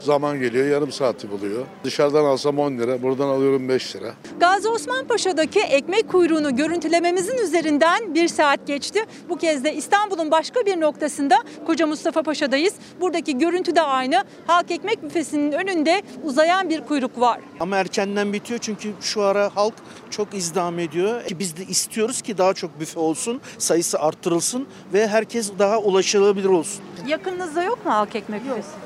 Zaman 0.00 0.40
geliyor 0.40 0.66
yarım 0.66 0.92
saati 0.92 1.30
buluyor. 1.30 1.64
Dışarıdan 1.84 2.24
alsam 2.24 2.58
10 2.58 2.78
lira, 2.78 3.02
buradan 3.02 3.28
alıyorum 3.28 3.68
5 3.68 3.96
lira. 3.96 4.14
Gazi 4.40 4.68
Osman 4.68 5.04
Paşa'daki 5.06 5.60
ekmek 5.60 6.08
kuyruğunu 6.08 6.56
görüntülememizin 6.56 7.38
üzerinden 7.38 8.14
bir 8.14 8.28
saat 8.28 8.66
geçti. 8.66 9.04
Bu 9.28 9.36
kez 9.36 9.64
de 9.64 9.74
İstanbul'un 9.74 10.30
başka 10.30 10.60
bir 10.66 10.80
noktasında 10.80 11.36
Koca 11.66 11.86
Mustafa 11.86 12.22
Paşa'dayız. 12.22 12.74
Buradaki 13.00 13.38
görüntü 13.38 13.76
de 13.76 13.82
aynı. 13.82 14.24
Halk 14.46 14.70
ekmek 14.70 15.02
büfesinin 15.02 15.52
önünde 15.52 16.02
uzayan 16.24 16.68
bir 16.70 16.80
kuyruk 16.80 17.20
var. 17.20 17.40
Ama 17.60 17.76
erkenden 17.76 18.32
bitiyor 18.32 18.60
çünkü 18.62 18.92
şu 19.00 19.22
ara 19.22 19.50
halk 19.54 19.74
çok 20.10 20.34
izdiham 20.34 20.78
ediyor. 20.78 21.24
Ki 21.24 21.38
Biz 21.38 21.56
de 21.56 21.64
istiyoruz 21.64 22.22
ki 22.22 22.38
daha 22.38 22.54
çok 22.54 22.80
büfe 22.80 23.00
olsun, 23.00 23.40
sayısı 23.58 23.98
arttırılsın 23.98 24.66
ve 24.92 25.08
herkes 25.08 25.52
daha 25.58 25.78
ulaşılabilir 25.78 26.48
olsun. 26.48 26.84
Yakınınızda 27.06 27.62
yok 27.62 27.86
mu 27.86 27.92
halk 27.92 28.16
ekmek 28.16 28.44
büfesi? 28.44 28.85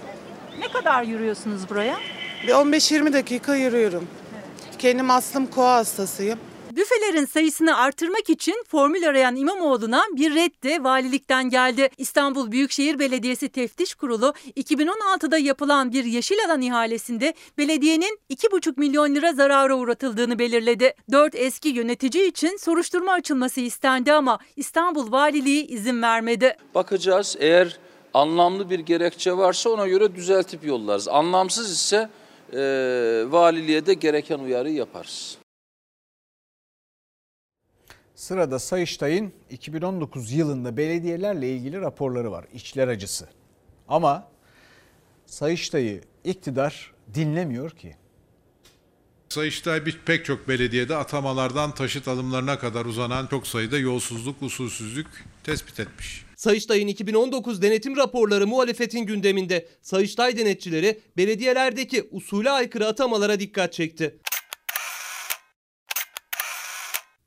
Ne 0.58 0.68
kadar 0.68 1.02
yürüyorsunuz 1.02 1.70
buraya? 1.70 1.96
Bir 2.42 2.48
15-20 2.48 3.12
dakika 3.12 3.56
yürüyorum. 3.56 4.08
Kendim 4.78 5.10
aslım 5.10 5.46
koa 5.46 5.74
hastasıyım. 5.74 6.38
Büfelerin 6.70 7.24
sayısını 7.24 7.76
artırmak 7.78 8.30
için 8.30 8.64
formül 8.68 9.08
arayan 9.08 9.36
İmamoğlu'na 9.36 10.04
bir 10.12 10.34
red 10.34 10.52
de 10.62 10.84
valilikten 10.84 11.50
geldi. 11.50 11.88
İstanbul 11.98 12.50
Büyükşehir 12.52 12.98
Belediyesi 12.98 13.48
Teftiş 13.48 13.94
Kurulu 13.94 14.34
2016'da 14.56 15.38
yapılan 15.38 15.92
bir 15.92 16.04
yeşil 16.04 16.36
alan 16.46 16.60
ihalesinde 16.60 17.34
belediyenin 17.58 18.18
2,5 18.30 18.72
milyon 18.76 19.14
lira 19.14 19.32
zarara 19.32 19.74
uğratıldığını 19.74 20.38
belirledi. 20.38 20.94
4 21.10 21.34
eski 21.34 21.68
yönetici 21.68 22.26
için 22.28 22.56
soruşturma 22.56 23.12
açılması 23.12 23.60
istendi 23.60 24.12
ama 24.12 24.38
İstanbul 24.56 25.12
Valiliği 25.12 25.66
izin 25.66 26.02
vermedi. 26.02 26.56
Bakacağız 26.74 27.36
eğer 27.40 27.78
anlamlı 28.14 28.70
bir 28.70 28.78
gerekçe 28.78 29.32
varsa 29.36 29.70
ona 29.70 29.86
göre 29.88 30.14
düzeltip 30.14 30.64
yollarız. 30.64 31.08
Anlamsız 31.08 31.70
ise 31.70 32.10
e, 32.52 32.58
valiliğe 33.28 33.86
de 33.86 33.94
gereken 33.94 34.38
uyarıyı 34.38 34.74
yaparız. 34.74 35.38
Sırada 38.14 38.58
Sayıştay'ın 38.58 39.32
2019 39.50 40.32
yılında 40.32 40.76
belediyelerle 40.76 41.50
ilgili 41.50 41.80
raporları 41.80 42.32
var. 42.32 42.44
İçler 42.54 42.88
acısı. 42.88 43.28
Ama 43.88 44.28
Sayıştay'ı 45.26 46.00
iktidar 46.24 46.92
dinlemiyor 47.14 47.70
ki. 47.70 47.96
Sayıştay 49.28 49.86
bir- 49.86 50.00
pek 50.06 50.24
çok 50.24 50.48
belediyede 50.48 50.96
atamalardan 50.96 51.74
taşıt 51.74 52.08
alımlarına 52.08 52.58
kadar 52.58 52.84
uzanan 52.84 53.26
çok 53.26 53.46
sayıda 53.46 53.78
yolsuzluk, 53.78 54.42
usulsüzlük 54.42 55.24
tespit 55.44 55.80
etmiş. 55.80 56.24
Sayıştay'ın 56.40 56.86
2019 56.86 57.62
denetim 57.62 57.96
raporları 57.96 58.46
muhalefetin 58.46 59.06
gündeminde. 59.06 59.68
Sayıştay 59.82 60.36
denetçileri 60.36 61.00
belediyelerdeki 61.16 62.08
usule 62.10 62.50
aykırı 62.50 62.86
atamalara 62.86 63.40
dikkat 63.40 63.72
çekti. 63.72 64.18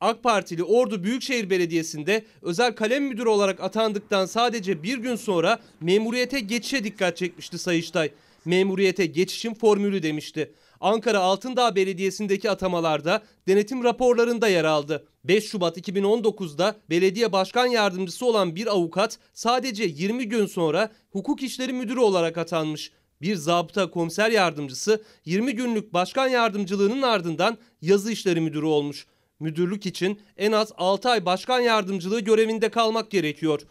AK 0.01 0.23
Partili 0.23 0.63
Ordu 0.63 1.03
Büyükşehir 1.03 1.49
Belediyesi'nde 1.49 2.25
özel 2.41 2.75
kalem 2.75 3.03
müdürü 3.03 3.29
olarak 3.29 3.59
atandıktan 3.61 4.25
sadece 4.25 4.83
bir 4.83 4.97
gün 4.97 5.15
sonra 5.15 5.59
memuriyete 5.81 6.39
geçişe 6.39 6.83
dikkat 6.83 7.17
çekmişti 7.17 7.57
Sayıştay. 7.57 8.11
Memuriyete 8.45 9.05
geçişin 9.05 9.53
formülü 9.53 10.03
demişti. 10.03 10.51
Ankara 10.83 11.19
Altındağ 11.19 11.75
Belediyesi'ndeki 11.75 12.49
atamalarda 12.51 13.23
denetim 13.47 13.83
raporlarında 13.83 14.47
yer 14.47 14.63
aldı. 14.63 15.07
5 15.23 15.49
Şubat 15.49 15.77
2019'da 15.77 16.75
belediye 16.89 17.31
başkan 17.31 17.65
yardımcısı 17.65 18.25
olan 18.25 18.55
bir 18.55 18.67
avukat 18.67 19.19
sadece 19.33 19.83
20 19.83 20.29
gün 20.29 20.45
sonra 20.45 20.91
hukuk 21.11 21.43
işleri 21.43 21.73
müdürü 21.73 21.99
olarak 21.99 22.37
atanmış. 22.37 22.91
Bir 23.21 23.35
zabıta 23.35 23.91
komiser 23.91 24.31
yardımcısı 24.31 25.03
20 25.25 25.55
günlük 25.55 25.93
başkan 25.93 26.27
yardımcılığının 26.27 27.01
ardından 27.01 27.57
yazı 27.81 28.11
işleri 28.11 28.41
müdürü 28.41 28.65
olmuş. 28.65 29.07
Müdürlük 29.39 29.85
için 29.85 30.21
en 30.37 30.51
az 30.51 30.71
6 30.77 31.09
ay 31.09 31.25
başkan 31.25 31.59
yardımcılığı 31.59 32.19
görevinde 32.19 32.69
kalmak 32.69 33.11
gerekiyor. 33.11 33.61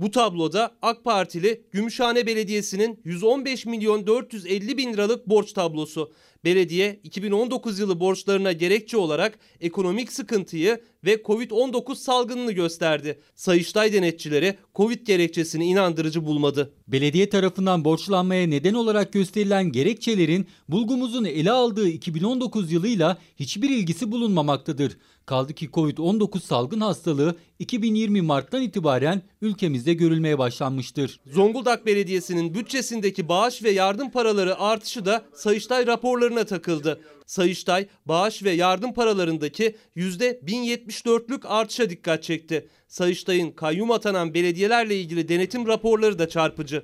Bu 0.00 0.10
tabloda 0.10 0.76
AK 0.82 1.04
Partili 1.04 1.62
Gümüşhane 1.72 2.26
Belediyesi'nin 2.26 3.00
115 3.04 3.66
milyon 3.66 4.06
450 4.06 4.76
bin 4.76 4.92
liralık 4.92 5.28
borç 5.28 5.52
tablosu. 5.52 6.12
Belediye 6.44 7.00
2019 7.04 7.78
yılı 7.78 8.00
borçlarına 8.00 8.52
gerekçe 8.52 8.96
olarak 8.96 9.38
ekonomik 9.60 10.12
sıkıntıyı 10.12 10.80
ve 11.04 11.14
Covid-19 11.14 11.94
salgınını 11.94 12.52
gösterdi. 12.52 13.20
Sayıştay 13.34 13.92
denetçileri 13.92 14.58
Covid 14.74 15.06
gerekçesini 15.06 15.66
inandırıcı 15.66 16.26
bulmadı. 16.26 16.72
Belediye 16.88 17.28
tarafından 17.28 17.84
borçlanmaya 17.84 18.46
neden 18.46 18.74
olarak 18.74 19.12
gösterilen 19.12 19.72
gerekçelerin 19.72 20.46
bulgumuzun 20.68 21.24
ele 21.24 21.50
aldığı 21.50 21.88
2019 21.88 22.72
yılıyla 22.72 23.18
hiçbir 23.36 23.70
ilgisi 23.70 24.12
bulunmamaktadır. 24.12 24.96
Kaldı 25.26 25.54
ki 25.54 25.66
Covid-19 25.66 26.40
salgın 26.40 26.80
hastalığı 26.80 27.36
2020 27.58 28.22
Mart'tan 28.22 28.62
itibaren 28.62 29.22
ülkemizde 29.42 29.94
görülmeye 29.94 30.38
başlanmıştır. 30.38 31.20
Zonguldak 31.26 31.86
Belediyesi'nin 31.86 32.54
bütçesindeki 32.54 33.28
bağış 33.28 33.62
ve 33.62 33.70
yardım 33.70 34.10
paraları 34.10 34.58
artışı 34.58 35.04
da 35.04 35.24
Sayıştay 35.34 35.86
raporlarına 35.86 36.44
takıldı. 36.44 37.00
Sayıştay 37.30 37.86
bağış 38.06 38.42
ve 38.42 38.50
yardım 38.50 38.94
paralarındaki 38.94 39.76
%1074'lük 39.96 41.46
artışa 41.46 41.90
dikkat 41.90 42.22
çekti. 42.22 42.68
Sayıştay'ın 42.88 43.50
kayyum 43.50 43.90
atanan 43.90 44.34
belediyelerle 44.34 45.00
ilgili 45.00 45.28
denetim 45.28 45.66
raporları 45.66 46.18
da 46.18 46.28
çarpıcı. 46.28 46.82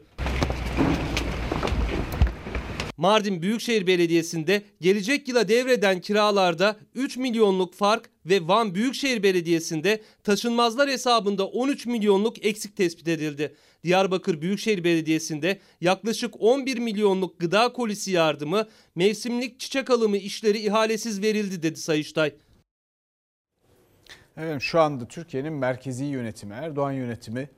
Mardin 2.96 3.42
Büyükşehir 3.42 3.86
Belediyesi'nde 3.86 4.62
gelecek 4.80 5.28
yıla 5.28 5.48
devreden 5.48 6.00
kiralarda 6.00 6.76
3 6.94 7.16
milyonluk 7.16 7.74
fark 7.74 8.10
ve 8.26 8.48
Van 8.48 8.74
Büyükşehir 8.74 9.22
Belediyesi'nde 9.22 10.00
taşınmazlar 10.22 10.88
hesabında 10.90 11.46
13 11.46 11.86
milyonluk 11.86 12.44
eksik 12.46 12.76
tespit 12.76 13.08
edildi. 13.08 13.54
Diyarbakır 13.84 14.40
Büyükşehir 14.40 14.84
Belediyesi'nde 14.84 15.58
yaklaşık 15.80 16.34
11 16.38 16.78
milyonluk 16.78 17.40
gıda 17.40 17.72
kolisi 17.72 18.10
yardımı, 18.10 18.66
mevsimlik 18.94 19.60
çiçek 19.60 19.90
alımı 19.90 20.16
işleri 20.16 20.58
ihalesiz 20.58 21.22
verildi 21.22 21.62
dedi 21.62 21.80
Sayıştay. 21.80 22.34
Evet, 24.36 24.62
şu 24.62 24.80
anda 24.80 25.08
Türkiye'nin 25.08 25.52
merkezi 25.52 26.04
yönetimi, 26.04 26.54
Erdoğan 26.54 26.92
yönetimi, 26.92 27.48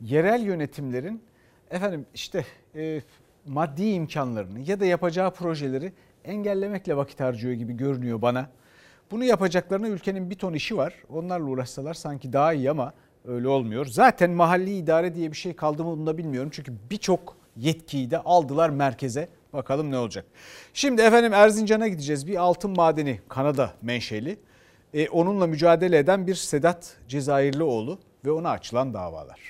yerel 0.00 0.42
yönetimlerin 0.42 1.22
efendim 1.70 2.06
işte 2.14 2.46
e, 2.74 3.02
maddi 3.46 3.84
imkanlarını 3.84 4.60
ya 4.60 4.80
da 4.80 4.86
yapacağı 4.86 5.30
projeleri 5.30 5.92
engellemekle 6.24 6.96
vakit 6.96 7.20
harcıyor 7.20 7.54
gibi 7.54 7.72
görünüyor 7.72 8.22
bana. 8.22 8.48
Bunu 9.10 9.24
yapacaklarına 9.24 9.88
ülkenin 9.88 10.30
bir 10.30 10.34
ton 10.34 10.52
işi 10.52 10.76
var. 10.76 10.94
Onlarla 11.08 11.44
uğraşsalar 11.44 11.94
sanki 11.94 12.32
daha 12.32 12.52
iyi 12.52 12.70
ama 12.70 12.92
öyle 13.24 13.48
olmuyor. 13.48 13.86
Zaten 13.86 14.30
mahalli 14.30 14.76
idare 14.76 15.14
diye 15.14 15.32
bir 15.32 15.36
şey 15.36 15.56
kaldı 15.56 15.84
mı 15.84 15.90
bunu 15.90 16.06
da 16.06 16.18
bilmiyorum. 16.18 16.50
Çünkü 16.52 16.72
birçok 16.90 17.36
yetkiyi 17.56 18.10
de 18.10 18.18
aldılar 18.18 18.70
merkeze. 18.70 19.28
Bakalım 19.52 19.90
ne 19.90 19.98
olacak. 19.98 20.24
Şimdi 20.74 21.02
efendim 21.02 21.32
Erzincan'a 21.32 21.88
gideceğiz. 21.88 22.26
Bir 22.26 22.36
altın 22.36 22.70
madeni 22.70 23.20
Kanada 23.28 23.72
menşeli. 23.82 24.38
E, 24.94 25.08
onunla 25.08 25.46
mücadele 25.46 25.98
eden 25.98 26.26
bir 26.26 26.34
Sedat 26.34 26.96
Cezayirlioğlu 27.08 27.98
ve 28.24 28.30
ona 28.30 28.50
açılan 28.50 28.94
davalar. 28.94 29.40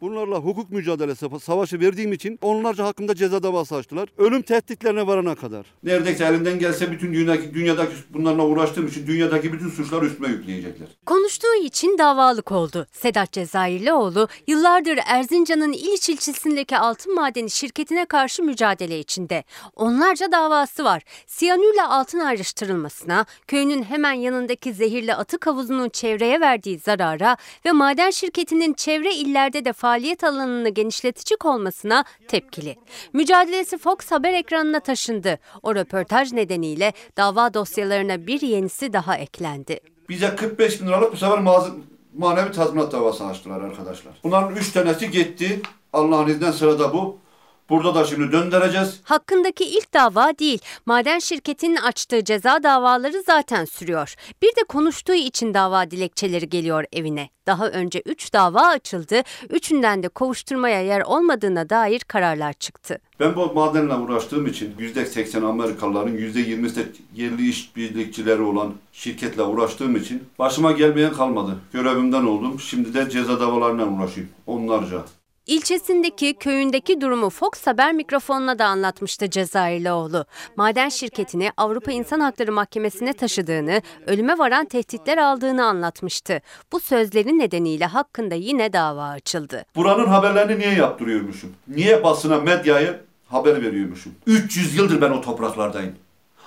Bunlarla 0.00 0.36
hukuk 0.36 0.70
mücadelesi 0.70 1.26
savaşı 1.42 1.80
verdiğim 1.80 2.12
için 2.12 2.38
onlarca 2.42 2.84
hakkında 2.84 3.14
ceza 3.14 3.42
davası 3.42 3.76
açtılar. 3.76 4.08
Ölüm 4.18 4.42
tehditlerine 4.42 5.06
varana 5.06 5.34
kadar. 5.34 5.66
Neredeyse 5.82 6.24
elimden 6.24 6.58
gelse 6.58 6.92
bütün 6.92 7.14
dünyadaki, 7.14 7.54
dünyadaki 7.54 7.94
bunlarla 8.10 8.46
uğraştığım 8.46 8.86
için 8.86 9.06
dünyadaki 9.06 9.52
bütün 9.52 9.68
suçları 9.68 10.06
üstüme 10.06 10.28
yükleyecekler. 10.28 10.88
Konuştuğu 11.06 11.54
için 11.64 11.98
davalık 11.98 12.52
oldu. 12.52 12.86
Sedat 12.92 13.32
Cezayirlioğlu 13.32 14.28
yıllardır 14.46 14.98
Erzincan'ın 15.06 15.72
İliç 15.72 16.08
ilçesindeki 16.08 16.78
altın 16.78 17.14
madeni 17.14 17.50
şirketine 17.50 18.04
karşı 18.04 18.42
mücadele 18.42 18.98
içinde. 18.98 19.44
Onlarca 19.76 20.32
davası 20.32 20.84
var. 20.84 21.02
Siyanürle 21.26 21.82
altın 21.82 22.18
ayrıştırılmasına, 22.18 23.26
köyünün 23.46 23.82
hemen 23.82 24.12
yanındaki 24.12 24.74
zehirli 24.74 25.14
atık 25.14 25.46
havuzunun 25.46 25.88
çevreye 25.88 26.40
verdiği 26.40 26.78
zarara 26.78 27.36
ve 27.66 27.72
maden 27.72 28.10
şirketinin 28.10 28.72
çevre 28.72 29.14
illerde 29.14 29.64
de 29.64 29.72
faaliyet 29.90 30.24
alanını 30.24 30.68
genişletici 30.68 31.36
olmasına 31.44 32.04
tepkili. 32.28 32.76
Mücadelesi 33.12 33.78
Fox 33.78 33.96
haber 34.10 34.32
ekranına 34.32 34.80
taşındı. 34.80 35.38
O 35.62 35.74
röportaj 35.74 36.32
nedeniyle 36.32 36.92
dava 37.16 37.54
dosyalarına 37.54 38.26
bir 38.26 38.40
yenisi 38.40 38.92
daha 38.92 39.16
eklendi. 39.16 39.80
Bize 40.08 40.36
45 40.36 40.80
bin 40.80 40.86
liralık 40.86 41.12
bu 41.12 41.16
sefer 41.16 41.38
mağaza, 41.38 41.70
manevi 42.16 42.52
tazminat 42.52 42.92
davası 42.92 43.24
açtılar 43.24 43.60
arkadaşlar. 43.60 44.12
Bunların 44.24 44.56
3 44.56 44.72
tanesi 44.72 45.10
gitti. 45.10 45.60
Allah'ın 45.92 46.28
izniyle 46.28 46.52
sırada 46.52 46.92
bu. 46.92 47.18
Burada 47.70 47.94
da 47.94 48.04
şimdi 48.04 48.32
döndüreceğiz. 48.32 49.00
Hakkındaki 49.04 49.64
ilk 49.64 49.94
dava 49.94 50.38
değil. 50.38 50.58
Maden 50.86 51.18
şirketinin 51.18 51.76
açtığı 51.76 52.24
ceza 52.24 52.62
davaları 52.62 53.22
zaten 53.26 53.64
sürüyor. 53.64 54.14
Bir 54.42 54.48
de 54.48 54.64
konuştuğu 54.68 55.14
için 55.14 55.54
dava 55.54 55.90
dilekçeleri 55.90 56.48
geliyor 56.48 56.84
evine. 56.92 57.28
Daha 57.46 57.68
önce 57.68 58.02
3 58.06 58.32
dava 58.32 58.60
açıldı. 58.60 59.22
Üçünden 59.50 60.02
de 60.02 60.08
kovuşturmaya 60.08 60.82
yer 60.82 61.00
olmadığına 61.00 61.70
dair 61.70 62.00
kararlar 62.00 62.52
çıktı. 62.52 62.98
Ben 63.20 63.36
bu 63.36 63.52
madenle 63.54 63.94
uğraştığım 63.94 64.46
için 64.46 64.74
%80 64.78 65.46
Amerikalıların 65.46 66.16
%20'si 66.16 66.76
de 66.76 66.86
yerli 67.14 67.48
işbirlikçileri 67.48 68.42
olan 68.42 68.72
şirketle 68.92 69.42
uğraştığım 69.42 69.96
için 69.96 70.22
başıma 70.38 70.72
gelmeyen 70.72 71.12
kalmadı. 71.12 71.56
Görevimden 71.72 72.24
oldum. 72.24 72.60
Şimdi 72.60 72.94
de 72.94 73.10
ceza 73.10 73.40
davalarına 73.40 73.86
uğraşıyorum. 73.86 74.32
Onlarca. 74.46 75.04
İlçesindeki, 75.50 76.34
köyündeki 76.34 77.00
durumu 77.00 77.30
Fox 77.30 77.50
Haber 77.66 77.92
mikrofonuna 77.92 78.58
da 78.58 78.66
anlatmıştı 78.66 79.30
Cezayirlioğlu. 79.30 80.24
Maden 80.56 80.88
şirketini 80.88 81.50
Avrupa 81.56 81.92
İnsan 81.92 82.20
Hakları 82.20 82.52
Mahkemesi'ne 82.52 83.12
taşıdığını, 83.12 83.82
ölüme 84.06 84.38
varan 84.38 84.64
tehditler 84.64 85.18
aldığını 85.18 85.66
anlatmıştı. 85.66 86.40
Bu 86.72 86.80
sözleri 86.80 87.38
nedeniyle 87.38 87.86
hakkında 87.86 88.34
yine 88.34 88.72
dava 88.72 89.04
açıldı. 89.04 89.64
Buranın 89.76 90.06
haberlerini 90.06 90.58
niye 90.58 90.74
yaptırıyormuşum? 90.74 91.52
Niye 91.68 92.04
basına, 92.04 92.38
medyaya 92.38 93.00
haber 93.28 93.62
veriyormuşum? 93.62 94.12
300 94.26 94.76
yıldır 94.76 95.00
ben 95.00 95.10
o 95.10 95.20
topraklardayım. 95.20 95.94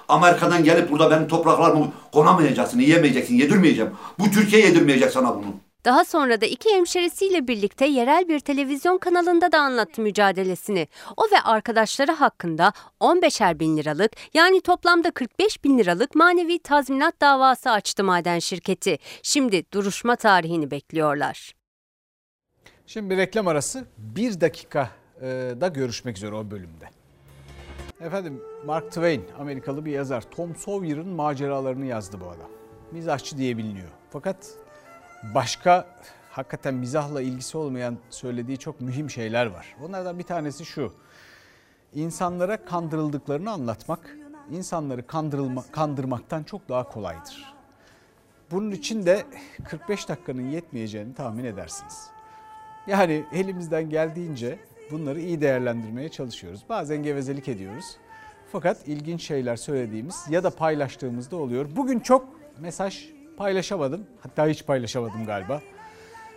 Amerika'dan 0.07 0.63
gelip 0.63 0.91
burada 0.91 1.11
benim 1.11 1.27
topraklarımı 1.27 1.91
konamayacaksın, 2.11 2.79
yiyemeyeceksin, 2.79 3.35
yedirmeyeceğim. 3.35 3.91
Bu 4.19 4.31
Türkiye 4.31 4.61
yedirmeyecek 4.61 5.11
sana 5.11 5.35
bunu. 5.35 5.55
Daha 5.85 6.05
sonra 6.05 6.41
da 6.41 6.45
iki 6.45 6.73
hemşerisiyle 6.73 7.47
birlikte 7.47 7.85
yerel 7.85 8.27
bir 8.27 8.39
televizyon 8.39 8.97
kanalında 8.97 9.51
da 9.51 9.59
anlattı 9.59 10.01
mücadelesini. 10.01 10.87
O 11.17 11.23
ve 11.23 11.41
arkadaşları 11.43 12.11
hakkında 12.11 12.73
15'er 12.99 13.59
bin 13.59 13.77
liralık 13.77 14.11
yani 14.33 14.61
toplamda 14.61 15.11
45 15.11 15.63
bin 15.63 15.77
liralık 15.79 16.15
manevi 16.15 16.59
tazminat 16.59 17.21
davası 17.21 17.71
açtı 17.71 18.03
maden 18.03 18.39
şirketi. 18.39 18.97
Şimdi 19.23 19.63
duruşma 19.73 20.15
tarihini 20.15 20.71
bekliyorlar. 20.71 21.53
Şimdi 22.87 23.17
reklam 23.17 23.47
arası 23.47 23.85
bir 23.97 24.41
dakika 24.41 24.89
e, 25.21 25.27
da 25.61 25.67
görüşmek 25.67 26.17
üzere 26.17 26.35
o 26.35 26.51
bölümde. 26.51 26.89
Efendim 28.01 28.41
Mark 28.65 28.87
Twain 28.87 29.25
Amerikalı 29.39 29.85
bir 29.85 29.91
yazar 29.91 30.21
Tom 30.21 30.55
Sawyer'ın 30.55 31.07
maceralarını 31.07 31.85
yazdı 31.85 32.17
bu 32.21 32.29
adam. 32.29 32.49
Mizahçı 32.91 33.37
diye 33.37 33.57
biliniyor. 33.57 33.89
Fakat 34.09 34.62
başka 35.23 35.87
hakikaten 36.31 36.73
mizahla 36.73 37.21
ilgisi 37.21 37.57
olmayan 37.57 37.97
söylediği 38.09 38.57
çok 38.57 38.81
mühim 38.81 39.09
şeyler 39.09 39.45
var. 39.45 39.75
Onlardan 39.83 40.19
bir 40.19 40.23
tanesi 40.23 40.65
şu. 40.65 40.93
İnsanlara 41.93 42.65
kandırıldıklarını 42.65 43.51
anlatmak, 43.51 44.17
insanları 44.51 45.07
kandırılma, 45.07 45.63
kandırmaktan 45.71 46.43
çok 46.43 46.69
daha 46.69 46.89
kolaydır. 46.89 47.53
Bunun 48.51 48.71
için 48.71 49.05
de 49.05 49.23
45 49.69 50.09
dakikanın 50.09 50.49
yetmeyeceğini 50.49 51.13
tahmin 51.13 51.43
edersiniz. 51.43 52.09
Yani 52.87 53.25
elimizden 53.33 53.89
geldiğince 53.89 54.59
bunları 54.91 55.19
iyi 55.19 55.41
değerlendirmeye 55.41 56.09
çalışıyoruz. 56.09 56.63
Bazen 56.69 57.03
gevezelik 57.03 57.47
ediyoruz. 57.47 57.85
Fakat 58.51 58.87
ilginç 58.87 59.23
şeyler 59.23 59.55
söylediğimiz 59.55 60.25
ya 60.29 60.43
da 60.43 60.49
paylaştığımızda 60.49 61.35
oluyor. 61.35 61.65
Bugün 61.75 61.99
çok 61.99 62.27
mesaj 62.59 63.12
paylaşamadım. 63.37 64.07
Hatta 64.21 64.47
hiç 64.47 64.65
paylaşamadım 64.65 65.25
galiba. 65.25 65.61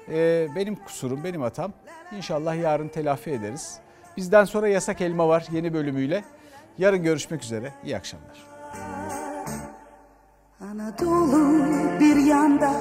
Ee, 0.08 0.48
benim 0.56 0.76
kusurum, 0.76 1.24
benim 1.24 1.40
hatam. 1.42 1.72
İnşallah 2.16 2.62
yarın 2.62 2.88
telafi 2.88 3.30
ederiz. 3.30 3.78
Bizden 4.16 4.44
sonra 4.44 4.68
Yasak 4.68 5.00
Elma 5.00 5.28
var 5.28 5.46
yeni 5.52 5.74
bölümüyle. 5.74 6.24
Yarın 6.78 7.02
görüşmek 7.02 7.42
üzere. 7.42 7.72
İyi 7.84 7.96
akşamlar. 7.96 8.46
Anadolu 10.60 11.60
bir 12.00 12.16
yanda 12.16 12.72